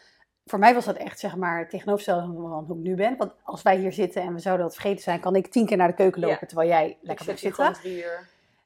Voor 0.45 0.59
mij 0.59 0.75
was 0.75 0.85
dat 0.85 0.97
echt, 0.97 1.19
zeg 1.19 1.37
maar, 1.37 1.69
tegenovergestelde 1.69 2.33
van 2.33 2.65
hoe 2.67 2.77
ik 2.77 2.83
nu 2.83 2.95
ben. 2.95 3.17
Want 3.17 3.33
als 3.43 3.63
wij 3.63 3.77
hier 3.77 3.93
zitten 3.93 4.23
en 4.23 4.35
we 4.35 4.41
zouden 4.41 4.67
dat 4.67 4.75
vergeten 4.75 5.03
zijn, 5.03 5.21
kan 5.21 5.37
ik 5.37 5.47
tien 5.47 5.67
keer 5.67 5.77
naar 5.77 5.89
de 5.89 5.95
keuken 5.95 6.21
lopen, 6.21 6.37
Ja. 6.41 6.47
terwijl 6.47 6.69
jij 6.69 6.99
lekker 7.01 7.25
zit 7.25 7.39
zitten. 7.39 7.65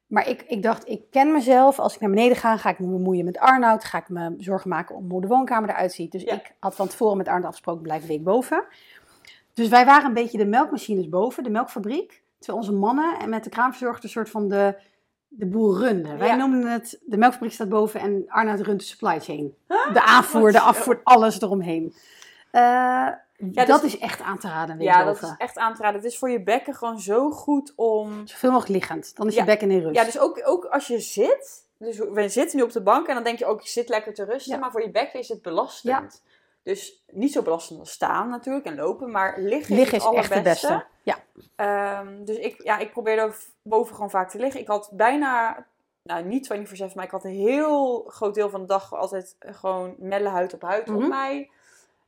Maar 0.06 0.28
ik, 0.28 0.42
ik 0.42 0.62
dacht, 0.62 0.88
ik 0.88 1.02
ken 1.10 1.32
mezelf. 1.32 1.78
Als 1.78 1.94
ik 1.94 2.00
naar 2.00 2.10
beneden 2.10 2.36
ga, 2.36 2.56
ga 2.56 2.70
ik 2.70 2.78
me 2.78 2.86
bemoeien 2.86 3.24
met 3.24 3.38
Arnoud. 3.38 3.84
Ga 3.84 3.98
ik 3.98 4.08
me 4.08 4.34
zorgen 4.38 4.70
maken 4.70 4.94
om 4.96 5.10
hoe 5.10 5.20
de 5.20 5.26
woonkamer 5.26 5.68
eruit 5.70 5.92
ziet. 5.92 6.12
Dus 6.12 6.22
Ja. 6.22 6.32
ik 6.34 6.54
had 6.60 6.74
van 6.74 6.88
tevoren 6.88 7.16
met 7.16 7.26
Arnoud 7.28 7.44
afgesproken, 7.44 7.82
blijf 7.82 8.06
week 8.06 8.22
boven. 8.24 8.64
Dus 9.54 9.68
wij 9.68 9.84
waren 9.84 10.04
een 10.06 10.14
beetje 10.14 10.38
de 10.38 10.46
melkmachines 10.46 11.08
boven, 11.08 11.42
de 11.42 11.50
melkfabriek. 11.50 12.22
Terwijl 12.38 12.58
onze 12.58 12.72
mannen 12.78 13.18
en 13.18 13.28
met 13.28 13.44
de 13.44 13.50
kraamverzorgers 13.50 14.02
een 14.04 14.10
soort 14.10 14.30
van 14.30 14.48
de, 14.48 14.76
de 15.38 15.46
boel 15.46 15.78
runde. 15.78 16.16
Wij 16.16 16.28
Ja. 16.28 16.34
noemden 16.36 16.70
het, 16.72 16.98
de 17.04 17.16
melkfabriek 17.16 17.52
staat 17.52 17.68
boven 17.68 18.00
en 18.00 18.24
Arnoud 18.28 18.60
runt 18.60 18.80
de 18.80 18.86
supply 18.86 19.20
chain. 19.20 19.54
De 19.92 20.02
aanvoer, 20.02 20.52
de 20.52 20.60
afvoer, 20.60 21.00
alles 21.04 21.40
eromheen. 21.40 21.94
Eh, 22.50 23.08
dat 23.38 23.66
dus- 23.66 23.82
is 23.94 23.98
echt 23.98 24.20
aan 24.20 24.38
te 24.38 24.48
raden, 24.48 24.80
Ja, 24.80 25.04
dat 25.04 25.22
is 25.22 25.34
echt 25.38 25.58
aan 25.58 25.74
te 25.74 25.82
raden. 25.82 26.00
Het 26.00 26.10
is 26.12 26.18
voor 26.18 26.30
je 26.30 26.42
bekken 26.42 26.74
gewoon 26.74 27.00
zo 27.00 27.30
goed 27.30 27.72
om... 27.76 28.26
Zoveel 28.26 28.50
mogelijk 28.50 28.74
liggend. 28.78 29.16
Dan 29.16 29.26
is 29.26 29.34
Ja. 29.34 29.40
je 29.40 29.46
bekken 29.46 29.70
in 29.70 29.80
rust. 29.80 29.94
Ja, 29.94 30.04
dus 30.04 30.18
ook, 30.18 30.40
ook 30.44 30.64
als 30.64 30.86
je 30.86 31.00
zit... 31.00 31.64
Dus 31.78 31.98
we 31.98 32.28
zitten 32.28 32.56
nu 32.58 32.62
op 32.62 32.72
de 32.72 32.82
bank 32.82 33.06
en 33.06 33.14
dan 33.14 33.24
denk 33.24 33.38
je 33.38 33.46
ook, 33.46 33.60
je 33.60 33.68
zit 33.68 33.88
lekker 33.88 34.14
te 34.14 34.24
rusten. 34.24 34.52
Ja. 34.54 34.58
Maar 34.60 34.70
voor 34.70 34.82
je 34.82 34.90
bekken 34.90 35.20
is 35.20 35.28
het 35.28 35.42
belastend. 35.42 36.22
Dus 36.66 37.04
niet 37.12 37.32
zo 37.32 37.42
belastend 37.42 37.78
als 37.78 37.90
staan 37.90 38.28
natuurlijk 38.28 38.66
en 38.66 38.74
lopen. 38.76 39.10
Maar 39.10 39.34
liggen, 39.40 39.76
Liggen 39.76 39.96
is 39.98 40.04
het 40.04 40.14
echt 40.14 40.22
het 40.24 40.32
allerbeste. 40.32 40.68
beste. 40.68 40.84
Ja. 41.02 41.16
Ehm, 41.56 42.24
dus 42.24 42.36
ik, 42.36 42.62
ja, 42.62 42.78
ik 42.78 42.90
probeerde 42.90 43.32
boven 43.62 43.94
gewoon 43.94 44.10
vaak 44.10 44.30
te 44.30 44.38
liggen. 44.38 44.60
Ik 44.60 44.66
had 44.66 44.90
bijna, 44.92 45.66
nou 46.02 46.24
niet 46.24 46.46
24-7, 46.46 46.94
maar 46.94 47.04
ik 47.04 47.10
had 47.10 47.24
een 47.24 47.30
heel 47.30 48.04
groot 48.08 48.34
deel 48.34 48.50
van 48.50 48.60
de 48.60 48.66
dag 48.66 48.94
altijd 48.94 49.36
gewoon 49.40 49.94
melle 49.98 50.28
huid 50.28 50.54
op 50.54 50.62
huid 50.62 50.88
op 50.88 50.98
Mhm. 50.98 51.08
mij. 51.08 51.50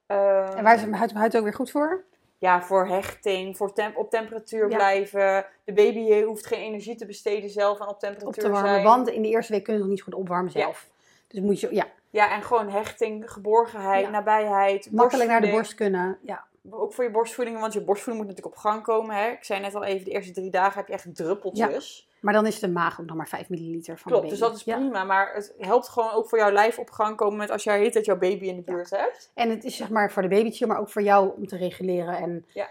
Ehm, 0.07 0.57
En 0.57 0.63
waar 0.65 0.75
is 0.75 0.81
het 0.81 0.95
huid 0.95 1.11
op 1.11 1.17
huid 1.17 1.37
ook 1.37 1.43
weer 1.43 1.55
goed 1.55 1.71
voor? 1.71 2.05
ja, 2.39 2.63
voor 2.63 2.87
hechting, 2.87 3.57
voor 3.57 3.73
temp 3.73 3.97
op 3.97 4.11
temperatuur 4.11 4.71
Ja. 4.71 4.77
blijven. 4.77 5.47
De 5.65 5.73
baby 5.73 6.23
hoeft 6.23 6.47
geen 6.47 6.61
energie 6.61 6.95
te 6.97 7.07
besteden 7.07 7.51
zelf 7.51 7.81
en 7.81 7.87
op 7.89 7.99
temperatuur 8.01 8.29
Op 8.29 8.35
te 8.35 8.51
warmen. 8.51 8.71
zijn. 8.71 8.85
Want 8.85 9.09
in 9.09 9.23
de 9.23 9.29
eerste 9.29 9.53
week 9.53 9.65
kun 9.65 9.73
je 9.75 9.81
nog 9.81 9.89
niet 9.89 10.03
goed 10.03 10.15
opwarmen 10.15 10.51
Ja. 10.55 10.61
zelf. 10.61 10.89
Dus 11.29 11.41
moet 11.41 11.61
je 11.61 11.75
ja, 11.75 11.87
Ja, 12.11 12.31
en 12.35 12.43
gewoon 12.43 12.69
hechting, 12.69 13.31
geborgenheid, 13.33 14.05
Ja. 14.05 14.11
nabijheid. 14.11 14.93
makkelijk 14.93 15.29
naar 15.31 15.41
de 15.41 15.51
borst 15.51 15.75
kunnen. 15.75 16.19
Ja. 16.23 16.47
Ook 16.71 16.93
voor 16.93 17.05
je 17.05 17.11
borstvoeding, 17.11 17.61
want 17.61 17.73
je 17.73 17.81
borstvoeding 17.81 18.27
moet 18.27 18.35
natuurlijk 18.37 18.65
op 18.65 18.71
gang 18.71 18.83
komen. 18.83 19.17
Hè? 19.17 19.29
Ik 19.31 19.45
zei 19.45 19.61
net 19.61 19.75
al 19.75 19.85
even, 19.85 20.05
de 20.05 20.11
eerste 20.11 20.33
drie 20.33 20.51
dagen 20.51 20.79
heb 20.79 20.87
je 20.87 20.93
echt 20.93 21.15
druppeltjes. 21.17 22.09
Maar 22.21 22.35
dan 22.35 22.47
is 22.47 22.59
de 22.59 22.69
maag 22.69 23.01
ook 23.01 23.07
nog 23.07 23.17
maar 23.17 23.29
5 23.29 23.49
milliliter 23.49 23.99
van 23.99 24.13
Klopt, 24.13 24.29
dus 24.29 24.39
dat 24.39 24.57
is 24.57 24.63
Ja. 24.65 24.77
prima. 24.77 25.05
Maar 25.05 25.35
het 25.35 25.55
helpt 25.59 25.89
gewoon 25.89 26.11
ook 26.11 26.29
voor 26.29 26.39
jouw 26.39 26.51
lijf 26.51 26.79
op 26.79 26.91
gang 26.91 27.17
komen 27.17 27.37
met 27.39 27.51
als 27.51 27.65
jij 27.65 27.79
heet 27.79 27.93
dat 27.95 28.05
jouw 28.05 28.19
baby 28.19 28.47
in 28.47 28.57
de 28.57 28.63
buurt 28.63 28.91
hebt. 28.91 29.31
En 29.35 29.51
het 29.51 29.65
is 29.65 29.77
zeg 29.77 29.91
maar 29.91 30.13
voor 30.13 30.23
de 30.23 30.29
babytje, 30.29 30.67
maar 30.67 30.79
ook 30.79 30.89
voor 30.89 31.03
jou 31.03 31.33
om 31.37 31.47
te 31.47 31.57
reguleren. 31.57 32.17
En, 32.17 32.47
Ja. 32.53 32.69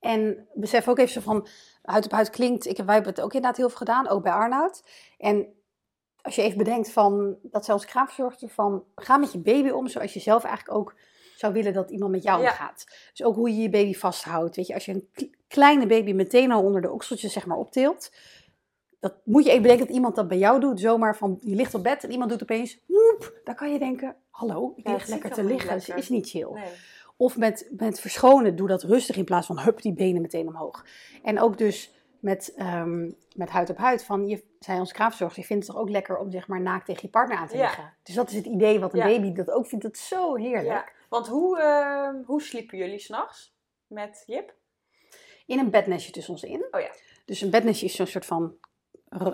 en 0.00 0.46
besef 0.54 0.88
ook 0.88 0.98
even 0.98 1.12
zo 1.12 1.20
van, 1.20 1.46
huid 1.82 2.04
op 2.04 2.10
huid 2.12 2.30
klinkt, 2.30 2.66
ik, 2.66 2.76
wij 2.76 2.94
hebben 2.94 3.12
het 3.12 3.20
ook 3.22 3.32
inderdaad 3.32 3.56
heel 3.56 3.68
veel 3.68 3.78
gedaan, 3.78 4.08
ook 4.08 4.22
bij 4.22 4.32
Arnoud. 4.32 4.82
En 5.18 5.46
als 6.22 6.34
je 6.34 6.42
even 6.42 6.58
bedenkt 6.58 6.92
van, 6.92 7.36
dat 7.42 7.64
zelfs 7.64 7.84
kraamverzorgster 7.84 8.48
van, 8.48 8.84
ga 8.94 9.16
met 9.16 9.32
je 9.32 9.38
baby 9.38 9.68
om 9.68 9.88
zoals 9.88 10.12
je 10.12 10.20
zelf 10.20 10.44
eigenlijk 10.44 10.76
ook 10.78 10.94
zou 11.36 11.52
willen 11.52 11.72
dat 11.72 11.90
iemand 11.90 12.10
met 12.12 12.22
jou 12.22 12.42
Ja. 12.42 12.48
omgaat. 12.50 12.84
Dus 13.10 13.22
ook 13.26 13.34
hoe 13.34 13.54
je 13.54 13.62
je 13.62 13.70
baby 13.70 13.94
vasthoudt. 13.94 14.56
Weet 14.56 14.66
je, 14.66 14.74
als 14.74 14.84
je 14.84 14.92
een 14.92 15.30
kleine 15.48 15.86
baby 15.86 16.12
meteen 16.12 16.52
al 16.52 16.62
onder 16.62 16.80
de 16.80 16.90
okseltjes 16.90 17.32
zeg 17.32 17.46
maar 17.46 17.56
optilt, 17.56 18.12
dat 19.00 19.14
moet 19.24 19.44
je 19.44 19.50
even 19.50 19.62
bedenken 19.62 19.86
dat 19.86 19.94
iemand 19.96 20.14
dat 20.16 20.28
bij 20.28 20.38
jou 20.38 20.60
doet, 20.60 20.80
zomaar 20.80 21.16
van, 21.16 21.38
je 21.40 21.54
ligt 21.54 21.74
op 21.74 21.82
bed 21.82 22.04
en 22.04 22.10
iemand 22.10 22.30
doet 22.30 22.42
opeens, 22.42 22.78
woep, 22.86 23.40
dan 23.44 23.54
kan 23.54 23.72
je 23.72 23.78
denken, 23.78 24.16
hallo, 24.30 24.72
ik 24.76 24.86
Ja, 24.86 24.92
lig 24.92 25.06
lekker 25.06 25.30
te 25.30 25.44
liggen, 25.44 25.76
lekker. 25.76 25.96
is 25.96 26.08
niet 26.08 26.28
chill. 26.28 26.48
Nee. 26.52 26.68
Of 27.16 27.36
met, 27.36 27.68
met 27.76 28.00
verschonen, 28.00 28.56
doe 28.56 28.68
dat 28.68 28.82
rustig 28.82 29.16
in 29.16 29.24
plaats 29.24 29.46
van 29.46 29.58
hup, 29.60 29.82
die 29.82 29.92
benen 29.92 30.22
meteen 30.22 30.48
omhoog. 30.48 30.84
En 31.22 31.40
ook 31.40 31.58
dus 31.58 31.90
met, 32.20 32.52
ehm, 32.56 33.10
met 33.34 33.48
huid 33.50 33.70
op 33.70 33.76
huid, 33.76 34.04
van 34.04 34.26
je 34.28 34.42
zei 34.64 34.78
onze 34.78 34.92
kraamverzorgster, 34.92 35.42
je 35.42 35.48
vindt 35.48 35.66
het 35.66 35.72
toch 35.74 35.82
ook 35.84 35.90
lekker 35.90 36.18
om 36.18 36.30
zeg 36.30 36.48
maar 36.48 36.60
naakt 36.60 36.86
tegen 36.86 37.02
je 37.02 37.08
partner 37.08 37.36
aan 37.38 37.48
te 37.48 37.56
Ja. 37.56 37.62
liggen. 37.62 37.94
Dus 38.02 38.14
dat 38.14 38.30
is 38.30 38.36
het 38.36 38.46
idee 38.46 38.80
wat 38.80 38.92
een 38.92 38.98
Ja. 38.98 39.04
baby 39.06 39.32
dat 39.32 39.50
ook 39.50 39.66
vindt, 39.66 39.84
dat 39.84 39.94
is 39.94 40.08
zo 40.08 40.34
heerlijk. 40.36 40.66
Ja. 40.66 40.84
Want 41.08 41.28
hoe, 41.28 41.58
ehm, 41.60 42.14
hoe 42.24 42.42
sliepen 42.42 42.78
jullie 42.78 42.98
s'nachts 42.98 43.54
met 43.86 44.22
Jip? 44.26 44.54
In 45.46 45.58
een 45.58 45.70
bednestje 45.70 46.12
tussen 46.12 46.32
ons 46.32 46.42
in. 46.42 46.66
Oh 46.70 46.80
ja. 46.80 46.90
Dus 47.24 47.40
een 47.40 47.50
bednestje 47.50 47.86
is 47.86 47.94
zo'n 47.96 48.06
soort 48.06 48.26
van, 48.26 48.54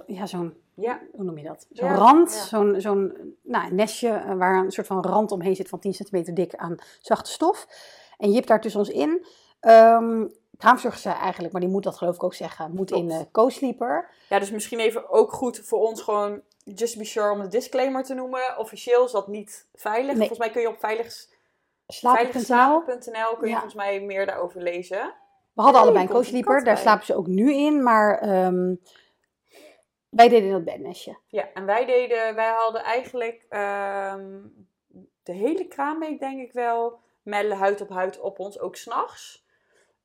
ja 0.06 0.26
zo'n, 0.26 0.56
Ja, 0.74 1.00
hoe 1.12 1.24
noem 1.24 1.38
je 1.38 1.44
dat? 1.44 1.66
Zo'n 1.70 1.88
Ja, 1.88 1.94
rand, 1.94 2.32
ja. 2.34 2.38
zo'n, 2.44 2.80
zo'n 2.80 3.36
nou, 3.42 3.72
nestje 3.74 4.08
eh, 4.08 4.34
waar 4.34 4.64
een 4.64 4.70
soort 4.70 4.86
van 4.86 5.02
rand 5.04 5.32
omheen 5.32 5.56
zit 5.56 5.68
van 5.68 5.78
10 5.78 5.94
centimeter 5.94 6.34
dik 6.34 6.54
aan 6.54 6.76
zachte 7.00 7.30
stof. 7.30 7.66
En 8.16 8.32
Jip 8.32 8.46
daar 8.46 8.60
tussen 8.60 8.80
ons 8.80 8.90
in. 8.90 9.26
Ehm 9.60 10.26
kraamzorger 10.58 11.00
zei 11.00 11.14
eigenlijk, 11.14 11.52
maar 11.52 11.62
die 11.62 11.70
moet 11.70 11.82
dat 11.82 11.96
geloof 11.96 12.14
ik 12.14 12.22
ook 12.22 12.34
zeggen, 12.34 12.70
moet 12.74 12.90
in 12.90 13.10
eh 13.10 13.20
co-sleeper. 13.32 14.10
Ja, 14.28 14.38
dus 14.38 14.50
misschien 14.50 14.78
even 14.80 15.08
ook 15.10 15.32
goed 15.32 15.58
voor 15.64 15.78
ons 15.78 16.02
gewoon, 16.02 16.42
just 16.64 16.98
be 16.98 17.04
sure, 17.04 17.30
om 17.30 17.40
de 17.40 17.48
disclaimer 17.48 18.04
te 18.04 18.14
noemen. 18.14 18.58
Officieel 18.58 19.04
is 19.04 19.12
dat 19.12 19.28
niet 19.28 19.66
veilig. 19.74 20.06
Nee. 20.08 20.16
Volgens 20.18 20.38
mij 20.38 20.50
kun 20.50 20.60
je 20.60 20.68
op 20.68 20.78
veilig, 20.78 21.26
Slapen.nl. 21.86 22.30
veiligslapen.nl 22.30 23.36
kun 23.36 23.40
je 23.40 23.46
Ja. 23.48 23.52
volgens 23.52 23.74
mij 23.74 24.00
meer 24.00 24.26
daarover 24.26 24.62
lezen. 24.62 25.14
We 25.52 25.62
hadden 25.62 25.80
allebei 25.80 26.04
een 26.04 26.10
co-sleeper, 26.10 26.64
daar 26.64 26.78
slapen 26.78 27.06
ze 27.06 27.14
ook 27.16 27.26
nu 27.26 27.52
in, 27.54 27.82
maar 27.82 28.18
ehm, 28.18 28.74
wij 30.08 30.28
deden 30.28 30.50
dat 30.50 30.64
bednestje. 30.64 31.18
Ja, 31.26 31.48
en 31.54 31.64
wij 31.66 31.86
deden, 31.86 32.34
wij 32.34 32.48
hadden 32.50 32.82
eigenlijk 32.82 33.44
ehm, 33.48 34.38
de 35.22 35.32
hele 35.32 35.66
kraamweek 35.68 36.20
denk 36.20 36.40
ik 36.40 36.52
wel, 36.52 36.98
melle 37.22 37.54
huid 37.54 37.80
op 37.80 37.88
huid 37.88 38.20
op 38.20 38.38
ons, 38.38 38.58
ook 38.60 38.76
s'nachts. 38.76 39.46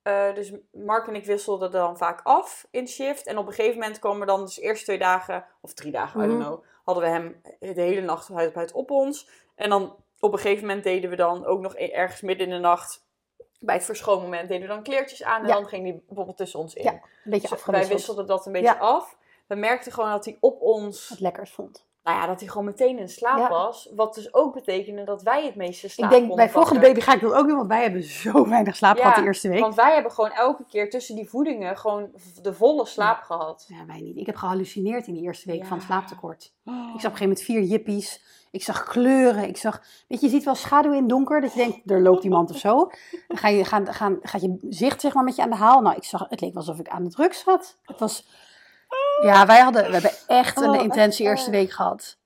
Eh 0.04 0.34
dus 0.34 0.52
Mark 0.72 1.08
en 1.08 1.16
ik 1.16 1.26
wisselden 1.26 1.72
dan 1.72 1.98
vaak 1.98 2.20
af 2.24 2.68
in 2.72 2.88
shift. 2.88 3.26
En 3.28 3.38
op 3.38 3.48
een 3.48 3.54
gegeven 3.54 3.80
moment 3.80 4.00
kwam 4.00 4.20
er 4.22 4.28
dan 4.28 4.42
dus 4.42 4.60
eerst 4.60 4.84
twee 4.84 4.98
dagen, 4.98 5.46
of 5.62 5.74
drie 5.74 5.92
dagen, 5.92 6.20
I 6.24 6.28
don't 6.28 6.40
Mhm. 6.40 6.48
know, 6.48 6.64
hadden 6.84 7.04
we 7.04 7.10
hem 7.10 7.42
de 7.60 7.82
hele 7.82 8.02
nacht 8.02 8.28
huid 8.28 8.48
op 8.50 8.56
huid 8.56 8.72
op 8.72 8.92
ons. 8.92 9.30
En 9.56 9.70
dan 9.70 9.96
op 10.20 10.34
een 10.34 10.40
gegeven 10.40 10.66
moment 10.68 10.84
deden 10.84 11.10
we 11.10 11.16
dan 11.16 11.46
ook 11.46 11.60
nog 11.62 11.76
e- 11.76 11.88
ergens 11.92 12.22
midden 12.22 12.48
in 12.48 12.54
de 12.54 12.60
nacht, 12.60 13.06
bij 13.60 13.76
het 13.76 13.84
verschoonmoment, 13.86 14.48
deden 14.48 14.68
we 14.68 14.74
dan 14.74 14.84
kleertjes 14.84 15.24
aan. 15.24 15.42
En 15.42 15.48
Ja. 15.48 15.54
dan 15.54 15.68
ging 15.68 15.84
die 15.84 16.04
bijvoorbeeld 16.08 16.38
tussen 16.38 16.60
ons 16.60 16.74
in. 16.74 16.84
Ja, 16.84 16.92
Een 16.92 17.02
beetje 17.24 17.48
Dus 17.50 17.66
wij 17.66 17.88
wisselden 17.88 18.28
dat 18.28 18.46
een 18.46 18.52
beetje 18.52 18.68
Ja. 18.68 18.78
af. 18.80 19.18
We 19.48 19.56
merkten 19.56 19.92
gewoon 19.92 20.10
dat 20.12 20.26
hij 20.26 20.38
op 20.40 20.62
ons 20.62 21.10
Wat 21.10 21.20
lekkers 21.20 21.52
vond. 21.52 21.86
Nou 22.04 22.18
ja, 22.18 22.28
dat 22.28 22.40
hij 22.40 22.50
gewoon 22.50 22.66
meteen 22.66 23.00
in 23.00 23.10
slaap 23.10 23.38
Ja. 23.38 23.50
was. 23.50 23.90
Wat 23.96 24.14
dus 24.14 24.34
ook 24.34 24.54
betekende 24.54 25.04
dat 25.04 25.22
wij 25.22 25.46
het 25.46 25.56
meeste 25.56 25.90
slaap 25.90 26.12
Ik 26.12 26.18
denk, 26.18 26.36
bij 26.36 26.50
volgende 26.50 26.82
baby 26.82 27.00
ga 27.00 27.14
ik 27.14 27.22
dat 27.22 27.34
ook 27.34 27.48
doen, 27.48 27.56
want 27.56 27.68
wij 27.68 27.82
hebben 27.82 28.04
zo 28.04 28.48
weinig 28.50 28.76
slaap 28.76 28.96
Ja, 28.96 29.02
gehad 29.02 29.18
de 29.18 29.24
eerste 29.24 29.50
week. 29.50 29.60
Want 29.60 29.76
wij 29.76 29.94
hebben 29.94 30.12
gewoon 30.12 30.32
elke 30.32 30.66
keer 30.66 30.90
tussen 30.90 31.16
die 31.16 31.30
voedingen 31.30 31.78
gewoon 31.78 32.12
de 32.42 32.54
volle 32.54 32.86
slaap 32.86 33.22
gehad. 33.22 33.66
Ja, 33.68 33.86
wij 33.86 34.02
niet. 34.02 34.18
Ik 34.18 34.26
heb 34.26 34.36
gehallucineerd 34.36 35.08
in 35.08 35.14
de 35.14 35.22
eerste 35.22 35.52
week 35.52 35.66
van 35.66 35.82
slaaptekort. 35.82 36.44
Ik 36.64 36.72
zag 36.72 36.76
op 36.76 36.94
een 36.94 37.00
gegeven 37.02 37.22
moment 37.22 37.42
vier 37.42 37.62
jippies. 37.62 38.22
Ik 38.52 38.64
zag 38.64 38.84
kleuren. 38.84 39.48
Ik 39.48 39.58
zag, 39.58 39.82
weet 40.08 40.20
je, 40.20 40.26
je 40.26 40.32
ziet 40.32 40.44
wel 40.44 40.56
schaduw 40.56 40.92
in 40.92 41.08
donker. 41.08 41.42
Dat 41.42 41.54
je 41.54 41.58
denkt, 41.60 41.92
er 41.92 42.02
loopt 42.02 42.24
iemand 42.30 42.52
of 42.52 42.58
zo. 42.58 42.92
Dan 43.28 43.38
ga 43.38 43.48
je, 43.48 43.66
gaan, 43.66 43.94
gaan, 43.94 44.20
gaat 44.22 44.42
je 44.42 44.58
zicht 44.70 45.02
zeg 45.02 45.14
maar 45.14 45.24
met 45.24 45.36
je 45.36 45.42
aan 45.42 45.50
de 45.50 45.56
haal. 45.56 45.82
Nou, 45.82 45.96
ik 45.96 46.04
zag, 46.04 46.26
het 46.30 46.42
leek 46.42 46.56
alsof 46.56 46.80
ik 46.80 46.88
aan 46.88 47.04
de 47.04 47.10
drugs 47.10 47.44
zat. 47.44 47.78
Het 47.82 48.00
was, 48.00 48.28
ja, 49.22 49.46
wij 49.46 49.60
hadden, 49.60 49.86
we 49.86 49.92
hebben 49.92 50.12
echt 50.28 50.62
een 50.62 50.70
Oh, 50.70 50.82
intense 50.84 51.24
eerste 51.24 51.52
erg. 51.52 51.60
week 51.60 51.72
gehad. 51.72 52.18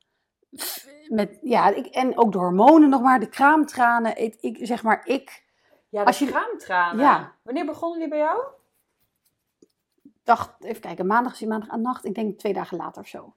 Met, 1.08 1.38
ja, 1.42 1.68
ik, 1.70 1.86
en 1.86 2.18
ook 2.18 2.32
de 2.32 2.38
hormonen 2.38 2.90
nog 2.90 3.02
maar, 3.02 3.20
de 3.20 3.30
kraamtranen. 3.30 4.18
Ik, 4.18 4.36
ik, 4.40 4.58
zeg 4.62 4.84
maar, 4.84 5.06
ik 5.06 5.46
Ja, 5.90 6.00
de 6.02 6.06
Als 6.08 6.20
je- 6.20 6.26
kraamtranen. 6.26 7.04
Ja. 7.06 7.36
Wanneer 7.42 7.66
begonnen 7.66 8.00
die 8.00 8.08
bij 8.08 8.18
jou? 8.18 8.44
dacht, 10.24 10.64
even 10.64 10.82
kijken, 10.82 11.06
maandag 11.06 11.32
is 11.34 11.38
die 11.40 11.48
maandag 11.48 11.70
aan 11.70 11.82
nacht. 11.82 12.06
Ik 12.06 12.16
denk 12.16 12.40
twee 12.40 12.54
dagen 12.54 12.78
later 12.78 13.02
of 13.02 13.08
zo. 13.08 13.34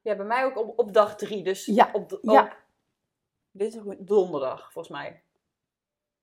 Ja, 0.00 0.16
bij 0.16 0.26
mij 0.26 0.44
ook 0.44 0.58
op, 0.58 0.78
op 0.78 0.92
dag 0.92 1.16
drie. 1.16 1.42
Dus 1.42 1.64
Ja, 1.66 1.88
op, 1.92 2.18
ja. 2.22 2.52
dit 3.50 3.74
is 3.74 3.80
donderdag, 3.98 4.72
volgens 4.72 4.88
mij. 4.98 5.22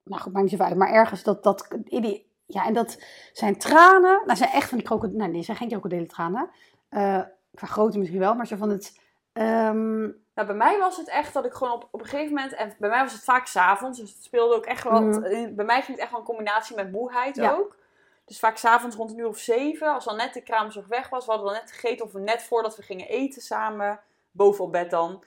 nou 0.03 0.21
goed, 0.21 0.31
maakt 0.31 0.43
niet 0.43 0.51
zoveel 0.53 0.67
uit. 0.69 0.77
Maar 0.77 0.91
ergens 0.93 1.23
dat, 1.23 1.43
dat, 1.43 1.67
in 1.83 2.01
die, 2.01 2.26
ja, 2.47 2.65
en 2.65 2.73
dat 2.73 3.03
zijn 3.33 3.57
tranen, 3.57 4.21
nou 4.25 4.37
zijn 4.37 4.51
echt 4.51 4.69
van 4.69 4.77
die 4.77 4.87
krokodillen, 4.87 5.21
nee, 5.21 5.31
nee, 5.31 5.43
zijn 5.43 5.57
geen 5.57 5.69
krokodillentranen. 5.69 6.49
Eh 6.89 7.21
qua 7.53 7.67
grootte 7.67 7.97
misschien 7.97 8.19
wel, 8.19 8.35
maar 8.35 8.47
zo 8.47 8.55
van 8.55 8.69
het, 8.69 8.99
ehm, 9.33 10.01
Nou, 10.33 10.47
bij 10.47 10.55
mij 10.55 10.77
was 10.79 10.97
het 10.97 11.09
echt 11.09 11.33
dat 11.33 11.45
ik 11.45 11.53
gewoon 11.53 11.73
op, 11.73 11.87
op 11.91 11.99
een 11.99 12.05
gegeven 12.05 12.33
moment... 12.33 12.53
En 12.53 12.75
bij 12.79 12.89
mij 12.89 13.03
was 13.03 13.13
het 13.13 13.23
vaak 13.23 13.45
s'avonds, 13.47 13.99
dus 13.99 14.13
het 14.13 14.23
speelde 14.23 14.55
ook 14.55 14.65
echt 14.65 14.83
wel... 14.83 15.01
Mhm. 15.01 15.55
Bij 15.55 15.65
mij 15.65 15.81
ging 15.81 15.87
het 15.87 15.99
echt 15.99 16.11
wel 16.11 16.19
een 16.19 16.25
combinatie 16.25 16.75
met 16.75 16.91
moeheid 16.91 17.35
Ja. 17.35 17.53
ook. 17.53 17.75
Dus 18.25 18.39
vaak 18.39 18.57
s'avonds 18.57 18.95
rond 18.95 19.11
een 19.11 19.17
uur 19.17 19.27
of 19.27 19.37
zeven, 19.37 19.93
als 19.93 20.05
dan 20.05 20.15
net 20.17 20.33
de 20.33 20.41
kraamzorg 20.41 20.87
weg 20.87 21.09
was. 21.09 21.25
We 21.25 21.31
hadden 21.31 21.49
dan 21.51 21.59
net 21.61 21.71
gegeten 21.71 22.05
of 22.05 22.13
net 22.13 22.43
voordat 22.43 22.75
we 22.75 22.81
gingen 22.81 23.07
eten 23.07 23.41
samen. 23.41 23.99
Boven 24.31 24.63
op 24.63 24.71
bed 24.71 24.89
dan. 24.89 25.23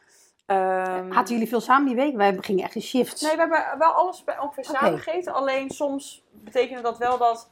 Ehm, 0.51 1.11
hadden 1.11 1.33
jullie 1.33 1.49
veel 1.49 1.61
samen 1.61 1.87
die 1.87 1.97
week? 1.97 2.17
Wij 2.17 2.37
gingen 2.41 2.65
echt 2.65 2.75
in 2.75 2.83
shifts. 2.83 3.23
Nee, 3.23 3.33
we 3.33 3.39
hebben 3.41 3.79
wel 3.79 3.93
alles 3.93 4.25
ongeveer 4.41 4.65
Oké. 4.69 4.77
samen 4.77 4.99
gegeten. 4.99 5.33
Alleen 5.33 5.71
soms 5.71 6.25
betekende 6.31 6.83
dat 6.83 6.99
wel 6.99 7.19
dat 7.19 7.51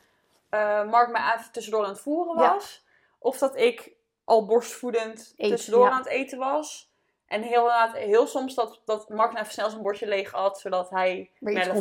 eh, 0.49 0.85
Mark 0.91 1.11
mij 1.11 1.35
even 1.37 1.53
tussendoor 1.53 1.85
aan 1.85 1.91
het 1.91 2.01
voeren 2.01 2.43
Ja. 2.43 2.53
was. 2.53 2.85
Of 3.19 3.39
dat 3.39 3.57
ik 3.57 3.93
al 4.25 4.47
borstvoedend 4.47 5.35
tussendoor 5.37 5.85
ja. 5.85 5.91
aan 5.91 5.99
het 5.99 6.07
eten 6.07 6.39
was. 6.39 6.91
En 7.27 7.43
heel, 7.43 7.71
heel 7.93 8.27
soms 8.27 8.55
dat, 8.55 8.81
dat 8.85 9.09
Mark 9.09 9.31
nou 9.31 9.41
even 9.43 9.53
snel 9.53 9.71
zijn 9.71 9.83
bordje 9.83 10.07
leeg 10.07 10.31
had. 10.31 10.61
Zodat 10.61 10.91
hij 10.91 11.31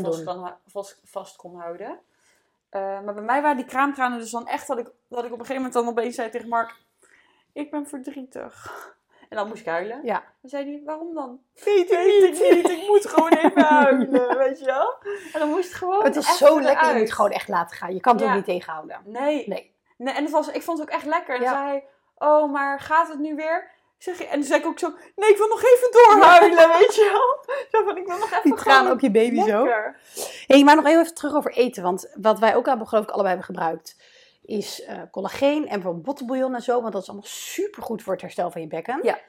vast, 0.03 0.23
kan, 0.23 0.45
hu- 0.45 0.53
vast, 0.67 1.01
vast 1.03 1.35
kon 1.35 1.59
houden. 1.59 1.99
Eh, 2.69 2.81
maar 3.01 3.13
bij 3.13 3.23
mij 3.23 3.41
waren 3.41 3.57
die 3.57 3.65
kraamtranen 3.65 4.19
dus 4.19 4.31
dan 4.31 4.47
echt 4.47 4.67
dat 4.67 4.77
ik, 4.77 4.89
dat 5.07 5.19
ik 5.25 5.31
op 5.31 5.39
een 5.39 5.45
gegeven 5.45 5.55
moment 5.55 5.73
dan 5.73 5.87
opeens 5.87 6.15
zei 6.15 6.29
tegen 6.29 6.49
Mark... 6.49 6.75
Ik 7.53 7.71
ben 7.71 7.87
verdrietig. 7.87 8.95
En 9.29 9.37
dan 9.37 9.47
moest 9.47 9.59
ik 9.59 9.65
huilen. 9.67 9.99
Ja. 10.03 10.23
Dan 10.41 10.49
zei 10.49 10.63
hij, 10.71 10.81
waarom 10.85 11.13
dan? 11.13 11.39
Weet 11.65 11.91
ik 11.91 12.31
niet. 12.31 12.69
Ik 12.69 12.87
moet 12.87 13.05
gewoon 13.07 13.29
even 13.33 13.61
huilen, 13.75 14.37
weet 14.37 14.59
je 14.59 14.65
wel? 14.65 14.95
En 15.33 15.39
dan 15.39 15.49
moest 15.49 15.67
het 15.67 15.73
gewoon 15.77 16.03
Het 16.03 16.15
is 16.15 16.37
zo 16.37 16.45
lekker, 16.61 16.71
je 16.71 16.89
eruit. 16.89 16.97
moet 16.99 17.11
gewoon 17.13 17.31
echt 17.31 17.47
laten 17.47 17.77
gaan. 17.77 17.93
Je 17.93 17.99
kan 17.99 18.13
het 18.15 18.23
Ja. 18.23 18.29
ook 18.29 18.35
niet 18.35 18.45
tegenhouden. 18.45 19.01
Nee. 19.05 19.43
Nee. 19.47 19.75
nee. 19.97 20.13
En 20.13 20.23
het 20.23 20.31
was, 20.31 20.47
ik 20.47 20.61
vond 20.63 20.79
het 20.79 20.87
ook 20.87 20.93
echt 20.95 21.05
lekker. 21.05 21.35
En 21.35 21.41
Ja. 21.41 21.51
zei 21.51 21.65
hij, 21.67 21.83
oh, 22.17 22.51
maar 22.51 22.79
gaat 22.79 23.07
het 23.07 23.19
nu 23.19 23.35
weer? 23.35 23.75
Ik 23.97 24.03
Zeg, 24.03 24.21
en 24.21 24.31
toen 24.33 24.43
zei 24.43 24.59
ik 24.59 24.65
ook 24.65 24.79
zo, 24.79 24.93
nee, 25.15 25.29
ik 25.29 25.37
wil 25.37 25.47
nog 25.47 25.63
even 25.63 25.91
doorhuilen, 25.91 26.69
weet 26.79 26.95
je 26.95 27.09
wel. 27.11 27.55
Zo 27.71 27.85
van, 27.87 27.97
ik 27.97 28.05
wil 28.07 28.17
nog 28.17 28.29
even 28.31 28.41
Die 28.43 28.53
tranen 28.55 28.77
gewoon 28.79 28.91
op 28.93 28.99
je 28.99 29.11
baby 29.11 29.41
zo. 29.41 29.63
lekker. 29.63 29.99
Hey, 30.47 30.63
maar 30.63 30.75
nog 30.75 30.85
even 30.85 31.13
terug 31.13 31.35
over 31.35 31.51
eten. 31.51 31.83
Want 31.83 32.09
wat 32.15 32.39
wij 32.39 32.55
ook 32.55 32.65
hebben, 32.65 32.87
geloof 32.87 33.03
ik, 33.03 33.09
allebei 33.09 33.35
hebben 33.35 33.55
gebruikt, 33.55 33.95
is 34.47 34.83
eh, 34.83 35.01
collageen 35.11 35.63
en 35.63 35.73
bijvoorbeeld 35.73 36.05
bottenbouillon 36.05 36.55
en 36.55 36.61
zo. 36.61 36.81
Want 36.81 36.93
dat 36.93 37.01
is 37.01 37.07
allemaal 37.07 37.27
super 37.27 37.83
goed 37.83 38.01
voor 38.01 38.13
het 38.13 38.21
herstel 38.21 38.51
van 38.51 38.61
je 38.61 38.67
bekken. 38.67 38.99
Ja. 39.03 39.19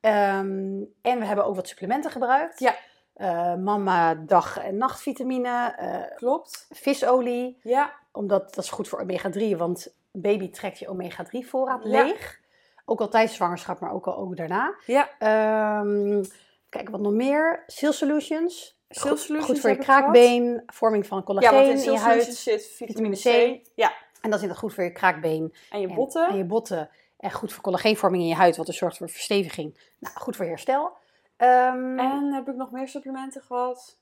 Ehm, 0.00 0.82
en 1.02 1.18
we 1.18 1.24
hebben 1.24 1.44
ook 1.44 1.54
wat 1.54 1.68
supplementen 1.68 2.10
gebruikt. 2.10 2.58
Ja. 2.58 2.74
Eh, 3.14 3.54
mama 3.54 4.14
dag- 4.14 4.58
en 4.58 4.76
nachtvitamine, 4.76 5.74
eh, 5.76 6.16
Klopt. 6.16 6.66
visolie. 6.70 7.58
Ja, 7.62 7.92
Omdat 8.12 8.54
dat 8.54 8.64
is 8.64 8.70
goed 8.70 8.88
voor 8.88 9.00
omega-3, 9.00 9.56
want 9.56 9.94
baby 10.12 10.50
trekt 10.50 10.78
je 10.78 10.88
omega-3 10.88 11.46
voorraad 11.46 11.84
Ja. 11.84 12.02
leeg. 12.04 12.40
Ook 12.84 13.00
al 13.00 13.08
tijdens 13.08 13.34
zwangerschap, 13.34 13.80
maar 13.80 13.92
ook 13.92 14.06
al 14.06 14.16
ook 14.16 14.36
daarna. 14.36 14.74
ja. 14.86 15.08
Ehm, 15.18 16.24
kijk, 16.68 16.88
wat 16.88 17.00
nog 17.00 17.12
meer? 17.12 17.62
Seal 17.66 17.92
Solutions. 17.92 18.78
Seal 18.88 19.16
Solutions 19.16 19.50
Goed 19.50 19.60
voor 19.60 19.70
je 19.70 19.76
kraakbeen, 19.76 20.62
vorming 20.66 21.06
van 21.06 21.18
Ja, 21.18 21.24
collageen 21.24 21.52
want 21.66 21.78
in 21.80 21.84
in 21.86 21.92
je 21.92 21.98
huid. 21.98 22.24
Zit 22.34 22.66
vitamine 22.66 23.16
vitamine 23.16 23.58
C. 23.60 23.66
Ja, 23.74 23.92
En 24.24 24.30
dat 24.30 24.38
is 24.38 24.44
inderdaad 24.46 24.58
goed 24.58 24.74
voor 24.74 24.84
je 24.84 24.92
kraakbeen 24.92 25.54
en 25.70 25.80
je 25.80 25.88
en- 25.88 25.94
botten. 25.94 26.28
en 26.28 26.36
je 26.36 26.44
botten. 26.44 26.90
En 27.16 27.32
goed 27.32 27.52
voor 27.52 27.62
collageenvorming 27.62 28.22
in 28.22 28.28
je 28.28 28.34
huid, 28.34 28.56
wat 28.56 28.66
dus 28.66 28.78
zorgt 28.78 28.96
voor 28.96 29.08
versteviging. 29.08 29.92
Nou, 29.98 30.16
goed 30.16 30.36
voor 30.36 30.44
je 30.44 30.50
herstel. 30.50 30.96
Ehm, 31.36 31.98
En 31.98 32.32
heb 32.32 32.48
ik 32.48 32.54
nog 32.54 32.70
meer 32.70 32.88
supplementen 32.88 33.42
gehad? 33.42 33.98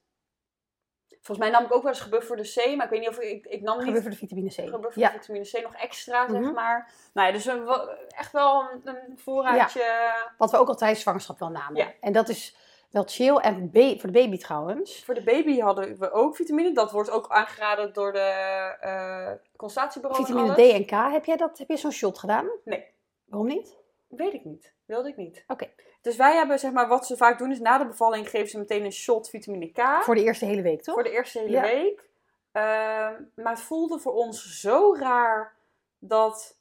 Volgens 1.08 1.38
mij 1.38 1.50
nam 1.50 1.64
ik 1.64 1.74
ook 1.74 1.82
wel 1.82 1.92
eens 1.92 2.00
gebufferde 2.00 2.42
C, 2.42 2.76
maar 2.76 2.84
ik 2.84 2.90
weet 2.90 3.00
niet 3.00 3.08
of 3.08 3.18
ik... 3.18 3.30
Ik, 3.30 3.46
ik 3.46 3.60
nam 3.62 3.76
niet 3.76 3.86
gebufferde 3.86 4.16
vitamine 4.16 4.48
C. 4.48 4.52
gebufferde 4.52 5.00
Ja, 5.00 5.10
vitamine 5.10 5.44
C 5.50 5.62
nog 5.62 5.74
extra, 5.74 6.28
zeg 6.30 6.40
Mhm. 6.40 6.52
maar. 6.52 6.92
Nou 7.14 7.26
ja, 7.26 7.32
dus 7.32 7.46
een, 7.46 7.68
echt 8.08 8.32
wel 8.32 8.60
een, 8.70 8.80
een 9.08 9.18
voorraadje. 9.18 10.12
wat 10.38 10.50
we 10.50 10.56
ook 10.56 10.68
al 10.68 10.74
tijdens 10.76 11.00
zwangerschap 11.00 11.38
wel 11.38 11.50
namen. 11.50 11.76
Ja. 11.76 11.92
En 12.00 12.12
dat 12.12 12.28
is 12.28 12.56
wel 12.92 13.04
chill. 13.06 13.36
En 13.36 13.70
voor 13.72 14.12
de 14.12 14.20
baby 14.20 14.38
trouwens. 14.38 15.04
Voor 15.04 15.14
de 15.14 15.22
baby 15.22 15.58
hadden 15.58 15.98
we 15.98 16.10
ook 16.12 16.36
vitamine. 16.36 16.72
Dat 16.72 16.90
wordt 16.92 17.10
ook 17.10 17.28
aangeraden 17.28 17.92
door 17.92 18.12
de 18.12 19.38
consultatiebureau 19.56 20.20
en 20.20 20.26
Vitamine 20.26 20.54
D 20.54 20.74
en 20.74 20.86
K, 20.86 21.12
heb 21.12 21.24
jij, 21.24 21.36
dat, 21.36 21.58
heb 21.58 21.68
je 21.68 21.76
zo'n 21.76 21.92
shot 21.92 22.18
gedaan? 22.18 22.50
Nee. 22.64 22.86
Waarom 23.24 23.48
niet? 23.48 23.76
Weet 24.08 24.32
ik 24.32 24.44
niet. 24.44 24.72
Wilde 24.84 25.08
ik 25.08 25.16
niet. 25.16 25.44
Oké. 25.46 25.70
Dus 26.00 26.16
wij 26.16 26.34
hebben, 26.34 26.58
zeg 26.58 26.72
maar, 26.72 26.88
wat 26.88 27.06
ze 27.06 27.16
vaak 27.16 27.38
doen 27.38 27.50
is 27.50 27.60
na 27.60 27.78
de 27.78 27.86
bevalling 27.86 28.30
geven 28.30 28.48
ze 28.48 28.58
meteen 28.58 28.84
een 28.84 28.92
shot 28.92 29.28
vitamine 29.28 29.70
K. 29.72 30.02
Voor 30.02 30.14
de 30.14 30.22
eerste 30.22 30.44
hele 30.44 30.62
week, 30.62 30.82
toch? 30.82 30.94
Voor 30.94 31.02
de 31.02 31.10
eerste 31.10 31.38
hele 31.38 31.50
Ja. 31.50 31.62
week. 31.62 32.10
Ehm, 32.52 33.22
maar 33.34 33.52
het 33.52 33.60
voelde 33.60 33.98
voor 33.98 34.12
ons 34.12 34.60
zo 34.60 34.94
raar 34.98 35.56
dat, 35.98 36.58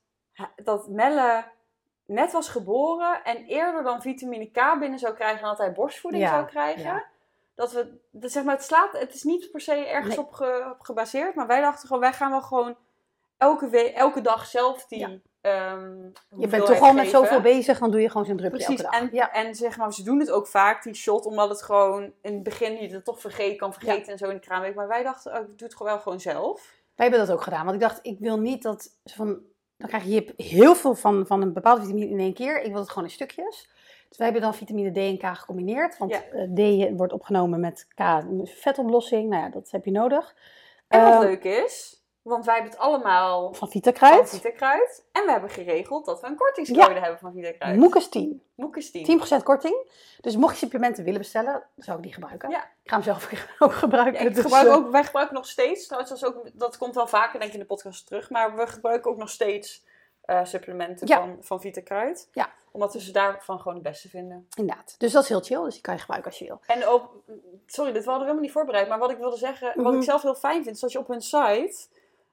dat 0.64 0.88
Melle 0.90 1.44
net 2.12 2.32
was 2.32 2.50
geboren 2.50 3.24
en 3.24 3.38
eerder 3.46 3.84
dan 3.84 4.02
vitamine 4.02 4.46
K 4.52 4.80
binnen 4.80 5.00
zou 5.00 5.14
krijgen 5.14 5.40
dan 5.42 5.50
dat 5.50 5.58
hij 5.58 5.72
borstvoeding 5.72 6.24
Ja, 6.24 6.30
zou 6.30 6.46
krijgen. 6.46 6.84
ja. 6.84 7.04
Dat 7.56 7.72
we, 7.72 7.98
dat 8.12 8.32
zeg 8.32 8.44
maar, 8.44 8.56
het 8.56 8.64
slaat, 8.64 9.00
het 9.00 9.14
is 9.14 9.24
niet 9.24 9.52
per 9.52 9.62
se 9.62 9.74
ergens 9.88 10.16
Nee. 10.16 10.26
op, 10.26 10.34
ge- 10.34 10.70
op 10.74 10.82
gebaseerd, 10.82 11.36
maar 11.36 11.48
wij 11.48 11.62
dachten 11.62 11.88
gewoon, 11.88 12.02
wij 12.02 12.14
gaan 12.14 12.32
wel 12.32 12.42
gewoon 12.42 12.76
elke, 13.38 13.70
we- 13.70 13.94
elke 13.94 14.22
dag 14.22 14.46
zelf 14.46 14.86
die. 14.86 15.00
Ja. 15.00 15.10
ehm, 15.42 15.98
Je 16.38 16.48
bent 16.48 16.66
toch 16.66 16.80
al 16.80 16.94
met 16.94 17.10
zoveel 17.10 17.42
bezig, 17.42 17.80
dan 17.80 17.92
doe 17.92 18.02
je 18.02 18.10
gewoon 18.10 18.26
zo'n 18.26 18.38
druppel 18.38 18.60
Precies, 18.60 18.82
elke 18.82 18.92
dag. 19.00 19.02
en, 19.10 19.16
ja. 19.16 19.32
en 19.32 19.56
zeg 19.56 19.78
maar, 19.78 19.94
ze 19.94 20.04
doen 20.04 20.20
het 20.20 20.32
ook 20.32 20.48
vaak, 20.48 20.84
die 20.84 20.94
shot, 20.94 21.26
omdat 21.26 21.50
het 21.50 21.62
gewoon 21.62 22.04
in 22.22 22.34
het 22.34 22.44
begin 22.44 22.82
je 22.82 22.94
het 22.94 23.06
toch 23.06 23.20
vergeten, 23.22 23.58
kan 23.58 23.74
vergeten 23.74 24.12
en 24.12 24.18
zo 24.18 24.26
in 24.28 24.36
de 24.36 24.40
kraamweek. 24.40 24.76
Maar 24.76 24.88
wij 24.88 25.04
dachten, 25.04 25.34
oh, 25.34 25.40
ik 25.40 25.46
doe 25.58 25.68
het 25.68 25.76
gewoon 25.76 25.92
wel 25.92 26.02
gewoon 26.02 26.20
zelf. 26.20 26.80
Wij 26.96 27.10
hebben 27.10 27.28
dat 27.28 27.36
ook 27.38 27.44
gedaan. 27.44 27.64
Want 27.64 27.76
ik 27.76 27.82
dacht, 27.82 28.00
ik 28.02 28.20
wil 28.20 28.40
niet 28.40 28.64
dat... 28.64 28.82
ze 29.06 29.16
Van, 29.16 29.40
dan 29.82 29.90
krijg 29.90 30.04
je 30.04 30.34
heel 30.38 30.76
veel 30.76 30.96
van, 30.96 31.28
van 31.28 31.42
een 31.42 31.54
bepaalde 31.54 31.82
vitamine 31.82 32.10
in 32.10 32.20
één 32.20 32.34
keer. 32.34 32.62
Ik 32.62 32.72
wil 32.72 32.80
het 32.80 32.90
gewoon 32.90 33.04
in 33.08 33.14
stukjes. 33.14 33.70
Dus 34.08 34.18
wij 34.18 34.28
hebben 34.28 34.42
dan 34.46 34.56
vitamine 34.56 34.92
D 34.92 34.98
en 34.98 35.18
K 35.18 35.38
gecombineerd. 35.38 35.98
Want 35.98 36.12
Ja. 36.12 36.24
eh, 36.24 36.90
D 36.92 36.98
wordt 36.98 37.14
opgenomen 37.14 37.60
met 37.60 37.88
K, 37.96 38.24
vetoplossing. 38.44 39.30
Nou 39.30 39.44
ja, 39.44 39.50
dat 39.50 39.72
heb 39.72 39.86
je 39.86 39.92
nodig. 39.92 40.36
En 40.88 41.04
wat 41.04 41.14
Eh, 41.14 41.20
leuk 41.20 41.44
is, 41.44 42.01
want 42.22 42.46
wij 42.46 42.54
hebben 42.54 42.72
het 42.72 42.82
allemaal 42.82 43.42
Van 43.46 43.56
van 43.56 43.70
Vitakruid. 43.70 44.30
Vitakruid. 44.30 45.06
En 45.12 45.26
we 45.26 45.32
hebben 45.32 45.50
geregeld 45.50 46.06
dat 46.06 46.22
we 46.22 46.28
een 46.28 46.36
kortingscode 46.36 47.00
hebben 47.00 47.20
van 47.20 47.32
Vitakruid. 47.34 47.78
Moekes 47.78 48.10
10. 48.10 48.44
Moekes 48.56 48.92
10. 48.92 49.22
10% 49.40 49.44
korting. 49.44 49.90
Dus 50.22 50.36
mocht 50.36 50.54
je 50.54 50.60
supplementen 50.60 51.04
willen 51.04 51.20
bestellen, 51.20 51.64
zou 51.76 51.98
ik 51.98 52.04
die 52.04 52.14
gebruiken. 52.14 52.50
Ja. 52.50 52.64
Ik 52.64 52.90
ga 52.90 52.96
hem 52.96 53.04
zelf 53.04 53.32
ook 53.60 53.74
gebruiken. 53.74 54.24
Ja, 54.24 54.30
dus, 54.30 54.40
gebruik 54.44 54.68
eh, 54.68 54.74
ook, 54.74 54.92
wij 54.92 55.04
gebruiken 55.04 55.36
nog 55.36 55.48
steeds, 55.48 55.88
trouwens 55.88 56.26
ook, 56.26 56.50
dat 56.54 56.78
komt 56.78 56.96
wel 56.96 57.08
vaker 57.08 57.40
denk 57.40 57.44
ik 57.44 57.54
in 57.54 57.60
de 57.60 57.66
podcast 57.66 58.08
terug, 58.08 58.30
maar 58.30 58.56
we 58.56 58.68
gebruiken 58.68 59.12
ook 59.12 59.18
nog 59.18 59.30
steeds 59.30 59.84
eh, 60.22 60.44
supplementen 60.46 61.08
Ja. 61.08 61.18
van, 61.20 61.38
van 61.40 61.62
Vitakruid. 61.62 62.30
Ja. 62.32 62.50
Omdat 62.72 62.94
we 62.94 63.02
ze 63.02 63.12
daarvan 63.12 63.58
gewoon 63.58 63.74
het 63.74 63.84
beste 63.84 64.10
vinden. 64.10 64.48
Inderdaad. 64.56 64.96
Dus 64.98 65.12
dat 65.12 65.24
is 65.24 65.30
heel 65.30 65.42
chill. 65.42 65.64
Dus 65.64 65.74
die 65.74 65.82
kan 65.82 65.94
je 65.94 66.00
gebruiken 66.00 66.30
als 66.32 66.40
je 66.40 66.46
wil. 66.46 66.60
En 66.66 66.86
ook, 66.88 67.24
sorry, 67.66 67.92
dit 67.92 68.06
hadden 68.06 68.14
we 68.14 68.20
helemaal 68.20 68.42
niet 68.42 68.52
voorbereid. 68.52 68.88
Maar 68.88 69.00
wat 69.00 69.12
ik 69.12 69.18
wilde 69.18 69.38
zeggen, 69.38 69.72
wat 69.76 69.86
Mhm. 69.86 69.96
ik 69.96 70.04
zelf 70.04 70.22
heel 70.22 70.36
fijn 70.36 70.64
vind, 70.64 70.76
is 70.76 70.82
dat 70.82 70.92
je 70.92 71.00
op 71.00 71.08
hun 71.08 71.22
site 71.22 71.88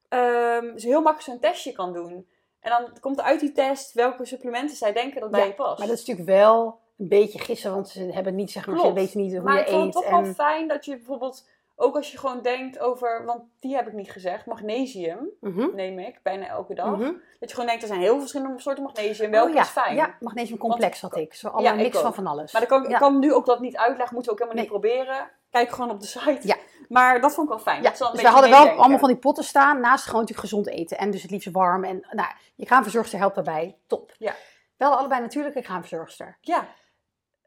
ehm, 0.08 0.72
dus 0.72 0.84
heel 0.84 1.02
makkelijk 1.02 1.22
zo'n 1.30 1.50
testje 1.50 1.72
kan 1.72 1.92
doen. 1.92 2.28
En 2.60 2.70
dan 2.70 3.00
komt 3.00 3.20
uit 3.20 3.40
die 3.40 3.52
test 3.52 3.92
welke 3.92 4.24
supplementen 4.24 4.76
zij 4.76 4.92
denken 4.92 5.20
dat 5.20 5.30
bij 5.30 5.40
Ja, 5.40 5.46
je 5.46 5.54
past. 5.54 5.78
Maar 5.78 5.86
dat 5.88 5.96
is 5.98 6.04
natuurlijk 6.06 6.38
wel 6.38 6.78
een 6.98 7.08
beetje 7.08 7.38
gissen, 7.38 7.70
want 7.72 7.88
ze 7.88 8.00
hebben 8.12 8.34
niet, 8.34 8.50
zeg 8.50 8.66
maar, 8.66 8.78
ze 8.78 8.92
weten 8.92 9.20
niet 9.20 9.32
hoe 9.32 9.42
Maar 9.42 9.54
je 9.54 9.60
ik 9.60 9.66
vond 9.68 9.86
eet. 9.86 9.94
het 9.94 10.02
toch 10.02 10.20
wel 10.22 10.32
fijn 10.32 10.68
dat 10.68 10.84
je 10.84 10.96
bijvoorbeeld, 10.96 11.48
ook 11.76 11.96
als 11.96 12.12
je 12.12 12.18
gewoon 12.18 12.42
denkt 12.42 12.78
over, 12.78 13.24
want 13.24 13.42
die 13.60 13.74
heb 13.74 13.86
ik 13.86 13.92
niet 13.92 14.10
gezegd, 14.10 14.46
magnesium 14.46 15.28
Mhm. 15.40 15.74
neem 15.74 15.98
ik 15.98 16.20
bijna 16.22 16.46
elke 16.46 16.74
dag. 16.74 16.96
Mhm. 16.96 17.12
Dat 17.38 17.48
je 17.48 17.54
gewoon 17.54 17.66
denkt, 17.66 17.82
er 17.82 17.88
zijn 17.88 18.00
heel 18.00 18.10
veel 18.10 18.20
verschillende 18.20 18.60
soorten 18.60 18.82
magnesium. 18.84 19.30
Welke 19.30 19.48
Oh, 19.48 19.54
ja. 19.54 19.60
is 19.60 19.68
fijn? 19.68 19.94
Ja, 19.96 20.16
magnesiumcomplex 20.20 21.00
had 21.00 21.16
ik. 21.16 21.34
Zo 21.34 21.48
alle 21.48 21.62
Ja, 21.62 21.72
ik 21.72 21.76
mix 21.78 21.98
van 21.98 22.14
van 22.14 22.26
alles. 22.26 22.52
Maar 22.52 22.66
dan 22.68 22.70
kan, 22.82 22.90
ik 22.90 22.96
kan 22.98 23.18
nu 23.18 23.32
ook 23.34 23.46
dat 23.46 23.60
niet 23.60 23.76
uitleggen, 23.76 24.14
moeten 24.14 24.34
we 24.34 24.42
ook 24.42 24.48
helemaal 24.48 24.62
niet 24.62 24.80
proberen. 24.80 25.30
Kijk 25.50 25.70
gewoon 25.70 25.90
op 25.90 26.00
de 26.00 26.06
site. 26.06 26.38
Ja. 26.42 26.56
Maar 26.88 27.20
dat 27.20 27.34
vond 27.34 27.50
ik 27.50 27.54
wel 27.54 27.62
fijn. 27.62 27.82
Ja, 27.82 27.90
een 27.90 28.12
dus 28.12 28.22
we 28.22 28.28
hadden 28.28 28.50
wel 28.50 28.68
allemaal 28.68 28.98
van 28.98 29.08
die 29.08 29.18
potten 29.18 29.44
staan, 29.44 29.80
naast 29.80 30.04
gewoon 30.04 30.20
natuurlijk 30.20 30.48
gezond 30.48 30.68
eten. 30.68 30.98
En 30.98 31.10
dus 31.10 31.22
het 31.22 31.30
liefst 31.30 31.50
warm. 31.50 31.84
En 31.84 32.06
nou, 32.10 32.28
je 32.54 32.66
kraamverzorgster 32.66 33.18
helpt 33.18 33.34
daarbij. 33.34 33.78
Top. 33.86 34.14
Ja. 34.18 34.34
Wel 34.76 34.96
allebei 34.96 35.20
natuurlijke 35.20 35.62
kraamverzorgster. 35.62 36.38
Ja, 36.40 36.68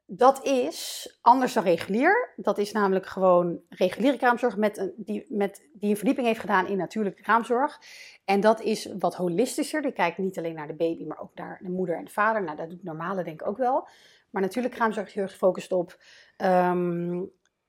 Dat 0.05 0.43
is 0.43 1.17
anders 1.21 1.53
dan 1.53 1.63
regulier. 1.63 2.33
Dat 2.35 2.57
is 2.57 2.71
namelijk 2.71 3.05
gewoon 3.05 3.59
reguliere 3.69 4.17
kraamzorg 4.17 4.57
met 4.57 4.77
een, 4.77 4.93
die, 4.97 5.25
met, 5.29 5.67
die 5.73 5.89
een 5.89 5.95
verdieping 5.95 6.27
heeft 6.27 6.39
gedaan 6.39 6.67
in 6.67 6.77
natuurlijke 6.77 7.21
kraamzorg. 7.21 7.79
En 8.25 8.39
dat 8.39 8.61
is 8.61 8.89
wat 8.99 9.15
holistischer. 9.15 9.81
Die 9.81 9.91
kijkt 9.91 10.17
niet 10.17 10.37
alleen 10.37 10.55
naar 10.55 10.67
de 10.67 10.75
baby, 10.75 11.05
maar 11.05 11.19
ook 11.19 11.35
naar 11.35 11.59
de 11.61 11.69
moeder 11.69 11.95
en 11.95 12.05
de 12.05 12.11
vader. 12.11 12.43
Nou, 12.43 12.57
dat 12.57 12.69
doet 12.69 12.83
normale 12.83 13.23
denk 13.23 13.41
ik 13.41 13.47
ook 13.47 13.57
wel. 13.57 13.87
Maar 14.29 14.41
natuurlijk 14.41 14.73
kraamzorg 14.73 15.07
is 15.07 15.13
heel 15.13 15.23
erg 15.23 15.31
gefocust 15.31 15.71
op, 15.71 15.97
ehm, 16.37 17.21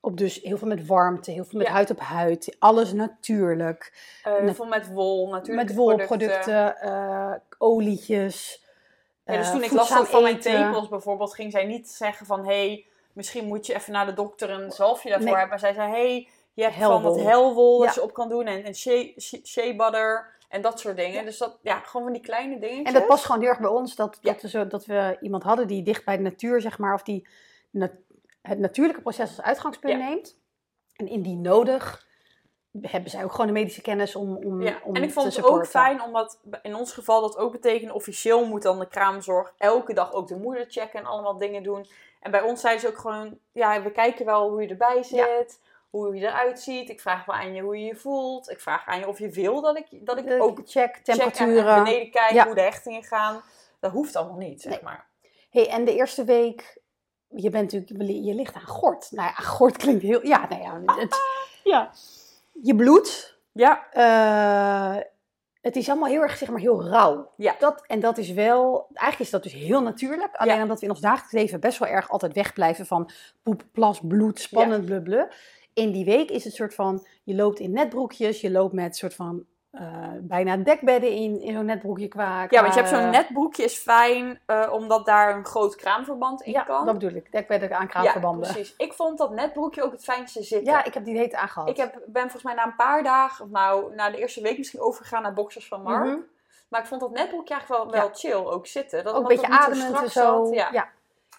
op 0.04 0.16
dus 0.16 0.40
heel 0.42 0.58
veel 0.58 0.68
met 0.68 0.86
warmte, 0.86 1.30
heel 1.30 1.44
veel 1.44 1.58
met 1.58 1.66
Ja. 1.66 1.72
huid 1.72 1.90
op 1.90 2.00
huid. 2.00 2.56
Alles 2.58 2.92
natuurlijk. 2.92 3.92
eh 4.24 4.40
Met- 4.42 4.56
vol 4.56 4.66
met 4.66 4.92
wol, 4.92 5.28
natuurlijk. 5.30 5.68
met 5.68 5.76
wolproducten, 5.76 6.80
eh 6.80 7.32
olietjes. 7.58 8.64
Ja, 9.26 9.36
dus 9.36 9.46
eh, 9.46 9.52
toen 9.52 9.62
ik 9.62 9.70
last 9.70 9.92
had 9.92 10.08
van 10.08 10.22
mijn 10.22 10.40
tepels 10.40 10.88
bijvoorbeeld, 10.88 11.34
ging 11.34 11.52
zij 11.52 11.64
niet 11.64 11.90
zeggen 11.90 12.26
van... 12.26 12.40
hé, 12.46 12.66
hey, 12.66 12.86
misschien 13.12 13.46
moet 13.46 13.66
je 13.66 13.74
even 13.74 13.92
naar 13.92 14.06
de 14.06 14.12
dokter 14.12 14.50
een 14.50 14.70
zalfje 14.70 15.08
daarvoor 15.08 15.26
Nee. 15.28 15.38
hebben. 15.38 15.60
Maar 15.60 15.72
zij 15.72 15.72
zei, 15.74 15.90
hé, 15.90 16.06
hey, 16.12 16.28
je 16.52 16.62
hebt 16.62 16.74
Helwol. 16.74 17.00
van 17.00 17.12
dat 17.16 17.20
helwol 17.26 17.78
dat 17.78 17.88
Ja. 17.94 18.00
je 18.00 18.02
op 18.08 18.12
kan 18.14 18.28
doen. 18.28 18.46
En, 18.46 18.64
en 18.64 18.74
shea, 18.74 19.06
shea- 19.44 19.76
butter 19.76 20.30
en 20.48 20.62
dat 20.62 20.80
soort 20.80 20.96
dingen. 20.96 21.24
Dus 21.24 21.38
dat, 21.38 21.58
ja, 21.62 21.78
gewoon 21.78 22.02
van 22.02 22.12
die 22.12 22.22
kleine 22.22 22.58
dingetjes. 22.58 22.86
En 22.86 22.92
dat 22.92 23.06
past 23.06 23.24
gewoon 23.24 23.40
heel 23.40 23.50
erg 23.50 23.60
bij 23.60 23.70
ons, 23.70 23.94
dat, 23.94 24.18
Ja. 24.20 24.32
dat, 24.32 24.42
we 24.42 24.48
zo, 24.48 24.66
dat 24.66 24.86
we 24.86 25.16
iemand 25.20 25.42
hadden 25.42 25.66
die 25.66 25.82
dicht 25.82 26.04
bij 26.04 26.16
de 26.16 26.22
natuur, 26.22 26.60
zeg 26.60 26.78
maar, 26.78 26.94
of 26.94 27.02
die 27.02 27.28
na- 27.70 27.90
het 28.42 28.58
natuurlijke 28.58 29.02
proces 29.02 29.28
als 29.28 29.42
uitgangspunt 29.42 29.98
Ja. 29.98 30.08
neemt. 30.08 30.38
En 30.96 31.08
indien 31.08 31.40
nodig, 31.40 32.06
hebben 32.80 33.10
zij 33.10 33.24
ook 33.24 33.30
gewoon 33.30 33.46
de 33.46 33.52
medische 33.52 33.82
kennis 33.82 34.16
om, 34.16 34.36
om, 34.36 34.62
Ja, 34.62 34.80
om 34.84 34.94
en 34.96 35.02
ik 35.02 35.12
vond 35.12 35.36
het 35.36 35.44
ook 35.44 35.66
fijn, 35.66 36.02
omdat 36.02 36.40
in 36.62 36.74
ons 36.74 36.92
geval 36.92 37.20
dat 37.20 37.36
ook 37.36 37.52
betekent, 37.52 37.92
officieel 37.92 38.46
moet 38.46 38.62
dan 38.62 38.78
de 38.78 38.88
kraamzorg 38.88 39.54
elke 39.58 39.94
dag 39.94 40.12
ook 40.12 40.28
de 40.28 40.36
moeder 40.36 40.64
checken 40.68 40.98
en 41.00 41.06
allemaal 41.06 41.38
dingen 41.38 41.62
doen. 41.62 41.86
En 42.20 42.30
bij 42.30 42.40
ons 42.42 42.60
zeiden 42.60 42.82
ze 42.82 42.88
ook 42.88 42.98
gewoon, 42.98 43.38
ja, 43.52 43.82
we 43.82 43.92
kijken 43.92 44.24
wel 44.26 44.50
hoe 44.50 44.62
je 44.62 44.68
erbij 44.68 45.02
zit, 45.02 45.16
Ja. 45.18 45.44
hoe 45.90 46.14
je 46.16 46.26
eruit 46.26 46.60
ziet. 46.60 46.88
Ik 46.88 47.00
vraag 47.00 47.24
wel 47.24 47.34
aan 47.36 47.54
je 47.54 47.62
hoe 47.62 47.78
je 47.78 47.84
je 47.86 47.96
voelt. 47.96 48.50
Ik 48.50 48.60
vraag 48.60 48.86
aan 48.86 48.98
je 48.98 49.08
of 49.08 49.18
je 49.18 49.28
wil 49.30 49.60
dat 49.60 49.76
ik, 49.76 49.86
dat 50.06 50.18
ik 50.18 50.26
De 50.26 50.40
ook 50.40 50.56
check, 50.56 50.64
check 50.94 50.96
en- 50.96 51.02
temperaturen. 51.02 51.74
en 51.74 51.84
beneden 51.84 52.10
kijk 52.10 52.32
Ja. 52.32 52.44
hoe 52.44 52.54
de 52.54 52.60
hechtingen 52.60 53.02
gaan. 53.02 53.42
Dat 53.80 53.92
hoeft 53.92 54.16
allemaal 54.16 54.36
niet, 54.38 54.62
zeg 54.62 54.72
Nee. 54.72 54.82
maar. 54.82 55.06
Hey, 55.50 55.68
en 55.68 55.84
de 55.84 55.94
eerste 55.94 56.24
week, 56.24 56.78
je 57.34 57.50
bent 57.50 57.72
natuurlijk, 57.72 58.10
je 58.24 58.34
ligt 58.34 58.54
aan 58.54 58.66
gort. 58.66 59.10
Nou 59.10 59.28
ja, 59.28 59.42
gort 59.56 59.76
klinkt 59.76 60.02
heel, 60.02 60.26
ja, 60.26 60.46
nou 60.48 60.62
ja, 60.62 60.94
het, 60.94 61.16
Ja. 61.64 61.90
je 62.62 62.74
bloed, 62.74 63.30
Ja, 63.52 63.86
eh, 63.92 65.02
het 65.60 65.76
is 65.76 65.88
allemaal 65.88 66.08
heel 66.08 66.20
erg, 66.22 66.36
zeg 66.36 66.50
maar, 66.50 66.60
heel 66.60 66.84
rauw. 66.88 67.32
Ja. 67.36 67.54
Dat, 67.58 67.84
en 67.86 68.00
dat 68.00 68.18
is 68.18 68.30
wel, 68.30 68.86
eigenlijk 68.94 69.18
is 69.20 69.30
dat 69.30 69.42
dus 69.42 69.52
heel 69.52 69.82
natuurlijk. 69.82 70.34
Alleen 70.36 70.56
Ja. 70.56 70.62
omdat 70.62 70.78
we 70.78 70.84
in 70.84 70.90
ons 70.90 71.00
dagelijks 71.00 71.32
leven 71.32 71.60
best 71.60 71.78
wel 71.78 71.88
erg 71.88 72.10
altijd 72.10 72.32
wegblijven 72.32 72.86
van 72.86 73.10
poep, 73.42 73.62
plas, 73.72 74.00
bloed, 74.02 74.40
spannend, 74.40 74.84
blub, 74.84 75.04
blub. 75.04 75.34
In 75.74 75.92
die 75.92 76.04
week 76.04 76.30
is 76.30 76.44
het 76.44 76.54
soort 76.54 76.74
van, 76.74 77.06
je 77.22 77.34
loopt 77.34 77.58
in 77.58 77.72
netbroekjes, 77.72 78.40
je 78.40 78.50
loopt 78.50 78.72
met 78.72 78.96
soort 78.96 79.14
van 79.14 79.44
eh, 79.72 80.08
bijna 80.20 80.56
dekbedden 80.56 81.10
in, 81.10 81.40
in 81.40 81.52
zo'n 81.54 81.64
netbroekje 81.64 82.08
qua... 82.08 82.46
Ja, 82.48 82.62
want 82.62 82.74
je 82.74 82.80
hebt 82.80 82.92
zo'n 82.94 83.10
netbroekje 83.10 83.64
is 83.64 83.76
fijn, 83.76 84.40
eh, 84.46 84.68
omdat 84.72 85.06
daar 85.06 85.36
een 85.36 85.44
groot 85.44 85.76
kraamverband 85.76 86.42
in 86.42 86.52
Ja, 86.52 86.62
kan. 86.62 86.86
dat 86.86 86.98
bedoel 86.98 87.16
ik. 87.16 87.32
Dekbedden 87.32 87.76
aan 87.76 87.80
ja, 87.80 87.86
kraamverbanden. 87.86 88.46
Ja, 88.46 88.52
precies. 88.52 88.74
Ik 88.76 88.92
vond 88.92 89.18
dat 89.18 89.30
netbroekje 89.30 89.82
ook 89.82 89.92
het 89.92 90.04
fijnste 90.04 90.42
zitten. 90.42 90.84
ik 90.84 90.94
heb 90.94 91.04
die 91.04 91.16
heet 91.16 91.34
aangehad. 91.34 91.68
Ik 91.68 91.76
heb, 91.76 92.00
ben 92.06 92.22
volgens 92.22 92.42
mij 92.42 92.54
na 92.54 92.64
een 92.64 92.76
paar 92.76 93.02
dagen, 93.02 93.44
of 93.44 93.50
nou, 93.50 93.94
na 93.94 94.10
de 94.10 94.18
eerste 94.18 94.42
week 94.42 94.58
misschien 94.58 94.80
overgegaan 94.80 95.22
naar 95.22 95.34
boxers 95.34 95.68
van 95.68 95.82
Mark. 95.82 96.04
Mhm. 96.04 96.18
Maar 96.68 96.80
ik 96.80 96.86
vond 96.86 97.00
dat 97.00 97.10
netbroekje 97.10 97.54
eigenlijk 97.54 97.84
wel, 97.90 98.00
wel 98.00 98.10
chill 98.12 98.44
ook 98.52 98.66
zitten. 98.66 99.04
Dat, 99.04 99.14
Ook 99.14 99.22
een 99.22 99.28
beetje 99.28 99.48
ademend 99.48 100.00
en 100.00 100.10
zo. 100.10 100.44
zat. 100.44 100.54
Ja. 100.54 100.68
ja. 100.72 100.88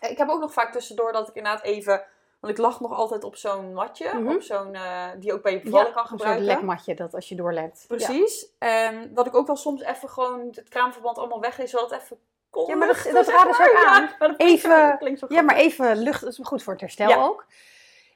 Ik 0.09 0.17
heb 0.17 0.29
ook 0.29 0.39
nog 0.39 0.53
vaak 0.53 0.71
tussendoor 0.71 1.11
dat 1.11 1.27
ik 1.27 1.35
inderdaad 1.35 1.63
even... 1.63 2.03
Want 2.43 2.55
ik 2.57 2.61
lag 2.63 2.79
nog 2.79 2.91
altijd 2.93 3.23
op 3.23 3.35
zo'n 3.35 3.73
matje. 3.73 4.13
Mhm. 4.13 4.33
Op 4.35 4.41
zo'n, 4.41 4.75
eh, 4.75 5.07
die 5.17 5.33
ook 5.33 5.41
bij 5.41 5.51
je 5.51 5.59
bevalling 5.61 5.93
kan 5.93 6.05
gebruiken. 6.05 6.45
lekmatje 6.45 6.95
dat 6.95 7.13
als 7.13 7.29
je 7.29 7.35
doorlekt. 7.35 7.85
Ja. 7.87 7.95
Precies. 7.95 8.47
En 8.59 9.13
dat 9.13 9.25
ik 9.27 9.35
ook 9.35 9.47
wel 9.47 9.55
soms 9.55 9.81
even 9.81 10.09
gewoon 10.09 10.47
het 10.51 10.69
kraamverband 10.69 11.17
allemaal 11.17 11.39
weglees. 11.39 11.69
Zodat 11.71 11.89
het 11.89 12.01
even 12.01 12.17
kon 12.49 12.65
Ja, 12.67 12.75
maar 12.75 12.87
dat- 12.87 13.09
dat 13.13 13.27
raden 13.35 13.53
ze 13.55 13.69
ook 13.71 13.85
aan. 13.85 14.09
Ja, 14.19 14.37
Even- 14.37 14.87
dat 14.89 14.97
klinkt 14.97 15.19
zo 15.19 15.25
Ja, 15.29 15.41
maar 15.41 15.55
even 15.55 15.97
lucht, 15.97 16.21
dat 16.21 16.31
is 16.31 16.39
goed 16.43 16.63
voor 16.63 16.73
het 16.73 16.81
herstel 16.81 17.23
ook. 17.23 17.45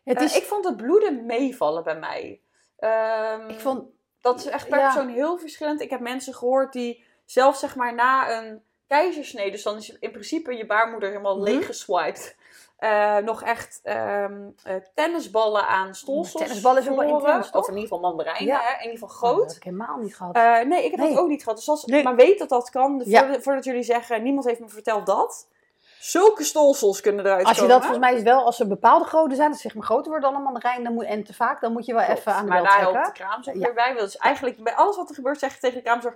Het 0.03 0.17
Eh, 0.17 0.23
is, 0.23 0.37
ik 0.37 0.43
vond 0.43 0.65
het 0.65 0.77
bloeden 0.77 1.25
meevallen 1.25 1.83
bij 1.83 1.97
mij. 1.99 2.41
Ehm, 2.77 3.49
ik 3.49 3.59
vond, 3.59 3.83
Dat 4.21 4.39
is 4.39 4.45
echt 4.45 4.67
per 4.69 4.79
persoon 4.81 5.07
heel 5.09 5.37
verschillend. 5.37 5.81
Ik 5.81 5.89
heb 5.89 5.99
mensen 5.99 6.33
gehoord 6.33 6.73
die 6.73 7.03
zelfs 7.25 7.59
zeg 7.59 7.75
maar 7.75 7.93
na 7.93 8.37
een 8.37 8.63
keizersnede, 8.87 9.51
dus 9.51 9.63
dan 9.63 9.75
is 9.77 9.97
in 9.99 10.11
principe 10.11 10.53
je 10.57 10.65
baarmoeder 10.65 11.09
helemaal 11.09 11.35
Mhm. 11.35 11.43
leeggeswiped. 11.43 12.35
Eh, 12.77 13.17
nog 13.17 13.43
echt 13.43 13.79
ehm, 13.83 14.33
eh, 14.63 14.75
tennisballen 14.95 15.67
aan 15.67 15.95
stolsels. 15.95 16.43
tennisballen 16.43 16.81
is 16.81 16.89
ook 16.89 16.95
wel 16.99 17.07
intens? 17.17 17.49
Of 17.51 17.67
in 17.67 17.73
ieder 17.75 17.81
geval 17.89 17.99
mandarijnen, 18.09 18.45
Ja. 18.45 18.59
hè? 18.63 18.83
in 18.83 18.91
ieder 18.91 19.07
geval 19.07 19.07
dat 19.09 19.17
groot. 19.37 19.47
heb 19.47 19.57
ik 19.57 19.63
helemaal 19.63 19.97
niet 19.97 20.15
gehad. 20.15 20.35
Eh, 20.35 20.59
nee, 20.59 20.83
ik 20.85 20.91
heb 20.91 20.99
Nee. 20.99 21.09
dat 21.09 21.19
ook 21.19 21.27
niet 21.27 21.43
gehad. 21.43 21.57
Dus 21.57 21.69
als, 21.69 21.85
Nee. 21.85 22.03
Maar 22.03 22.15
weet 22.15 22.39
dat 22.39 22.49
dat 22.49 22.69
kan. 22.69 23.01
Ja. 23.05 23.19
Voordat, 23.23 23.43
voordat 23.43 23.63
jullie 23.63 23.83
zeggen, 23.83 24.23
niemand 24.23 24.45
heeft 24.45 24.59
me 24.59 24.67
verteld 24.69 25.05
dat. 25.05 25.47
Zulke 25.99 26.43
stolsels 26.43 27.01
kunnen 27.01 27.25
eruit 27.25 27.45
als 27.45 27.55
je 27.55 27.61
komen. 27.61 27.75
dat, 27.75 27.85
volgens 27.85 28.05
mij 28.07 28.15
is 28.17 28.23
wel, 28.23 28.45
als 28.45 28.55
ze 28.55 28.67
bepaalde 28.67 29.05
grootte 29.05 29.35
zijn, 29.35 29.51
dat 29.51 29.59
zeg 29.59 29.73
maar 29.75 29.83
groter 29.83 30.11
worden 30.11 30.29
dan 30.29 30.35
een 30.39 30.43
mandarijn 30.43 30.83
dan 30.83 30.93
moet, 30.93 31.03
en 31.05 31.23
te 31.23 31.33
vaak, 31.33 31.61
dan 31.61 31.71
moet 31.71 31.85
je 31.85 31.93
wel 31.93 32.03
Klopt. 32.05 32.19
even 32.19 32.33
aan 32.33 32.43
de 32.45 32.49
Maar 32.51 32.61
bel 32.61 32.71
daar 32.71 32.79
helpt 32.79 32.93
de 32.95 33.01
trekken. 33.01 33.25
kraamzorg 33.25 33.57
Ja. 33.57 33.63
weer 33.63 33.73
bij. 33.73 33.93
Dus 33.93 34.17
eigenlijk 34.17 34.63
bij 34.63 34.73
alles 34.75 34.95
wat 34.95 35.09
er 35.09 35.15
gebeurt 35.15 35.39
zeg 35.39 35.53
je 35.53 35.59
tegen 35.59 35.77
de 35.77 35.83
kraamzorg... 35.83 36.15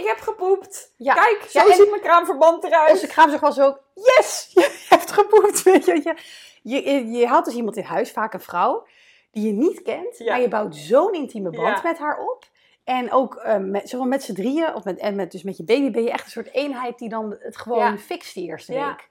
Ik 0.00 0.06
heb 0.06 0.18
gepoept. 0.18 0.92
Ja. 0.96 1.14
Kijk, 1.14 1.46
zo 1.50 1.66
Ja, 1.68 1.74
ziet 1.74 1.90
mijn 1.90 2.02
kraamverband 2.02 2.64
eruit. 2.64 2.90
Onze 2.90 3.06
kraamzorg 3.06 3.40
was 3.40 3.60
ook, 3.60 3.82
yes, 3.94 4.50
je 4.54 4.86
hebt 4.88 5.12
gepoept, 5.12 5.62
weet 5.70 5.84
je. 5.84 5.92
Je, 6.02 6.14
je, 6.62 6.90
je, 6.94 7.10
je 7.10 7.26
had 7.26 7.44
dus 7.44 7.54
iemand 7.54 7.76
in 7.76 7.84
huis, 7.84 8.10
vaak 8.12 8.34
een 8.34 8.40
vrouw, 8.40 8.86
die 9.30 9.46
je 9.46 9.52
niet 9.52 9.82
kent, 9.82 10.18
Ja. 10.18 10.32
maar 10.32 10.40
je 10.40 10.48
bouwt 10.48 10.76
zo'n 10.76 11.12
intieme 11.14 11.50
band 11.50 11.82
met 11.82 11.98
haar 11.98 12.18
op. 12.18 12.44
En 12.84 13.12
ook 13.12 13.34
eh, 13.34 13.56
met, 13.56 13.88
zowel 13.88 14.06
met 14.06 14.22
z'n 14.22 14.34
drieën, 14.34 14.74
of 14.74 14.84
met, 14.84 14.98
en 14.98 15.14
met, 15.14 15.32
dus 15.32 15.42
met 15.42 15.56
je 15.56 15.64
baby, 15.64 15.90
ben 15.90 16.02
je 16.02 16.10
echt 16.10 16.24
een 16.24 16.30
soort 16.30 16.52
eenheid 16.54 16.98
die 16.98 17.08
dan 17.08 17.36
het 17.40 17.56
gewoon 17.56 17.98
fixt 17.98 18.34
die 18.34 18.46
eerste 18.48 18.72
Ja. 18.72 18.86
week. 18.86 19.08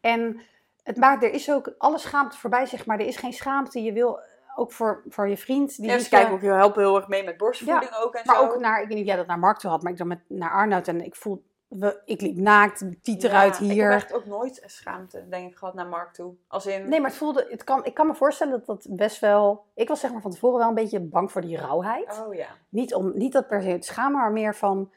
En 0.00 0.40
het 0.82 0.96
maakt, 0.96 1.22
er 1.22 1.32
is 1.32 1.50
ook 1.50 1.74
alle 1.78 1.98
schaamte 1.98 2.38
voorbij, 2.38 2.66
zeg 2.66 2.86
maar. 2.86 2.98
Er 3.00 3.06
is 3.06 3.16
geen 3.16 3.32
schaamte. 3.32 3.82
Je 3.82 3.92
wil 3.92 4.18
ook 4.60 4.72
voor, 4.72 5.02
voor 5.08 5.28
je 5.28 5.36
vriend, 5.36 5.76
die 5.76 5.86
Ja, 5.86 5.94
je- 5.96 6.08
kijken 6.08 6.32
ook 6.32 6.40
heel, 6.40 6.54
helpen 6.54 6.82
heel 6.82 6.96
erg 6.96 7.08
mee 7.08 7.24
met 7.24 7.36
borstvoeding 7.36 7.92
ook 8.02 8.14
en 8.14 8.22
maar 8.24 8.36
zo. 8.36 8.42
ook 8.42 8.58
naar, 8.60 8.80
ik 8.82 8.86
weet 8.86 8.94
niet 8.96 9.00
of 9.00 9.06
jij 9.08 9.16
dat 9.16 9.26
naar 9.26 9.38
Mark 9.38 9.58
toe 9.58 9.70
had, 9.70 9.82
maar 9.82 9.92
ik 9.92 9.98
dan 9.98 10.06
met, 10.06 10.20
naar 10.28 10.50
Arnoud 10.50 10.88
en 10.88 11.04
ik 11.04 11.14
voel, 11.16 11.44
we, 11.68 12.00
ik 12.04 12.20
liep 12.20 12.36
naakt, 12.36 12.84
tiet 13.02 13.24
eruit 13.24 13.58
Ja, 13.58 13.64
hier. 13.64 13.72
Ik 13.74 13.80
heb 13.80 13.92
echt 13.92 14.12
ook 14.12 14.26
nooit 14.26 14.62
schaamte, 14.66 15.28
denk 15.28 15.50
ik, 15.50 15.56
gehad 15.56 15.74
naar 15.74 15.86
Mark 15.86 16.12
toe. 16.12 16.34
Als 16.48 16.66
in... 16.66 16.88
Nee, 16.88 17.00
maar 17.00 17.08
het 17.10 17.18
voelde, 17.18 17.46
het 17.50 17.64
kan, 17.64 17.84
ik 17.84 17.94
kan 17.94 18.06
me 18.06 18.14
voorstellen 18.14 18.52
dat 18.52 18.66
dat 18.66 18.86
best 18.96 19.20
wel, 19.20 19.64
ik 19.74 19.88
was 19.88 20.00
zeg 20.00 20.12
maar 20.12 20.20
van 20.20 20.30
tevoren 20.30 20.58
wel 20.58 20.68
een 20.68 20.74
beetje 20.74 21.00
bang 21.00 21.32
voor 21.32 21.40
die 21.40 21.56
rauwheid. 21.56 22.22
Oh 22.26 22.34
ja. 22.34 22.46
Niet, 22.68 22.94
om, 22.94 23.12
niet 23.14 23.32
dat 23.32 23.46
per 23.48 23.62
se 23.62 23.68
het 23.68 23.84
schamen, 23.84 24.20
maar 24.20 24.32
meer 24.32 24.54
van, 24.54 24.92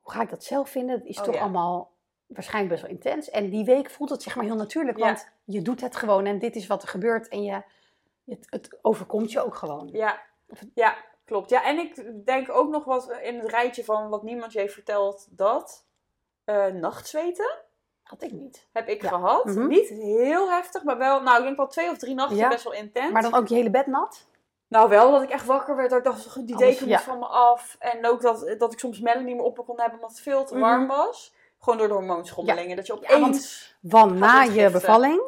hoe 0.00 0.12
ga 0.12 0.22
ik 0.22 0.30
dat 0.30 0.44
zelf 0.44 0.68
vinden? 0.70 0.94
Het 0.98 1.04
is 1.06 1.18
Oh, 1.18 1.24
toch 1.24 1.34
ja. 1.34 1.40
allemaal 1.40 1.90
waarschijnlijk 2.26 2.74
best 2.74 2.86
wel 2.86 2.96
intens. 2.96 3.30
En 3.30 3.50
die 3.50 3.64
week 3.64 3.90
voelt 3.90 4.10
het 4.10 4.22
zeg 4.22 4.36
maar 4.36 4.44
heel 4.44 4.54
natuurlijk, 4.56 4.98
want 4.98 5.28
je 5.44 5.62
doet 5.62 5.80
het 5.80 5.96
gewoon 5.96 6.26
en 6.26 6.38
dit 6.38 6.56
is 6.56 6.66
wat 6.66 6.82
er 6.82 6.88
gebeurt 6.88 7.28
en 7.28 7.42
je, 7.42 7.62
het, 8.26 8.46
het 8.50 8.78
overkomt 8.82 9.32
je 9.32 9.44
ook 9.44 9.54
gewoon. 9.54 9.88
Ja. 9.92 10.20
ja, 10.74 10.96
klopt. 11.24 11.50
Ja, 11.50 11.64
en 11.64 11.78
ik 11.78 12.24
denk 12.26 12.50
ook 12.50 12.68
nog 12.70 12.84
wat 12.84 13.10
in 13.22 13.38
het 13.38 13.50
rijtje 13.50 13.84
van 13.84 14.08
wat 14.08 14.22
niemand 14.22 14.52
je 14.52 14.58
heeft 14.58 14.74
verteld, 14.74 15.26
dat 15.30 15.84
eh, 16.44 16.66
nachtzweten 16.66 17.58
Had 18.02 18.22
ik 18.22 18.32
niet. 18.32 18.68
heb 18.72 18.88
ik 18.88 19.02
Ja. 19.02 19.08
gehad. 19.08 19.44
Mhm. 19.44 19.66
Niet 19.66 19.88
heel 19.88 20.50
heftig, 20.50 20.82
maar 20.84 20.98
wel, 20.98 21.22
nou 21.22 21.38
ik 21.38 21.44
denk 21.44 21.56
wel 21.56 21.66
twee 21.66 21.90
of 21.90 21.98
drie 21.98 22.14
nachten 22.14 22.36
Ja. 22.36 22.48
best 22.48 22.64
wel 22.64 22.72
intens. 22.72 23.12
Maar 23.12 23.22
dan 23.22 23.34
ook 23.34 23.48
je 23.48 23.54
hele 23.54 23.70
bed 23.70 23.86
nat? 23.86 24.26
Nou, 24.68 24.88
wel 24.88 25.10
dat 25.12 25.22
ik 25.22 25.30
echt 25.30 25.46
wakker 25.46 25.76
werd. 25.76 25.90
Dat 25.90 25.98
ik 25.98 26.04
dacht, 26.04 26.46
die 26.46 26.56
deken 26.56 26.80
moet 26.80 26.88
ja. 26.88 27.00
van 27.00 27.18
me 27.18 27.26
af. 27.26 27.76
En 27.78 28.06
ook 28.06 28.20
dat, 28.22 28.54
dat 28.58 28.72
ik 28.72 28.78
soms 28.78 29.00
Melanie 29.00 29.26
niet 29.26 29.36
meer 29.36 29.44
op 29.44 29.56
me 29.56 29.64
kon 29.64 29.80
hebben 29.80 29.98
omdat 29.98 30.10
het 30.10 30.20
veel 30.20 30.44
te 30.44 30.58
warm 30.58 30.84
Mhm. 30.84 30.96
was. 30.96 31.34
Gewoon 31.58 31.78
door 31.78 31.88
de 31.88 31.94
hormoonschommelingen. 31.94 32.76
Dat 32.76 32.86
je 32.86 32.92
Ja, 33.00 33.08
want- 33.08 33.22
opeens... 33.22 33.76
Want 33.80 34.14
na 34.18 34.42
je 34.42 34.70
bevalling, 34.70 35.22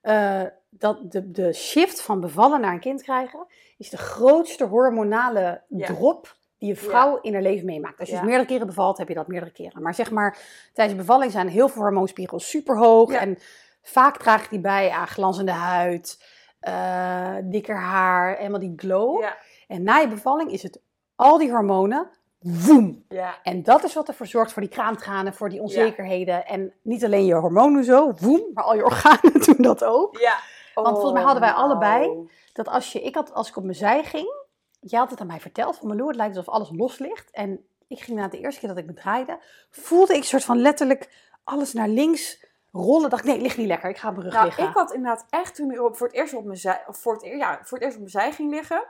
eh, 0.00 0.42
dat 0.70 1.12
de, 1.12 1.30
de 1.30 1.52
shift 1.52 2.02
van 2.02 2.20
bevallen 2.20 2.60
naar 2.60 2.72
een 2.72 2.80
kind 2.80 3.02
krijgen, 3.02 3.46
is 3.78 3.90
de 3.90 3.96
grootste 3.96 4.64
hormonale 4.64 5.62
Ja. 5.68 5.86
drop 5.86 6.36
die 6.58 6.70
een 6.70 6.76
vrouw 6.76 7.18
in 7.20 7.32
haar 7.32 7.42
leven 7.42 7.66
meemaakt. 7.66 7.98
Als 7.98 8.08
je 8.08 8.14
Ja. 8.14 8.20
dus 8.20 8.28
meerdere 8.28 8.50
keren 8.50 8.66
bevalt, 8.66 8.98
heb 8.98 9.08
je 9.08 9.14
dat 9.14 9.28
meerdere 9.28 9.52
keren. 9.52 9.82
Maar 9.82 9.94
zeg 9.94 10.10
maar, 10.10 10.38
tijdens 10.72 10.96
de 10.98 11.04
bevalling 11.04 11.32
zijn 11.32 11.48
heel 11.48 11.68
veel 11.68 11.82
hormoonspiegels 11.82 12.48
superhoog. 12.50 13.10
Ja. 13.12 13.20
En 13.20 13.38
vaak 13.82 14.16
draagt 14.18 14.50
die 14.50 14.60
bij 14.60 14.90
aan 14.90 15.06
glanzende 15.06 15.52
huid, 15.52 16.24
eh, 16.60 17.34
dikker 17.42 17.76
haar, 17.76 18.36
helemaal 18.36 18.60
die 18.60 18.72
glow. 18.76 19.24
En 19.68 19.82
na 19.82 19.96
je 19.96 20.08
bevalling 20.08 20.52
is 20.52 20.62
het 20.62 20.80
al 21.16 21.38
die 21.38 21.50
hormonen, 21.50 22.10
woem, 22.38 23.04
ja, 23.08 23.38
en 23.42 23.62
dat 23.62 23.84
is 23.84 23.94
wat 23.94 24.08
ervoor 24.08 24.26
zorgt 24.26 24.52
voor 24.52 24.62
die 24.62 24.70
kraamtranen, 24.70 25.34
voor 25.34 25.48
die 25.48 25.60
onzekerheden. 25.60 26.46
En 26.46 26.72
niet 26.82 27.04
alleen 27.04 27.24
je 27.24 27.34
hormonen 27.34 27.84
zo, 27.84 28.12
woem, 28.20 28.42
maar 28.54 28.64
al 28.64 28.74
je 28.74 28.84
organen 28.84 29.32
doen 29.46 29.56
dat 29.58 29.84
ook. 29.84 30.18
ja. 30.18 30.38
Want 30.82 30.94
volgens 30.96 31.12
mij 31.12 31.22
hadden 31.22 31.42
wij 31.42 31.52
Oh, 31.52 31.58
allebei-. 31.58 32.28
Dat 32.52 32.68
als, 32.68 32.92
je, 32.92 33.00
ik 33.02 33.14
had, 33.14 33.32
als 33.34 33.48
ik 33.48 33.56
op 33.56 33.62
mijn 33.62 33.74
zij 33.76 34.04
ging, 34.04 34.34
je 34.80 34.96
had 34.96 35.10
het 35.10 35.20
aan 35.20 35.26
mij 35.26 35.40
verteld 35.40 35.76
van 35.76 35.88
Malou, 35.88 36.06
het 36.08 36.16
lijkt 36.16 36.36
alsof 36.36 36.54
alles 36.54 36.70
los 36.72 36.98
ligt. 36.98 37.30
En 37.30 37.66
ik 37.86 38.00
ging 38.00 38.18
na 38.18 38.28
de 38.28 38.38
eerste 38.38 38.60
keer 38.60 38.68
dat 38.68 38.78
ik 38.78 38.86
me 38.86 38.92
draaide, 38.92 39.38
voelde 39.70 40.14
ik 40.14 40.24
soort 40.24 40.44
van 40.44 40.58
letterlijk 40.60 41.10
alles 41.44 41.72
naar 41.72 41.88
links 41.88 42.46
rollen. 42.72 43.10
Dacht 43.10 43.24
ik, 43.24 43.30
nee, 43.30 43.40
ligt 43.40 43.56
niet 43.56 43.66
lekker, 43.66 43.90
ik 43.90 43.98
ga 43.98 44.08
op 44.08 44.14
mijn 44.14 44.24
rug 44.26 44.34
Nou, 44.34 44.46
liggen. 44.46 44.68
ik 44.68 44.74
had 44.74 44.92
inderdaad 44.92 45.26
echt 45.30 45.54
toen 45.54 45.70
ik 45.70 45.78
voor 45.78 46.06
het 46.06 46.16
eerst 46.16 46.34
op 46.34 46.44
mijn 46.44 46.58
zij, 46.58 46.84
voor 46.88 47.12
het, 47.12 47.22
eer- 47.22 47.36
ja, 47.36 47.58
voor 47.62 47.78
het 47.78 47.82
eerst 47.86 47.96
op 47.96 48.02
mijn 48.02 48.10
zij 48.22 48.32
ging 48.32 48.50
liggen, 48.50 48.84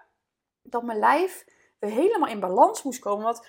dat 0.62 0.82
mijn 0.82 0.98
lijf 0.98 1.44
weer 1.78 1.90
helemaal 1.90 2.28
in 2.28 2.40
balans 2.40 2.82
moest 2.82 2.98
komen. 3.00 3.24
Want 3.24 3.46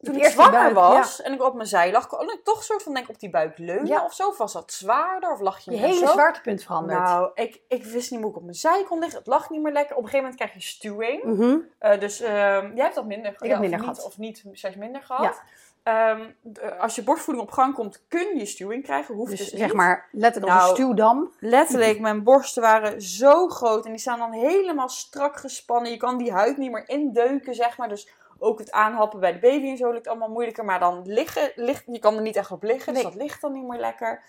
toen 0.00 0.14
ik 0.14 0.24
zwanger 0.24 0.74
was 0.74 1.22
en 1.22 1.32
ik 1.32 1.42
op 1.42 1.54
mijn 1.54 1.68
zij 1.68 1.92
lag, 1.92 2.06
kon 2.06 2.32
ik 2.32 2.40
toch 2.44 2.64
soort 2.64 2.82
van 2.82 2.94
denk 2.94 3.08
op 3.08 3.20
die 3.20 3.30
buik 3.30 3.58
leunen 3.58 3.86
Ja. 3.86 4.04
of 4.04 4.14
zo. 4.14 4.28
Of 4.28 4.38
was 4.38 4.52
dat 4.52 4.72
zwaarder 4.72 5.32
of 5.32 5.40
lag 5.40 5.58
je, 5.58 5.70
je 5.70 5.76
hele 5.76 6.06
zwaartepunt 6.06 6.62
verandert. 6.62 6.98
Nou, 7.00 7.30
ik, 7.34 7.60
ik 7.68 7.84
wist 7.84 8.10
niet 8.10 8.20
hoe 8.20 8.30
ik 8.30 8.36
op 8.36 8.42
mijn 8.42 8.54
zij 8.54 8.84
kon 8.88 8.98
liggen. 8.98 9.18
Het 9.18 9.26
lag 9.26 9.50
niet 9.50 9.62
meer 9.62 9.72
lekker. 9.72 9.96
Op 9.96 10.02
een 10.02 10.08
gegeven 10.08 10.30
moment 10.30 10.36
krijg 10.36 10.64
je 10.64 10.68
stuwing. 10.76 11.24
Mhm. 11.24 11.56
Eh, 11.78 12.00
dus 12.00 12.20
ehm, 12.20 12.74
jij 12.74 12.84
hebt 12.84 12.94
dat 12.94 13.06
minder 13.06 13.30
heb 13.30 13.42
ja, 13.42 13.58
minder 13.58 13.78
of 13.78 13.84
gehad. 13.84 13.96
Niet, 14.16 14.36
of 14.36 14.44
niet, 14.44 14.58
zelfs 14.60 14.76
minder 14.76 15.02
gehad. 15.02 15.42
Als 16.78 16.94
je 16.94 17.02
borstvoeding 17.02 17.46
op 17.46 17.52
gang 17.52 17.74
komt, 17.74 18.02
kun 18.08 18.38
je 18.38 18.46
stuwing 18.46 18.82
krijgen. 18.82 19.14
Hoeft 19.14 19.30
Dus 19.30 19.38
dus, 19.38 19.48
zeg 19.48 19.66
niet. 19.66 19.76
maar, 19.76 20.08
letterlijk 20.12 20.54
Nou, 20.54 20.68
een 20.68 20.76
stuwdam. 20.76 21.32
Letterlijk, 21.38 22.00
mijn 22.00 22.22
borsten 22.22 22.62
waren 22.62 23.02
zo 23.02 23.48
groot 23.48 23.84
en 23.84 23.90
die 23.90 24.00
staan 24.00 24.18
dan 24.18 24.32
helemaal 24.32 24.88
strak 24.88 25.36
gespannen. 25.36 25.90
Je 25.90 25.96
kan 25.96 26.18
die 26.18 26.32
huid 26.32 26.56
niet 26.56 26.70
meer 26.70 26.88
indeuken, 26.88 27.54
zeg 27.54 27.76
maar. 27.76 27.88
Dus 27.88 28.08
ook 28.38 28.58
het 28.58 28.70
aanhappen 28.70 29.20
bij 29.20 29.32
de 29.32 29.38
baby 29.38 29.68
en 29.68 29.76
zo 29.76 29.90
lukt 29.92 30.08
allemaal 30.08 30.28
moeilijker. 30.30 30.64
Maar 30.64 30.78
dan 30.80 31.02
liggen, 31.04 31.52
ligt, 31.54 31.82
je 31.86 31.98
kan 31.98 32.14
er 32.16 32.22
niet 32.22 32.36
echt 32.36 32.50
op 32.50 32.62
liggen, 32.62 32.94
dus 32.94 33.02
dat 33.02 33.14
ligt 33.14 33.40
dan 33.40 33.52
niet 33.52 33.66
meer 33.68 33.80
lekker. 33.80 34.22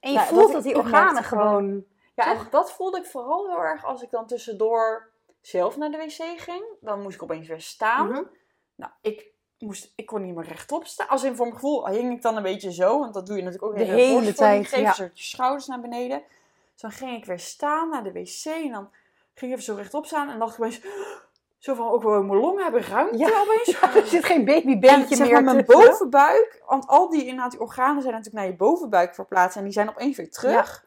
En 0.00 0.12
je 0.12 0.18
Ja, 0.18 0.24
voelt 0.24 0.52
dat 0.52 0.62
die 0.62 0.76
organen 0.76 1.24
gewoon- 1.24 1.46
gewoon... 1.46 1.84
Ja, 2.14 2.24
Toch? 2.32 2.44
en 2.44 2.50
dat 2.50 2.72
voelde 2.72 2.98
ik 2.98 3.06
vooral 3.06 3.46
heel 3.46 3.62
erg 3.62 3.84
als 3.84 4.02
ik 4.02 4.10
dan 4.10 4.26
tussendoor 4.26 5.10
zelf 5.40 5.76
naar 5.76 5.90
de 5.90 5.96
wc 5.96 6.40
ging. 6.40 6.64
Dan 6.80 7.02
moest 7.02 7.14
ik 7.14 7.22
opeens 7.22 7.48
weer 7.48 7.60
staan. 7.60 8.08
Mhm. 8.10 8.22
Nou, 8.74 8.92
ik, 9.00 9.26
moest, 9.58 9.92
ik 9.96 10.06
kon 10.06 10.22
niet 10.22 10.34
meer 10.34 10.44
rechtop 10.44 10.86
staan. 10.86 11.08
Als 11.08 11.24
in 11.24 11.36
voor 11.36 11.46
mijn 11.46 11.58
gevoel 11.58 11.88
hing 11.88 12.12
ik 12.12 12.22
dan 12.22 12.36
een 12.36 12.42
beetje 12.42 12.72
zo. 12.72 12.98
Want 13.00 13.14
dat 13.14 13.26
doe 13.26 13.36
je 13.36 13.42
natuurlijk 13.42 13.72
ook 13.72 13.78
De 13.78 13.84
hele 13.84 14.32
tijd, 14.32 14.66
Geef 14.68 14.80
ja. 14.80 14.94
je 15.04 15.10
schouders 15.14 15.66
naar 15.66 15.80
beneden. 15.80 16.22
Dus 16.72 16.80
dan 16.80 16.90
ging 16.90 17.16
ik 17.16 17.24
weer 17.24 17.38
staan 17.38 17.88
naar 17.88 18.02
de 18.04 18.12
wc. 18.12 18.44
En 18.44 18.72
dan 18.72 18.90
ging 19.34 19.50
ik 19.52 19.58
even 19.58 19.62
zo 19.62 19.74
rechtop 19.74 20.06
staan. 20.06 20.28
En 20.30 20.38
dacht 20.38 20.52
ik 20.58 20.60
opeens... 20.64 20.80
Zo 21.58 21.74
van, 21.74 21.88
ook 21.88 22.02
wel 22.02 22.22
mijn 22.22 22.40
longen 22.40 22.62
hebben 22.62 22.82
ruimte 22.82 23.16
Ja. 23.18 23.40
opeens. 23.40 23.80
Er 23.96 24.06
zit 24.06 24.24
geen 24.24 24.38
En 24.38 24.44
babybeentje 24.44 25.16
meer 25.24 25.32
maar, 25.32 25.42
mijn 25.42 25.64
tussen. 25.64 25.88
bovenbuik, 25.90 26.62
want 26.66 26.86
al 26.86 27.10
die, 27.10 27.20
inderdaad, 27.24 27.50
die 27.50 27.60
organen 27.60 28.02
zijn 28.02 28.14
natuurlijk 28.14 28.42
naar 28.44 28.52
je 28.52 28.56
bovenbuik 28.58 29.14
verplaatst 29.14 29.56
en 29.56 29.64
die 29.64 29.72
zijn 29.72 29.88
opeens 29.88 30.16
weer 30.16 30.30
terug. 30.30 30.84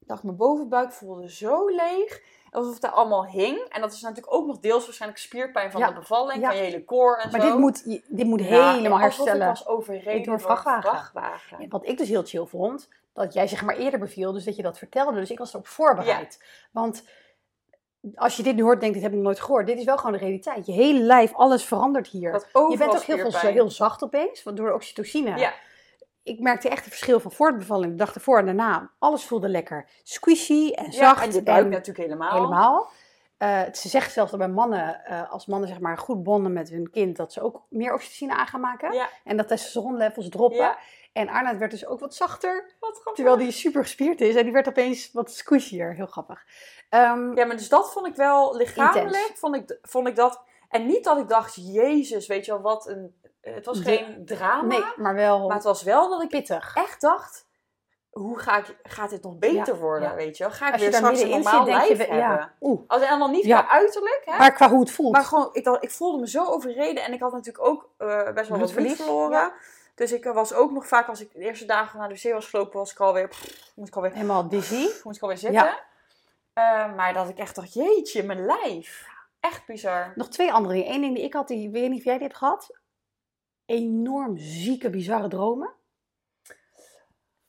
Ik 0.00 0.08
dacht, 0.08 0.22
mijn 0.22 0.36
bovenbuik 0.36 0.92
voelde 0.92 1.30
zo 1.30 1.66
leeg, 1.68 2.20
alsof 2.50 2.72
het 2.72 2.82
daar 2.82 2.90
allemaal 2.90 3.26
hing. 3.26 3.58
En 3.58 3.80
dat 3.80 3.92
is 3.92 4.00
natuurlijk 4.00 4.34
ook 4.34 4.46
nog 4.46 4.58
deels 4.58 4.84
waarschijnlijk 4.84 5.20
spierpijn 5.20 5.70
van 5.70 5.80
Ja. 5.80 5.86
de 5.88 5.94
bevalling, 5.94 6.40
Ja. 6.40 6.46
van 6.48 6.56
je 6.56 6.62
hele 6.62 6.84
core 6.84 7.22
en 7.22 7.30
Maar 7.30 7.40
zo. 7.40 7.46
dit 7.46 7.58
moet, 7.58 7.84
dit 8.08 8.26
moet 8.26 8.40
Ja, 8.40 8.72
helemaal 8.72 9.00
alsof 9.00 9.00
herstellen. 9.26 9.40
ik 9.40 9.46
was 9.48 9.66
overreden 9.66 10.22
Door 10.26 10.40
vrachtwagen. 10.40 10.82
vrachtwagen. 10.90 11.58
En 11.58 11.68
Wat 11.68 11.86
ik 11.88 11.98
dus 11.98 12.08
heel 12.08 12.24
chill 12.24 12.44
vond, 12.46 12.88
dat 13.12 13.32
jij 13.32 13.48
zeg 13.48 13.62
maar 13.62 13.76
eerder 13.76 14.00
beviel, 14.00 14.32
dus 14.32 14.44
dat 14.44 14.56
je 14.56 14.62
dat 14.62 14.78
vertelde. 14.78 15.18
Dus 15.20 15.30
ik 15.30 15.38
was 15.38 15.52
erop 15.52 15.66
voorbereid. 15.66 16.44
Want 16.72 17.02
als 18.14 18.36
je 18.36 18.42
dit 18.42 18.56
nu 18.56 18.62
hoort, 18.62 18.80
denk 18.80 18.94
ik, 18.94 19.00
dit 19.00 19.02
heb 19.02 19.10
ik 19.10 19.16
nog 19.16 19.26
nooit 19.26 19.40
gehoord. 19.40 19.66
Dit 19.66 19.78
is 19.78 19.84
wel 19.84 19.96
gewoon 19.96 20.12
de 20.12 20.18
realiteit. 20.18 20.66
Je 20.66 20.72
hele 20.72 21.00
lijf, 21.00 21.34
alles 21.34 21.64
verandert 21.64 22.06
hier. 22.06 22.32
Je 22.32 22.76
bent 22.78 22.94
ook 22.94 23.02
heel, 23.02 23.30
veel, 23.30 23.50
heel 23.50 23.70
zacht 23.70 24.02
opeens, 24.04 24.42
want 24.42 24.56
door 24.56 24.66
de 24.68 24.74
oxytocine. 24.74 25.38
Ja. 25.38 25.52
Ik 26.22 26.40
merkte 26.40 26.68
echt 26.68 26.84
een 26.84 26.90
verschil 26.90 27.20
van 27.20 27.32
voor 27.32 27.58
de 27.58 27.94
dag 27.94 28.14
ervoor 28.14 28.38
en 28.38 28.44
daarna. 28.44 28.90
Alles 28.98 29.24
voelde 29.24 29.48
lekker 29.48 29.88
squishy 30.02 30.70
en 30.74 30.84
Ja, 30.84 30.90
zacht. 30.90 31.26
en 31.26 31.32
je 31.32 31.42
buik 31.42 31.64
en 31.64 31.70
natuurlijk 31.70 31.98
helemaal. 32.08 32.32
helemaal. 32.34 32.90
Eh, 33.36 33.62
ze 33.72 33.88
zegt 33.88 34.12
zelfs 34.12 34.30
dat 34.30 34.40
bij 34.40 34.48
mannen, 34.48 35.04
eh, 35.04 35.32
als 35.32 35.46
mannen 35.46 35.68
zeg 35.68 35.80
maar 35.80 35.98
goed 35.98 36.22
bonden 36.22 36.52
met 36.52 36.68
hun 36.68 36.90
kind, 36.90 37.16
dat 37.16 37.32
ze 37.32 37.40
ook 37.42 37.62
meer 37.68 37.94
oxytocine 37.94 38.34
aan 38.36 38.46
gaan 38.46 38.60
maken. 38.60 38.92
Ja, 38.92 39.08
En 39.24 39.36
dat 39.36 39.48
testosteronlevels 39.48 40.28
droppen. 40.28 40.58
Ja. 40.58 40.78
En 41.16 41.28
Arnoud 41.28 41.58
werd 41.58 41.70
dus 41.70 41.86
ook 41.86 42.00
wat 42.00 42.14
zachter, 42.14 42.64
wat 42.80 43.10
terwijl 43.14 43.36
die 43.36 43.50
super 43.50 43.82
gespierd 43.82 44.20
is. 44.20 44.34
En 44.34 44.42
die 44.44 44.52
werd 44.52 44.68
opeens 44.68 45.10
wat 45.12 45.30
squishier. 45.32 45.94
Heel 45.94 46.06
grappig. 46.06 46.42
Ehm, 46.88 47.36
Ja, 47.36 47.44
maar 47.44 47.56
dus 47.56 47.68
dat 47.68 47.92
vond 47.92 48.06
ik 48.06 48.14
wel 48.14 48.56
lichamelijk, 48.56 49.32
vond 49.34 49.54
ik, 49.56 49.78
vond 49.82 50.08
ik 50.08 50.16
dat... 50.16 50.42
En 50.68 50.86
niet 50.86 51.04
dat 51.04 51.18
ik 51.18 51.28
dacht, 51.28 51.54
jezus, 51.74 52.26
weet 52.26 52.44
je 52.44 52.52
wel, 52.52 52.60
wat 52.60 52.86
een... 52.88 53.20
Het 53.40 53.66
was 53.66 53.78
De- 53.78 53.84
geen 53.84 54.24
drama, 54.26 54.62
nee, 54.62 54.84
maar 54.96 55.14
wel 55.14 55.46
maar 55.46 55.54
het 55.56 55.64
was 55.64 55.82
wel 55.82 56.08
dat 56.10 56.22
ik 56.22 56.28
pittig. 56.28 56.74
echt 56.74 57.00
dacht... 57.00 57.44
Hoe 58.10 58.38
ga 58.38 58.56
ik, 58.58 58.76
gaat 58.82 59.10
dit 59.10 59.22
nog 59.22 59.38
beter 59.38 59.74
Ja, 59.74 59.80
worden, 59.80 60.08
ja. 60.08 60.14
weet 60.14 60.36
je 60.36 60.44
wel? 60.44 60.52
Ga 60.52 60.66
ik 60.66 60.72
Als 60.72 60.82
je 60.82 60.88
weer 60.88 60.96
straks 60.98 61.20
een 61.20 61.28
normaal 61.28 61.64
zit, 61.64 61.72
je, 61.74 61.78
lijf 61.78 61.88
we- 61.98 62.04
hebben? 62.04 62.16
ja, 62.18 62.52
oeh. 62.60 62.80
Als, 62.86 63.02
en 63.02 63.18
dan 63.18 63.30
niet 63.30 63.44
qua 63.44 63.68
uiterlijk, 63.68 64.22
hè? 64.24 64.38
Maar 64.38 64.52
qua 64.52 64.68
hoe 64.70 64.80
het 64.80 64.90
voelt. 64.90 65.12
Maar 65.12 65.24
gewoon, 65.24 65.48
ik, 65.52 65.64
dacht, 65.64 65.82
ik 65.84 65.90
voelde 65.90 66.18
me 66.20 66.28
zo 66.28 66.44
overreden 66.44 67.04
en 67.04 67.12
ik 67.12 67.20
had 67.20 67.32
natuurlijk 67.32 67.64
ook 67.66 67.88
eh, 67.96 68.06
best 68.06 68.24
wel 68.34 68.34
wat 68.34 68.56
Bloedverlies, 68.58 68.96
verloren. 68.96 69.52
Ja. 69.96 70.04
Dus 70.04 70.12
ik 70.12 70.24
was 70.24 70.52
ook 70.52 70.70
nog 70.70 70.86
vaak, 70.86 71.08
als 71.08 71.20
ik 71.20 71.32
de 71.32 71.38
eerste 71.38 71.64
dagen 71.64 71.98
naar 71.98 72.08
de 72.08 72.14
wc 72.14 72.32
was 72.32 72.46
gelopen, 72.46 72.78
was 72.78 72.92
ik 72.92 73.00
alweer, 73.00 73.28
pff, 73.28 73.72
moest 73.74 73.88
ik 73.88 73.96
alweer, 73.96 74.12
Helemaal 74.12 74.48
dizzy. 74.48 74.86
moest 75.04 75.16
ik 75.16 75.22
alweer 75.22 75.38
zitten. 75.38 75.78
Eh, 76.52 76.94
maar 76.94 77.12
dat 77.12 77.28
ik 77.28 77.38
echt 77.38 77.54
dacht, 77.54 77.72
jeetje, 77.74 78.22
mijn 78.22 78.46
lijf. 78.46 79.08
Echt 79.40 79.66
bizar. 79.66 80.12
Nog 80.14 80.28
twee 80.28 80.52
andere 80.52 80.74
dingen. 80.74 80.94
Eén 80.94 81.00
ding 81.00 81.14
die 81.14 81.24
ik 81.24 81.32
had, 81.32 81.48
die 81.48 81.66
ik 81.66 81.72
weet 81.72 81.90
niet 81.90 81.98
of 81.98 82.04
jij 82.04 82.14
die 82.18 82.26
hebt 82.26 82.38
gehad. 82.38 82.70
Enorm 83.66 84.36
zieke, 84.38 84.90
bizarre 84.90 85.28
dromen. 85.28 85.70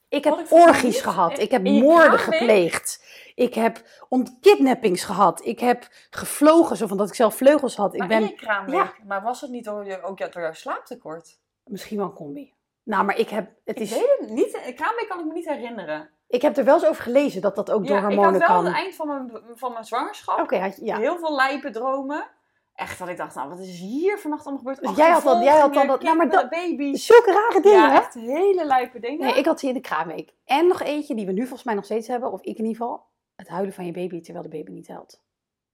Ik 0.09 0.23
heb 0.23 0.37
ik 0.37 0.51
orgies 0.51 1.01
gehad. 1.01 1.39
Ik 1.39 1.51
heb 1.51 1.63
moorden 1.63 2.19
gepleegd. 2.19 3.05
Ik 3.35 3.53
heb 3.53 3.83
ontkidnappings 4.09 5.03
gehad. 5.03 5.45
Ik 5.45 5.59
heb 5.59 5.87
gevlogen, 6.09 6.77
zo 6.77 6.87
van 6.87 6.97
dat 6.97 7.07
ik 7.07 7.15
zelf 7.15 7.35
vleugels 7.35 7.75
had. 7.75 7.93
Ik 7.93 7.99
maar 7.99 8.07
ben 8.07 8.21
in 8.21 8.27
je 8.27 8.33
kraamweek. 8.33 9.03
Maar 9.03 9.21
was 9.21 9.41
het 9.41 9.49
niet 9.49 9.63
door 9.63 9.85
je, 9.85 10.03
ook 10.03 10.17
door 10.17 10.41
jouw 10.41 10.53
slaaptekort? 10.53 11.39
Misschien 11.69 11.97
wel 11.97 12.05
een 12.05 12.13
combi. 12.13 12.53
Nou, 12.83 13.05
maar 13.05 13.17
ik 13.17 13.29
heb, 13.29 13.49
het 13.65 13.75
Ik 13.75 13.81
is, 13.81 13.89
weet 13.91 14.15
het 14.19 14.29
niet. 14.29 14.51
Kraamweek 14.75 15.05
kan 15.09 15.19
ik 15.19 15.25
me 15.25 15.33
niet 15.33 15.47
herinneren. 15.49 16.09
ik 16.27 16.41
heb 16.41 16.57
er 16.57 16.63
wel 16.63 16.73
eens 16.73 16.85
over 16.85 17.03
gelezen 17.03 17.41
dat 17.41 17.55
dat 17.55 17.71
ook 17.71 17.87
door 17.87 17.95
Ja, 17.95 17.97
ik 17.97 18.03
had 18.03 18.13
hormonen 18.13 18.39
wel 18.39 18.47
kan. 18.47 18.57
aan 18.57 18.65
het 18.65 18.75
eind 18.75 18.95
van 18.95 19.07
mijn, 19.07 19.31
van 19.53 19.71
mijn 19.71 19.85
zwangerschap 19.85 20.51
ja. 20.75 20.97
heel 20.97 21.17
veel 21.17 21.35
lijpe 21.35 21.69
dromen. 21.69 22.27
Echt 22.75 22.99
dat 22.99 23.07
ik 23.07 23.17
dacht, 23.17 23.35
nou 23.35 23.49
wat 23.49 23.59
is 23.59 23.79
hier 23.79 24.19
vannacht 24.19 24.45
allemaal 24.45 24.63
gebeurd? 24.63 24.81
Dus 24.87 24.95
jij 24.97 25.09
had 25.11 25.23
dan- 25.23 25.43
jij 25.43 25.59
had 25.59 25.73
dan 25.73 25.87
dat- 25.87 26.01
nou, 26.01 26.17
maar 26.17 26.27
kinderen, 26.29 26.49
baby's. 26.49 27.05
Zulke 27.05 27.31
rare 27.31 27.61
dingen, 27.61 27.77
Ja, 27.79 27.89
hè? 27.91 27.97
echt 27.97 28.13
hele 28.13 28.65
lijpe 28.65 28.99
dingen. 28.99 29.25
Nee, 29.27 29.35
ik 29.37 29.45
had 29.45 29.59
die 29.59 29.69
in 29.69 29.75
de 29.75 29.81
kraamweek. 29.81 30.33
En 30.45 30.67
nog 30.67 30.81
eentje 30.81 31.15
die 31.15 31.25
we 31.25 31.31
nu 31.31 31.41
volgens 31.41 31.63
mij 31.63 31.75
nog 31.75 31.85
steeds 31.85 32.07
hebben, 32.07 32.31
of 32.31 32.39
ik 32.41 32.57
in 32.57 32.65
ieder 32.65 32.81
geval. 32.81 33.05
Het 33.35 33.47
huilen 33.47 33.73
van 33.73 33.85
je 33.85 33.91
baby 33.91 34.21
terwijl 34.21 34.43
de 34.49 34.57
baby 34.57 34.71
niet 34.71 34.87
huilt. 34.87 35.21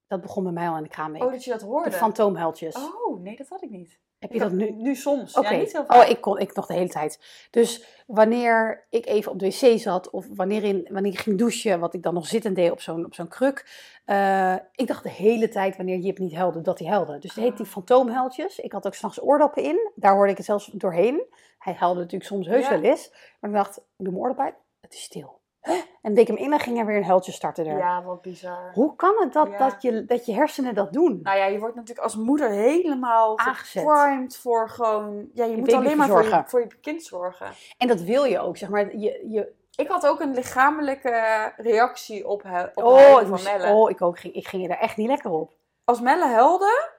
Dat 0.07 0.21
begon 0.21 0.43
bij 0.43 0.51
mij 0.51 0.69
al 0.69 0.77
in 0.77 0.83
de 0.83 0.89
kraamweek. 0.89 1.23
Oh, 1.23 1.31
dat 1.31 1.43
je 1.43 1.51
dat 1.51 1.61
hoorde. 1.61 1.89
de 1.89 1.95
fantoomhuiltjes. 1.95 2.75
Oh, 2.75 3.19
nee, 3.19 3.35
dat 3.35 3.47
had 3.49 3.61
ik 3.63 3.69
niet. 3.69 3.99
Heb 4.23 4.33
je 4.33 4.39
dat 4.39 4.51
nu? 4.51 4.71
Nu 4.71 4.95
soms. 4.95 5.37
Oké. 5.37 5.49
Ja, 5.49 5.57
niet 5.59 5.71
vaak. 5.71 5.93
oh, 5.93 6.09
ik 6.09 6.21
kon 6.21 6.39
ik 6.39 6.55
nog 6.55 6.65
de 6.65 6.73
hele 6.73 6.89
tijd. 6.89 7.19
Dus 7.49 7.83
wanneer 8.07 8.85
ik 8.89 9.05
even 9.05 9.31
op 9.31 9.39
de 9.39 9.45
wc 9.45 9.79
zat 9.79 10.09
of 10.09 10.25
wanneer, 10.35 10.63
in, 10.63 10.87
wanneer 10.91 11.11
ik 11.11 11.19
ging 11.19 11.37
douchen, 11.37 11.79
wat 11.79 11.93
ik 11.93 12.03
dan 12.03 12.13
nog 12.13 12.27
zittend 12.27 12.55
deed 12.55 12.71
op 12.71 12.81
zo'n 12.81 13.05
op 13.05 13.13
zo'n 13.13 13.27
kruk. 13.27 13.65
eh, 14.05 14.55
ik 14.75 14.87
dacht 14.87 15.03
de 15.03 15.09
hele 15.09 15.49
tijd 15.49 15.75
wanneer 15.77 15.97
Jip 15.97 16.17
niet 16.17 16.33
huilde, 16.35 16.61
dat 16.61 16.79
hij 16.79 16.87
huilde. 16.87 17.19
Dus 17.19 17.35
het 17.35 17.43
heet 17.43 17.57
die 17.57 17.65
fantoomhuiltjes. 17.65 18.59
Ik 18.59 18.71
had 18.71 18.85
ook 18.85 18.93
s'nachts 18.95 19.21
oordoppen 19.21 19.63
in. 19.63 19.91
Daar 19.95 20.13
hoorde 20.13 20.31
ik 20.31 20.37
het 20.37 20.45
zelfs 20.45 20.65
doorheen. 20.73 21.23
Hij 21.57 21.73
huilde 21.73 21.99
natuurlijk 21.99 22.29
soms 22.29 22.47
heus 22.47 22.63
Ja. 22.63 22.69
wel 22.69 22.81
eens. 22.81 23.11
Maar 23.39 23.49
ik 23.49 23.55
dacht, 23.55 23.77
ik 23.77 23.83
doe 23.97 24.11
mijn 24.11 24.23
oordop 24.23 24.39
uit. 24.39 24.55
Het 24.81 24.93
is 24.93 25.01
stil. 25.03 25.41
Huh? 25.63 25.81
En 26.01 26.13
deed 26.13 26.17
ik 26.17 26.27
hem 26.27 26.45
in 26.45 26.53
en 26.53 26.59
ging 26.59 26.79
er 26.79 26.85
weer 26.85 26.95
een 26.97 27.03
huiltje 27.03 27.31
starten 27.31 27.65
er. 27.65 27.77
Ja, 27.77 28.03
wat 28.03 28.21
bizar. 28.21 28.71
Hoe 28.73 28.95
kan 28.95 29.15
het 29.19 29.33
dat, 29.33 29.47
Ja. 29.47 29.57
dat, 29.57 29.81
je, 29.81 30.05
dat 30.05 30.25
je 30.25 30.33
hersenen 30.33 30.75
dat 30.75 30.93
doen? 30.93 31.19
Nou 31.23 31.37
ja, 31.37 31.45
je 31.45 31.59
wordt 31.59 31.75
natuurlijk 31.75 32.03
als 32.03 32.15
moeder 32.15 32.49
helemaal 32.49 33.35
geprimed 33.35 34.37
voor 34.37 34.69
gewoon... 34.69 35.29
Ja, 35.33 35.45
je, 35.45 35.57
moet 35.57 35.73
alleen 35.73 35.97
maar 35.97 36.07
voor 36.07 36.23
je, 36.23 36.43
voor 36.45 36.59
je 36.59 36.67
kind 36.81 37.03
zorgen. 37.03 37.47
En 37.77 37.87
dat 37.87 38.01
wil 38.01 38.23
je 38.23 38.39
ook, 38.39 38.57
zeg 38.57 38.69
maar. 38.69 38.97
Je, 38.97 39.25
je, 39.29 39.51
Ik 39.75 39.87
had 39.87 40.07
ook 40.07 40.19
een 40.19 40.33
lichamelijke 40.33 41.51
reactie 41.57 42.27
op, 42.27 42.43
op 42.73 42.83
oh, 42.83 43.17
van 43.17 43.29
moest- 43.29 43.43
Melle. 43.43 43.73
oh, 43.73 43.89
ik 43.89 44.01
ook. 44.01 44.19
Ging, 44.19 44.33
ik 44.33 44.47
ging 44.47 44.67
daar 44.67 44.79
echt 44.79 44.97
niet 44.97 45.07
lekker 45.07 45.31
op. 45.31 45.51
Als 45.83 46.01
Melle 46.01 46.27
huilde, 46.27 46.89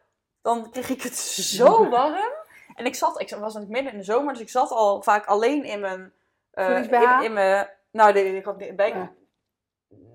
dan 0.42 0.70
kreeg 0.70 0.90
ik 0.90 1.02
het 1.02 1.16
zo 1.16 1.88
warm. 1.90 2.32
En 2.74 2.86
ik 2.86 2.94
zat, 2.94 3.20
ik 3.20 3.30
was 3.30 3.40
natuurlijk 3.40 3.70
midden 3.70 3.92
in 3.92 3.98
de 3.98 4.04
zomer, 4.04 4.32
dus 4.32 4.42
ik 4.42 4.48
zat 4.48 4.70
al 4.70 5.02
vaak 5.02 5.26
alleen 5.26 5.64
in 5.64 5.80
mijn... 5.80 6.12
in, 6.54 7.22
in 7.22 7.32
mijn... 7.32 7.68
Nou, 7.94 8.12
nee, 8.12 8.36
ik 8.36 8.44
had 8.44 8.58
niet- 8.58 8.76
bij, 8.76 8.88
Ja. 8.88 9.12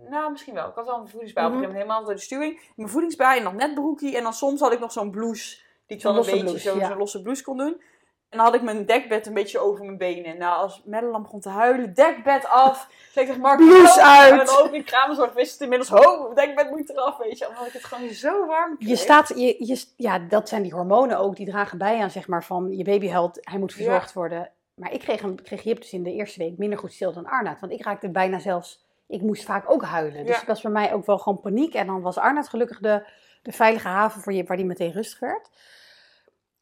Nou, 0.09 0.31
misschien 0.31 0.53
wel. 0.53 0.67
Ik 0.67 0.75
had 0.75 0.85
wel 0.85 0.99
een 0.99 1.07
voedingsbij 1.07 1.45
op 1.45 1.51
een 1.51 1.59
Mhm. 1.59 1.71
helemaal 1.71 2.03
door 2.03 2.13
de 2.13 2.19
stuwing. 2.21 2.51
In 2.59 2.69
mijn 2.75 2.89
voedingsbij 2.89 3.37
en 3.37 3.43
nog 3.43 3.53
net 3.53 3.73
broekie. 3.73 4.17
En 4.17 4.23
dan 4.23 4.33
soms 4.33 4.59
had 4.59 4.71
ik 4.71 4.79
nog 4.79 4.91
zo'n 4.91 5.11
blouse, 5.11 5.55
die 5.85 5.97
ik 5.97 6.01
Zo'n 6.01 6.13
dan 6.13 6.23
een 6.23 6.29
losse 6.29 6.31
beetje 6.31 6.45
blouse, 6.45 6.69
zo- 6.69 6.77
ja. 6.79 6.87
zo'n 6.87 6.97
losse 6.97 7.21
blouse 7.21 7.43
kon 7.43 7.57
doen. 7.57 7.81
En 8.29 8.37
dan 8.37 8.45
had 8.45 8.55
ik 8.55 8.61
mijn 8.61 8.85
dekbed 8.85 9.27
een 9.27 9.33
beetje 9.33 9.59
over 9.59 9.85
mijn 9.85 9.97
benen. 9.97 10.37
Nou, 10.37 10.57
als 10.57 10.83
Madeline 10.85 11.21
begon 11.21 11.39
te 11.39 11.49
huilen, 11.49 11.93
dekbed 11.93 12.45
af. 12.45 12.87
Zei 13.11 13.31
ik 13.31 13.37
Mark, 13.37 13.57
Blouse 13.57 14.01
"Ho!" 14.01 14.07
uit. 14.07 14.39
En 14.39 14.45
dan 14.45 14.57
ook 14.57 14.71
in 14.73 14.83
kraamzorg 14.83 15.33
wist 15.33 15.51
het 15.51 15.61
inmiddels, 15.61 15.89
ho, 15.89 16.33
dekbed 16.33 16.69
moet 16.69 16.89
eraf, 16.89 17.17
weet 17.17 17.37
je. 17.37 17.47
Omdat 17.47 17.65
ik 17.67 17.73
het 17.73 17.83
gewoon 17.83 18.09
zo 18.09 18.45
warm 18.45 18.77
kreeg. 18.77 18.89
Je 18.89 18.95
staat, 18.95 19.27
je, 19.27 19.55
je, 19.65 19.85
ja, 19.95 20.19
dat 20.19 20.49
zijn 20.49 20.61
die 20.63 20.73
hormonen 20.73 21.17
ook, 21.19 21.35
die 21.35 21.45
dragen 21.49 21.77
bij 21.77 22.01
aan, 22.01 22.09
zeg 22.11 22.27
maar, 22.27 22.43
van 22.43 22.77
je 22.77 22.83
baby 22.83 23.09
huilt, 23.09 23.37
hij 23.41 23.59
moet 23.59 23.73
verzorgd 23.73 24.13
worden. 24.13 24.51
Maar 24.79 24.93
ik 24.93 24.99
kreeg, 24.99 25.21
hem, 25.21 25.41
kreeg 25.41 25.63
Jip 25.63 25.77
dus 25.77 25.93
in 25.93 26.03
de 26.03 26.13
eerste 26.13 26.39
week 26.39 26.57
minder 26.57 26.79
goed 26.79 26.93
stil 26.93 27.13
dan 27.13 27.25
Arnoud. 27.25 27.59
Want 27.59 27.71
ik 27.71 27.83
raakte 27.83 28.09
bijna 28.09 28.39
zelfs, 28.39 28.85
ik 29.07 29.21
moest 29.21 29.43
vaak 29.43 29.71
ook 29.71 29.83
huilen. 29.83 30.19
Dus 30.25 30.33
Ja. 30.33 30.37
het 30.39 30.47
was 30.47 30.61
voor 30.61 30.71
mij 30.71 30.93
ook 30.93 31.05
wel 31.05 31.17
gewoon 31.17 31.39
paniek. 31.39 31.73
En 31.73 31.87
dan 31.87 32.01
was 32.01 32.17
Arnoud 32.17 32.49
gelukkig 32.49 32.79
de, 32.79 33.07
de 33.41 33.51
veilige 33.51 33.87
haven 33.87 34.21
voor 34.21 34.33
Jip, 34.33 34.47
waar 34.47 34.57
die 34.57 34.65
meteen 34.65 34.91
rustig 34.91 35.19
werd. 35.19 35.49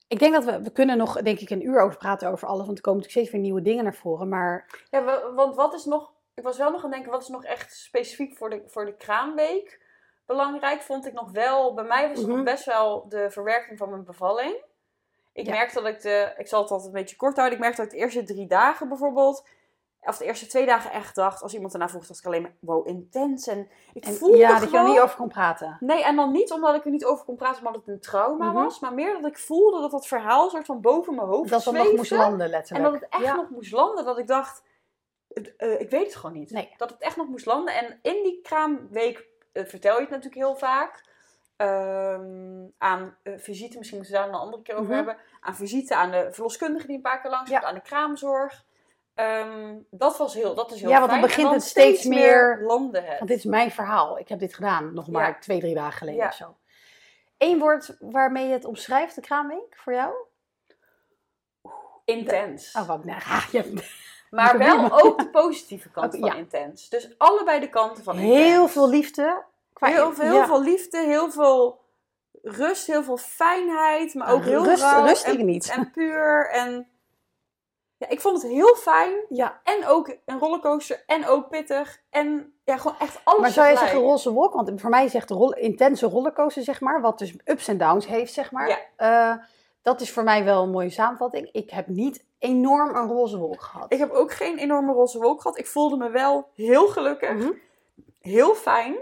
Ik 0.08 0.20
denk 0.20 0.34
dat 0.34 0.44
we, 0.46 0.62
we 0.64 0.72
kunnen 0.72 0.98
nog, 0.98 1.22
denk 1.22 1.40
ik, 1.40 1.50
een 1.50 1.66
uur 1.68 1.80
over 1.82 1.98
praten 1.98 2.30
over 2.30 2.48
alles. 2.48 2.66
Want 2.66 2.78
er 2.78 2.84
komen 2.84 3.00
natuurlijk 3.02 3.28
steeds 3.28 3.32
weer 3.32 3.42
nieuwe 3.52 3.62
dingen 3.70 3.84
naar 3.84 3.96
voren. 3.96 4.30
Maar 4.30 4.66
Ja, 4.90 5.04
wa- 5.04 5.34
want 5.34 5.56
wat 5.56 5.74
is 5.74 5.86
nog... 5.86 6.12
Ik 6.34 6.44
was 6.44 6.58
wel 6.58 6.68
nog 6.72 6.78
aan 6.78 6.84
het 6.84 6.92
denken, 6.94 7.12
wat 7.12 7.22
is 7.22 7.28
nog 7.28 7.44
echt 7.44 7.76
specifiek 7.76 8.38
voor 8.38 8.50
de, 8.50 8.64
voor 8.68 8.86
de 8.86 8.94
kraamweek 8.96 9.82
belangrijk? 10.26 10.82
Vond 10.82 11.06
ik 11.08 11.14
nog 11.14 11.32
wel... 11.32 11.74
Bij 11.74 11.84
mij 11.84 12.08
was 12.08 12.18
het 12.18 12.28
Mhm. 12.28 12.36
nog 12.36 12.46
best 12.46 12.66
wel 12.66 13.06
de 13.10 13.30
verwerking 13.32 13.78
van 13.78 13.90
mijn 13.90 14.04
bevalling. 14.04 14.56
Ik 15.38 15.46
Ja. 15.46 15.52
merkte 15.54 15.82
dat 15.82 15.86
ik 15.94 16.02
de... 16.02 16.34
Ik 16.38 16.48
zal 16.48 16.62
het 16.62 16.72
altijd 16.72 16.88
een 16.94 17.00
beetje 17.00 17.16
kort 17.16 17.36
houden. 17.36 17.58
Ik 17.58 17.64
merkte 17.64 17.82
dat 17.82 17.92
ik 17.92 17.98
de 17.98 18.04
eerste 18.04 18.24
drie 18.24 18.48
dagen 18.48 18.88
bijvoorbeeld... 18.88 19.46
Of 20.02 20.18
de 20.18 20.26
eerste 20.26 20.48
twee 20.48 20.66
dagen 20.66 20.92
echt 20.92 21.16
dacht... 21.16 21.42
Als 21.42 21.54
iemand 21.54 21.74
erna 21.74 21.90
vroeg, 21.90 22.06
dacht 22.08 22.20
ik 22.20 22.26
alleen 22.26 22.42
maar... 22.42 22.54
Wow, 22.60 22.88
intens. 22.88 23.48
En 23.48 23.70
ik 23.94 24.06
en, 24.06 24.14
voelde 24.14 24.38
ja, 24.38 24.48
gewoon... 24.48 24.62
dat 24.62 24.72
je 24.72 24.78
er 24.78 24.88
niet 24.90 25.00
over 25.00 25.16
kon 25.18 25.28
praten. 25.28 25.78
Nee, 25.80 26.04
en 26.04 26.16
dan 26.16 26.32
niet 26.32 26.52
omdat 26.52 26.76
ik 26.76 26.86
er 26.86 26.92
niet 26.92 27.06
over 27.06 27.26
kon 27.26 27.36
praten, 27.36 27.64
maar 27.64 27.72
dat 27.74 27.82
het 27.86 27.94
een 27.96 28.02
trauma 28.02 28.46
Mhm. 28.52 28.64
was. 28.64 28.80
Maar 28.80 28.94
meer 28.94 29.14
dat 29.14 29.26
ik 29.32 29.38
voelde 29.38 29.82
dat 29.82 29.92
dat 29.92 30.08
verhaal 30.08 30.50
soort 30.50 30.66
van 30.66 30.82
boven 30.82 31.16
mijn 31.16 31.28
hoofd 31.28 31.50
Dat 31.50 31.64
dat 31.64 31.74
nog 31.74 31.82
zweefde. 31.82 31.98
moest 31.98 32.12
landen, 32.12 32.46
En 32.46 32.52
letterlijk. 32.52 32.92
dat 32.92 33.02
het 33.02 33.10
echt 33.10 33.24
Ja. 33.24 33.36
nog 33.36 33.50
moest 33.50 33.72
landen. 33.72 34.06
Dat 34.06 34.18
ik 34.18 34.28
dacht, 34.28 34.64
eh, 35.58 35.80
ik 35.80 35.90
weet 35.90 36.06
het 36.06 36.16
gewoon 36.16 36.36
niet. 36.36 36.52
Nee. 36.52 36.74
Dat 36.78 36.90
het 36.90 37.00
echt 37.02 37.18
nog 37.18 37.28
moest 37.28 37.46
landen. 37.46 37.74
En 37.76 38.00
in 38.02 38.24
die 38.24 38.40
kraamweek 38.42 39.26
eh, 39.54 39.66
vertel 39.66 39.94
je 39.96 40.02
het 40.02 40.10
natuurlijk 40.10 40.36
heel 40.36 40.56
vaak. 40.56 41.04
Ehm, 41.58 42.66
aan 42.78 43.18
eh, 43.24 43.34
visite, 43.38 43.78
misschien 43.78 43.98
moeten 44.00 44.16
we 44.16 44.22
daar 44.22 44.30
een 44.34 44.40
andere 44.40 44.62
keer 44.64 44.76
over 44.76 44.86
Mhm. 44.88 44.96
hebben. 44.96 45.18
Aan 45.40 45.56
visite, 45.56 45.96
aan 45.96 46.12
de 46.12 46.28
verloskundige 46.32 46.88
die 46.88 46.96
een 46.96 47.02
paar 47.02 47.22
keer 47.22 47.32
langs 47.32 47.50
Ja. 47.50 47.64
aan 47.64 47.74
de 47.74 47.82
kraamzorg. 47.82 48.66
Ehm, 49.14 49.76
dat, 49.90 50.18
was 50.18 50.34
heel, 50.34 50.56
dat 50.56 50.72
is 50.72 50.80
heel 50.82 50.90
Ja, 50.90 50.98
want 51.00 51.10
dan 51.10 51.20
fijn. 51.20 51.30
Begint 51.30 51.48
dan 51.48 51.56
het 51.56 51.66
steeds 51.66 52.04
meer- 52.06 52.60
landen 52.62 53.04
het. 53.06 53.18
Want 53.18 53.30
dit 53.30 53.38
is 53.38 53.46
mijn 53.46 53.72
verhaal. 53.72 54.20
Ik 54.20 54.28
heb 54.30 54.40
dit 54.40 54.54
gedaan 54.54 54.94
nog 54.94 55.08
maar 55.08 55.28
Ja. 55.28 55.38
twee, 55.40 55.60
drie 55.60 55.76
dagen 55.76 55.98
geleden 55.98 56.20
Ja. 56.22 56.28
of 56.28 56.34
zo. 56.34 56.56
Eén 57.38 57.60
woord 57.60 57.96
waarmee 58.00 58.48
je 58.48 58.54
het 58.54 58.66
omschrijft, 58.66 59.16
de 59.16 59.22
kraamweek, 59.22 59.76
voor 59.78 59.94
jou? 59.94 60.14
Intens. 62.06 62.76
Oh, 62.76 62.88
wat 62.88 63.06
nou, 63.06 63.22
ah, 63.30 63.48
je 63.52 63.84
Maar 64.30 64.58
wel 64.58 65.02
ook 65.02 65.18
de 65.20 65.30
positieve 65.30 65.90
kant 65.90 66.16
van 66.20 66.36
intens. 66.36 66.90
Dus 66.90 67.16
allebei 67.18 67.60
de 67.60 67.70
kanten 67.70 68.04
van 68.04 68.18
intens. 68.20 68.38
heel 68.44 68.68
veel 68.68 68.90
liefde. 68.90 69.44
Qua- 69.78 69.88
Heel, 69.88 70.14
veel, 70.14 70.26
heel 70.26 70.34
ja. 70.36 70.46
veel 70.46 70.62
liefde, 70.62 70.98
heel 70.98 71.32
veel 71.32 71.80
rust, 72.42 72.88
heel 72.88 73.04
veel 73.04 73.18
fijnheid, 73.18 74.14
maar 74.14 74.32
ook 74.34 74.44
heel 74.44 74.64
rust- 74.64 74.82
rauw 74.84 75.06
rust 75.06 75.24
en, 75.24 75.46
niet. 75.46 75.70
en 75.70 75.92
puur. 75.92 76.50
En 76.50 76.88
ja, 77.98 78.10
ik 78.10 78.22
vond 78.22 78.42
het 78.42 78.52
heel 78.52 78.76
fijn 78.76 79.14
Ja, 79.30 79.60
en 79.64 79.86
ook 79.88 80.16
een 80.26 80.40
rollercoaster 80.40 81.04
en 81.06 81.26
ook 81.28 81.50
pittig 81.50 82.02
en 82.10 82.54
ja, 82.64 82.78
gewoon 82.78 82.98
echt 83.00 83.20
alles 83.24 83.42
maar 83.42 83.50
zou 83.52 83.68
je 83.68 83.78
zeggen 83.78 84.00
roze 84.00 84.32
wolk? 84.32 84.54
Want 84.54 84.82
voor 84.82 84.90
mij 84.90 85.08
zegt 85.08 85.28
de 85.28 85.56
intense 85.60 86.06
rollercoaster, 86.08 86.64
zeg 86.64 86.82
maar, 86.82 87.02
wat 87.02 87.20
dus 87.20 87.34
ups 87.46 87.68
en 87.68 87.78
downs 87.78 88.08
heeft, 88.08 88.34
zeg 88.34 88.52
maar. 88.52 88.68
Ja. 88.70 88.80
Eh, 89.36 89.44
dat 89.82 90.02
is 90.02 90.12
voor 90.12 90.24
mij 90.24 90.44
wel 90.44 90.64
een 90.64 90.70
mooie 90.72 90.90
samenvatting. 90.90 91.50
Ik 91.52 91.70
heb 91.70 91.88
niet 91.88 92.26
enorm 92.40 92.96
een 92.96 93.08
roze 93.08 93.38
wolk 93.38 93.62
gehad. 93.62 93.92
Ik 93.94 94.00
heb 94.00 94.12
ook 94.12 94.32
geen 94.32 94.58
enorme 94.58 94.94
roze 94.94 95.20
wolk 95.20 95.42
gehad. 95.42 95.58
Ik 95.58 95.68
voelde 95.68 95.98
me 95.98 96.10
wel 96.10 96.48
heel 96.56 96.88
gelukkig, 96.88 97.34
Mhm. 97.34 97.52
heel 98.22 98.56
fijn, 98.56 98.96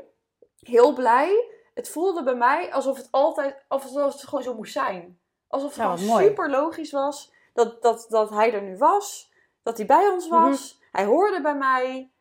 heel 0.68 0.94
blij. 0.94 1.50
het 1.74 1.90
voelde 1.90 2.24
bij 2.24 2.36
mij 2.36 2.74
alsof 2.74 2.98
het 2.98 3.08
altijd, 3.12 3.64
alsof 3.68 4.14
het 4.14 4.24
gewoon 4.24 4.44
zo 4.44 4.54
moest 4.54 4.74
zijn. 4.74 5.20
Alsof 5.48 5.70
het 5.70 5.78
Ja, 5.78 5.84
gewoon 5.96 6.06
mooi. 6.10 6.26
super 6.28 6.50
logisch 6.50 6.92
was 6.92 7.34
dat, 7.54 7.82
dat, 7.82 8.06
dat 8.10 8.30
hij 8.30 8.54
er 8.54 8.62
nu 8.62 8.78
was, 8.78 9.32
dat 9.64 9.78
hij 9.78 9.86
bij 9.86 10.08
ons 10.08 10.28
was. 10.30 10.82
Hij 10.92 11.06
hoorde 11.06 11.42
bij 11.42 11.56
mij, 11.56 12.12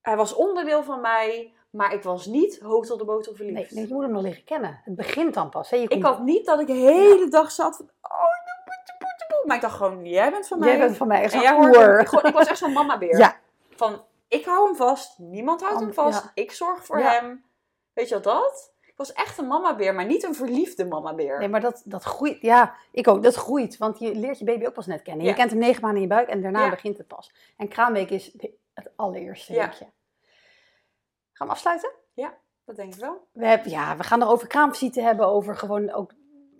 hij 0.00 0.16
was 0.16 0.34
onderdeel 0.34 0.82
van 0.82 1.00
mij, 1.00 1.54
maar 1.70 1.92
ik 1.94 2.02
was 2.02 2.26
niet 2.26 2.58
hoog 2.60 2.86
tot 2.86 2.98
de 2.98 3.04
boter 3.04 3.36
verliefd. 3.36 3.70
nee, 3.70 3.86
je 3.88 3.94
moet 3.94 4.02
hem 4.02 4.12
nog 4.12 4.22
leren 4.22 4.44
kennen. 4.44 4.80
Het 4.84 4.94
begint 4.94 5.34
dan 5.34 5.48
pas. 5.50 5.70
Hè? 5.70 5.76
Je 5.76 5.88
Ik 5.88 6.02
had 6.02 6.20
niet 6.22 6.46
dat 6.46 6.60
ik 6.60 6.66
de 6.66 6.72
hele 6.72 7.28
dag 7.28 7.50
zat 7.50 7.76
van, 7.76 7.90
oh, 8.02 8.10
boete. 8.98 9.42
maar 9.46 9.56
ik 9.56 9.62
dacht 9.62 9.76
gewoon, 9.76 10.04
jij 10.06 10.30
bent 10.30 10.46
van 10.48 10.58
mij. 10.58 10.68
Jij 10.68 10.78
bent 10.78 10.96
van 10.96 11.06
mij 11.06 11.22
echt 11.22 11.32
en 11.34 11.40
jij 11.40 11.56
ik, 12.00 12.08
gewoon, 12.08 12.24
ik 12.24 12.34
was 12.34 12.46
echt 12.46 12.58
zo'n 12.58 12.72
mama-beer. 12.72 13.18
Ja, 13.24 13.36
Van, 13.70 14.04
ik 14.28 14.44
hou 14.44 14.66
hem 14.66 14.76
vast, 14.76 15.18
niemand 15.18 15.62
houdt 15.62 15.80
hem 15.80 15.92
vast, 15.94 16.22
ja. 16.22 16.30
ik 16.34 16.52
zorg 16.52 16.84
voor 16.86 16.98
Ja. 16.98 17.10
hem. 17.10 17.44
Weet 17.96 18.08
je 18.08 18.14
wat 18.14 18.24
dat? 18.24 18.74
Ik 18.80 18.96
was 18.96 19.12
echt 19.12 19.38
een 19.38 19.46
mama-beer, 19.46 19.94
maar 19.94 20.04
niet 20.06 20.22
een 20.22 20.34
verliefde 20.34 20.84
mama-beer. 20.84 21.38
nee, 21.38 21.48
maar 21.48 21.60
dat, 21.60 21.82
dat 21.84 22.02
groeit. 22.02 22.40
Ja, 22.40 22.74
ik 22.92 23.08
ook. 23.08 23.22
Dat 23.22 23.34
groeit. 23.34 23.76
Want 23.76 23.98
je 23.98 24.14
leert 24.14 24.38
je 24.38 24.44
baby 24.44 24.66
ook 24.66 24.72
pas 24.72 24.86
net 24.86 25.02
kennen. 25.02 25.24
Je 25.24 25.30
Ja. 25.30 25.36
kent 25.36 25.50
hem 25.50 25.58
negen 25.58 25.80
maanden 25.82 26.02
in 26.02 26.08
je 26.08 26.14
buik 26.14 26.28
en 26.28 26.42
daarna 26.42 26.64
Ja. 26.64 26.70
begint 26.70 26.98
het 26.98 27.06
pas. 27.06 27.32
En 27.56 27.68
kraamweek 27.68 28.10
is 28.10 28.32
het 28.74 28.90
allereerste 28.96 29.52
Ja. 29.52 29.64
weekje. 29.64 29.86
Gaan 31.32 31.46
we 31.46 31.52
afsluiten? 31.52 31.90
Dat 32.64 32.76
denk 32.76 32.94
ik 32.94 33.00
wel. 33.00 33.26
We, 33.32 33.46
hebben, 33.46 33.70
ja, 33.70 33.96
we 33.96 34.02
gaan 34.02 34.20
er 34.20 34.28
over 34.28 34.46
kraamvisite 34.46 35.00
hebben. 35.00 35.26
Over 35.26 35.56
gewoon 35.56 35.90
ook 35.92 36.12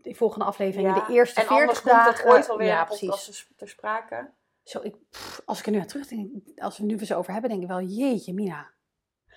de 0.02 0.14
volgende 0.14 0.44
afleveringen. 0.44 0.94
Ja, 0.94 1.06
De 1.06 1.12
eerste 1.12 1.40
en 1.40 1.46
40 1.46 1.60
anders 1.60 1.80
komt 1.82 1.94
dagen. 1.94 2.24
het 2.24 2.32
ooit 2.34 2.46
wel 2.46 2.58
weer 2.58 2.66
ja, 2.66 2.84
precies. 2.84 3.08
podcast 3.08 3.52
ter- 3.56 3.68
sprake. 3.68 4.30
Zo, 4.62 4.80
ik, 4.82 4.94
pff, 5.10 5.42
als 5.44 5.58
ik 5.58 5.66
er 5.66 5.72
nu 5.72 5.78
aan 5.78 5.86
terugdenk, 5.86 6.30
als 6.56 6.78
we 6.78 6.84
nu 6.84 6.98
eens 6.98 7.12
over 7.14 7.32
hebben, 7.32 7.50
denk 7.50 7.62
ik 7.62 7.68
wel, 7.68 7.80
jeetje, 7.80 8.34
Mina. 8.34 8.70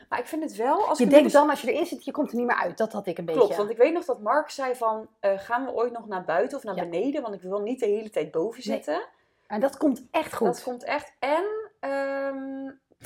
Maar 0.10 0.20
ik 0.20 0.26
vind 0.26 0.44
het 0.44 0.56
wel... 0.56 0.88
Als 0.88 0.98
Je 1.00 1.08
denkt 1.08 1.24
dus- 1.24 1.34
dan, 1.34 1.50
als 1.50 1.62
je 1.62 1.72
erin 1.74 1.86
zit, 1.86 2.06
je 2.06 2.12
komt 2.12 2.32
er 2.32 2.38
niet 2.38 2.46
meer 2.46 2.56
uit. 2.56 2.78
Dat 2.78 2.92
had 2.92 3.08
ik 3.08 3.18
een 3.18 3.26
beetje. 3.26 3.40
Klopt, 3.42 3.56
want 3.58 3.70
ik 3.70 3.78
weet 3.78 3.94
nog 3.94 4.06
dat 4.06 4.22
Mark 4.22 4.50
zei 4.50 4.76
van... 4.76 5.10
eh, 5.20 5.40
gaan 5.40 5.66
we 5.66 5.72
ooit 5.74 5.92
nog 5.92 6.08
naar 6.08 6.26
buiten 6.26 6.58
of 6.58 6.64
naar 6.64 6.76
Ja. 6.76 6.82
beneden? 6.90 7.22
Want 7.22 7.34
ik 7.34 7.42
wil 7.42 7.60
niet 7.60 7.80
de 7.80 7.86
hele 7.86 8.10
tijd 8.10 8.32
boven 8.32 8.62
Nee, 8.66 8.76
zitten. 8.76 9.02
En 9.48 9.60
dat 9.60 9.78
komt 9.78 10.08
echt 10.12 10.34
goed. 10.34 10.48
Dat 10.48 10.64
komt 10.64 10.84
echt... 10.84 11.14
En... 11.20 11.44
ehm, 11.80 12.64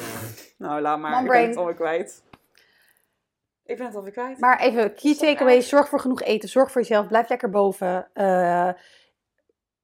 nou, 0.64 0.82
laat 0.82 0.99
maar. 0.99 1.20
Ik 1.22 1.26
brain. 1.28 1.41
ben 1.41 1.49
het 1.49 1.58
alweer 1.58 1.76
kwijt. 1.76 2.24
Ik 3.66 3.78
ben 3.78 3.86
het 3.86 3.95
alweer 3.95 4.12
kwijt. 4.12 4.39
Maar 4.39 4.60
even, 4.60 4.93
key 4.95 5.16
takeaway, 5.16 5.62
zorg 5.62 5.89
voor 5.89 5.99
genoeg 5.99 6.22
eten. 6.22 6.49
Zorg 6.49 6.72
voor 6.72 6.82
jezelf, 6.82 7.08
blijf 7.08 7.30
lekker 7.30 7.49
boven. 7.49 8.10
Eh, 8.14 8.70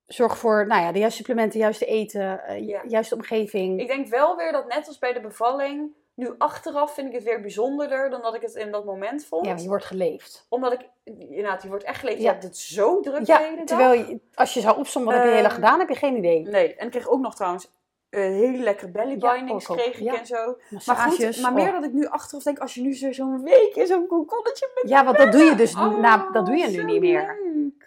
zorg 0.06 0.38
voor 0.38 0.68
nou 0.68 0.82
ja, 0.82 0.92
de 0.92 1.00
juiste 1.00 1.18
supplementen, 1.18 1.54
de 1.58 1.64
juiste 1.64 1.86
eten, 1.86 2.44
eh, 2.44 2.68
Ja. 2.68 2.82
juiste 2.88 3.16
omgeving. 3.16 3.80
Ik 3.82 3.88
denk 3.88 4.08
wel 4.08 4.36
weer 4.36 4.52
dat 4.52 4.68
net 4.68 4.88
als 4.88 5.00
bij 5.00 5.14
de 5.14 5.22
bevalling... 5.22 5.98
Nu 6.20 6.34
achteraf 6.38 6.94
vind 6.94 7.08
ik 7.08 7.14
het 7.14 7.24
weer 7.24 7.42
bijzonderder 7.42 8.10
dan 8.10 8.22
dat 8.22 8.36
ik 8.36 8.42
het 8.42 8.56
in 8.56 8.72
dat 8.72 8.86
moment 8.86 9.26
vond. 9.26 9.46
Ja, 9.46 9.52
maar 9.54 9.62
je 9.62 9.68
wordt 9.68 9.86
geleefd. 9.86 10.46
Omdat 10.50 10.74
ik... 10.74 10.90
Inderdaad, 11.04 11.62
je 11.62 11.68
wordt 11.68 11.84
echt 11.84 12.00
geleefd. 12.00 12.18
Ja. 12.18 12.24
Je 12.24 12.30
hebt 12.30 12.44
het 12.44 12.58
zo 12.58 13.00
druk 13.00 13.26
de 13.26 13.38
hele 13.38 13.50
Ja, 13.50 13.56
dag. 13.56 13.66
terwijl 13.66 13.94
je, 13.94 14.20
als 14.34 14.54
je 14.54 14.60
zou 14.60 14.78
opzommen, 14.78 15.14
wat 15.14 15.22
heb 15.24 15.32
je 15.34 15.38
de 15.38 15.42
hele 15.42 15.54
Ehm, 15.54 15.62
dag 15.62 15.70
gedaan, 15.70 15.80
heb 15.88 15.90
je 15.90 16.06
geen 16.08 16.18
idee. 16.18 16.42
Nee, 16.48 16.76
en 16.76 16.86
ik 16.86 16.92
kreeg 16.92 17.08
ook 17.08 17.20
nog 17.20 17.36
trouwens 17.36 17.72
eh, 18.10 18.22
hele 18.22 18.64
lekkere 18.64 18.92
belly 18.92 19.16
Ja, 19.20 19.58
kreeg 19.60 19.96
ik 19.98 20.02
ja. 20.04 20.20
en 20.20 20.26
zo. 20.26 20.58
Maar 20.86 20.96
goed, 20.96 21.42
maar 21.42 21.54
meer 21.54 21.68
oh. 21.68 21.74
dat 21.74 21.84
ik 21.84 21.94
nu 21.94 22.06
achteraf 22.08 22.44
denk, 22.44 22.60
als 22.60 22.74
je 22.74 22.82
nu 22.82 22.96
zo- 22.96 23.12
zo'n 23.12 23.44
week 23.44 23.76
in 23.76 23.88
zo'n 23.88 24.08
kokonnetje 24.08 24.72
bent. 24.74 24.90
Ja, 24.90 25.06
want 25.06 25.18
dat 25.18 25.32
doe 25.32 25.42
je 25.44 25.56
dus 25.56 25.76
Oh, 25.76 26.00
na, 26.00 26.30
dat 26.32 26.46
doe 26.46 26.56
je 26.58 26.68
nu 26.68 26.84
niet 26.84 27.00
meer. 27.02 27.40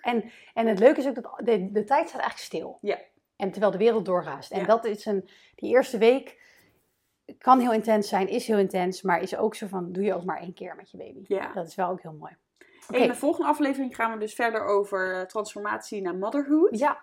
leuk. 0.02 0.30
En 0.54 0.66
het 0.66 0.78
leuke 0.78 1.00
is 1.00 1.06
ook 1.06 1.14
dat 1.14 1.32
de, 1.38 1.72
de 1.72 1.84
tijd 1.84 2.08
staat 2.08 2.20
eigenlijk 2.20 2.38
stil. 2.50 2.78
Ja. 2.80 2.98
En 3.36 3.50
terwijl 3.50 3.72
de 3.72 3.78
wereld 3.78 4.04
doorraast. 4.04 4.50
En 4.52 4.60
Ja. 4.60 4.66
dat 4.66 4.84
is 4.84 5.04
een, 5.06 5.28
die 5.54 5.70
eerste 5.70 5.98
week 5.98 6.40
kan 7.38 7.60
heel 7.60 7.72
intens 7.72 8.08
zijn, 8.08 8.28
is 8.28 8.46
heel 8.46 8.58
intens, 8.58 9.02
maar 9.02 9.22
is 9.22 9.36
ook 9.36 9.54
zo 9.54 9.66
van, 9.66 9.92
doe 9.92 10.04
je 10.04 10.14
ook 10.14 10.24
maar 10.24 10.40
één 10.40 10.54
keer 10.54 10.74
met 10.76 10.90
je 10.90 10.96
baby. 10.96 11.24
Ja. 11.26 11.50
Dat 11.54 11.66
is 11.68 11.74
wel 11.74 11.88
ook 11.88 12.02
heel 12.02 12.16
mooi. 12.18 12.36
In 12.90 13.08
de 13.08 13.14
volgende 13.14 13.48
aflevering 13.48 13.94
gaan 13.94 14.12
we 14.12 14.18
dus 14.18 14.34
verder 14.34 14.64
over 14.64 15.16
eh, 15.20 15.26
transformatie 15.26 16.02
naar 16.02 16.14
motherhood. 16.16 16.78
ja, 16.78 16.98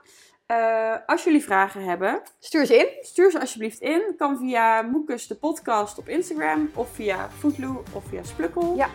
Eh, 0.46 0.96
als 1.06 1.24
jullie 1.24 1.44
vragen 1.44 1.84
hebben, 1.84 2.22
stuur 2.40 2.66
ze 2.66 2.76
in. 2.78 2.88
stuur 3.02 3.32
ze 3.32 3.40
alsjeblieft 3.40 3.80
in. 3.80 4.14
Kan 4.18 4.38
via 4.38 4.82
Moekus 4.82 5.28
de 5.28 5.36
podcast 5.36 5.98
op 5.98 6.08
Instagram 6.08 6.70
of 6.76 6.90
via 6.90 7.30
Foodloo 7.30 7.84
of 7.94 8.04
via 8.08 8.24
Splukkel. 8.24 8.76
Ja. 8.76 8.90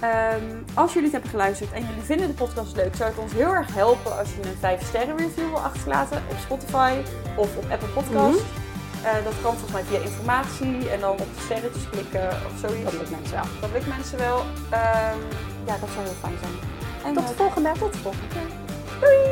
Ehm, 0.00 0.62
als 0.74 0.88
jullie 0.92 1.02
het 1.08 1.12
hebben 1.12 1.30
geluisterd 1.30 1.72
en 1.72 1.84
jullie 1.86 2.02
vinden 2.02 2.26
de 2.26 2.32
podcast 2.34 2.76
leuk, 2.76 2.94
zou 2.94 3.10
het 3.10 3.18
ons 3.18 3.32
heel 3.32 3.54
erg 3.54 3.74
helpen 3.74 4.18
als 4.18 4.34
je 4.34 4.42
een 4.42 4.56
5 4.56 4.82
sterren 4.82 5.16
review 5.16 5.48
wil 5.48 5.58
achterlaten 5.58 6.22
op 6.30 6.36
Spotify 6.36 7.00
of 7.36 7.56
op 7.56 7.70
Apple 7.70 7.88
Podcast. 7.88 8.42
Mhm. 8.42 8.65
Eh, 9.04 9.24
dat 9.24 9.34
kan 9.42 9.52
volgens 9.52 9.72
mij 9.72 9.82
via 9.82 9.98
informatie 9.98 10.90
en 10.90 11.00
dan 11.00 11.10
op 11.10 11.18
de 11.18 11.42
sterretjes 11.44 11.88
klikken 11.90 12.28
of 12.28 12.52
zoiets. 12.60 12.84
Dat 12.84 12.92
lukt 12.92 13.10
mensen 13.10 13.34
wel. 13.34 13.44
Dat 13.60 13.70
lukt 13.72 13.86
mensen 13.86 14.18
wel. 14.18 14.38
Ehm, 14.70 15.18
ja, 15.68 15.74
dat 15.80 15.88
zou 15.94 16.04
heel 16.06 16.18
fijn 16.20 16.38
zijn. 16.42 16.54
En, 17.04 17.14
Tot 17.14 17.22
eh, 17.22 17.28
de 17.28 17.34
volgende. 17.36 17.72
tot 17.78 17.92
de 17.92 17.98
volgende 17.98 18.28
keer. 18.28 18.48
Doei! 19.00 19.24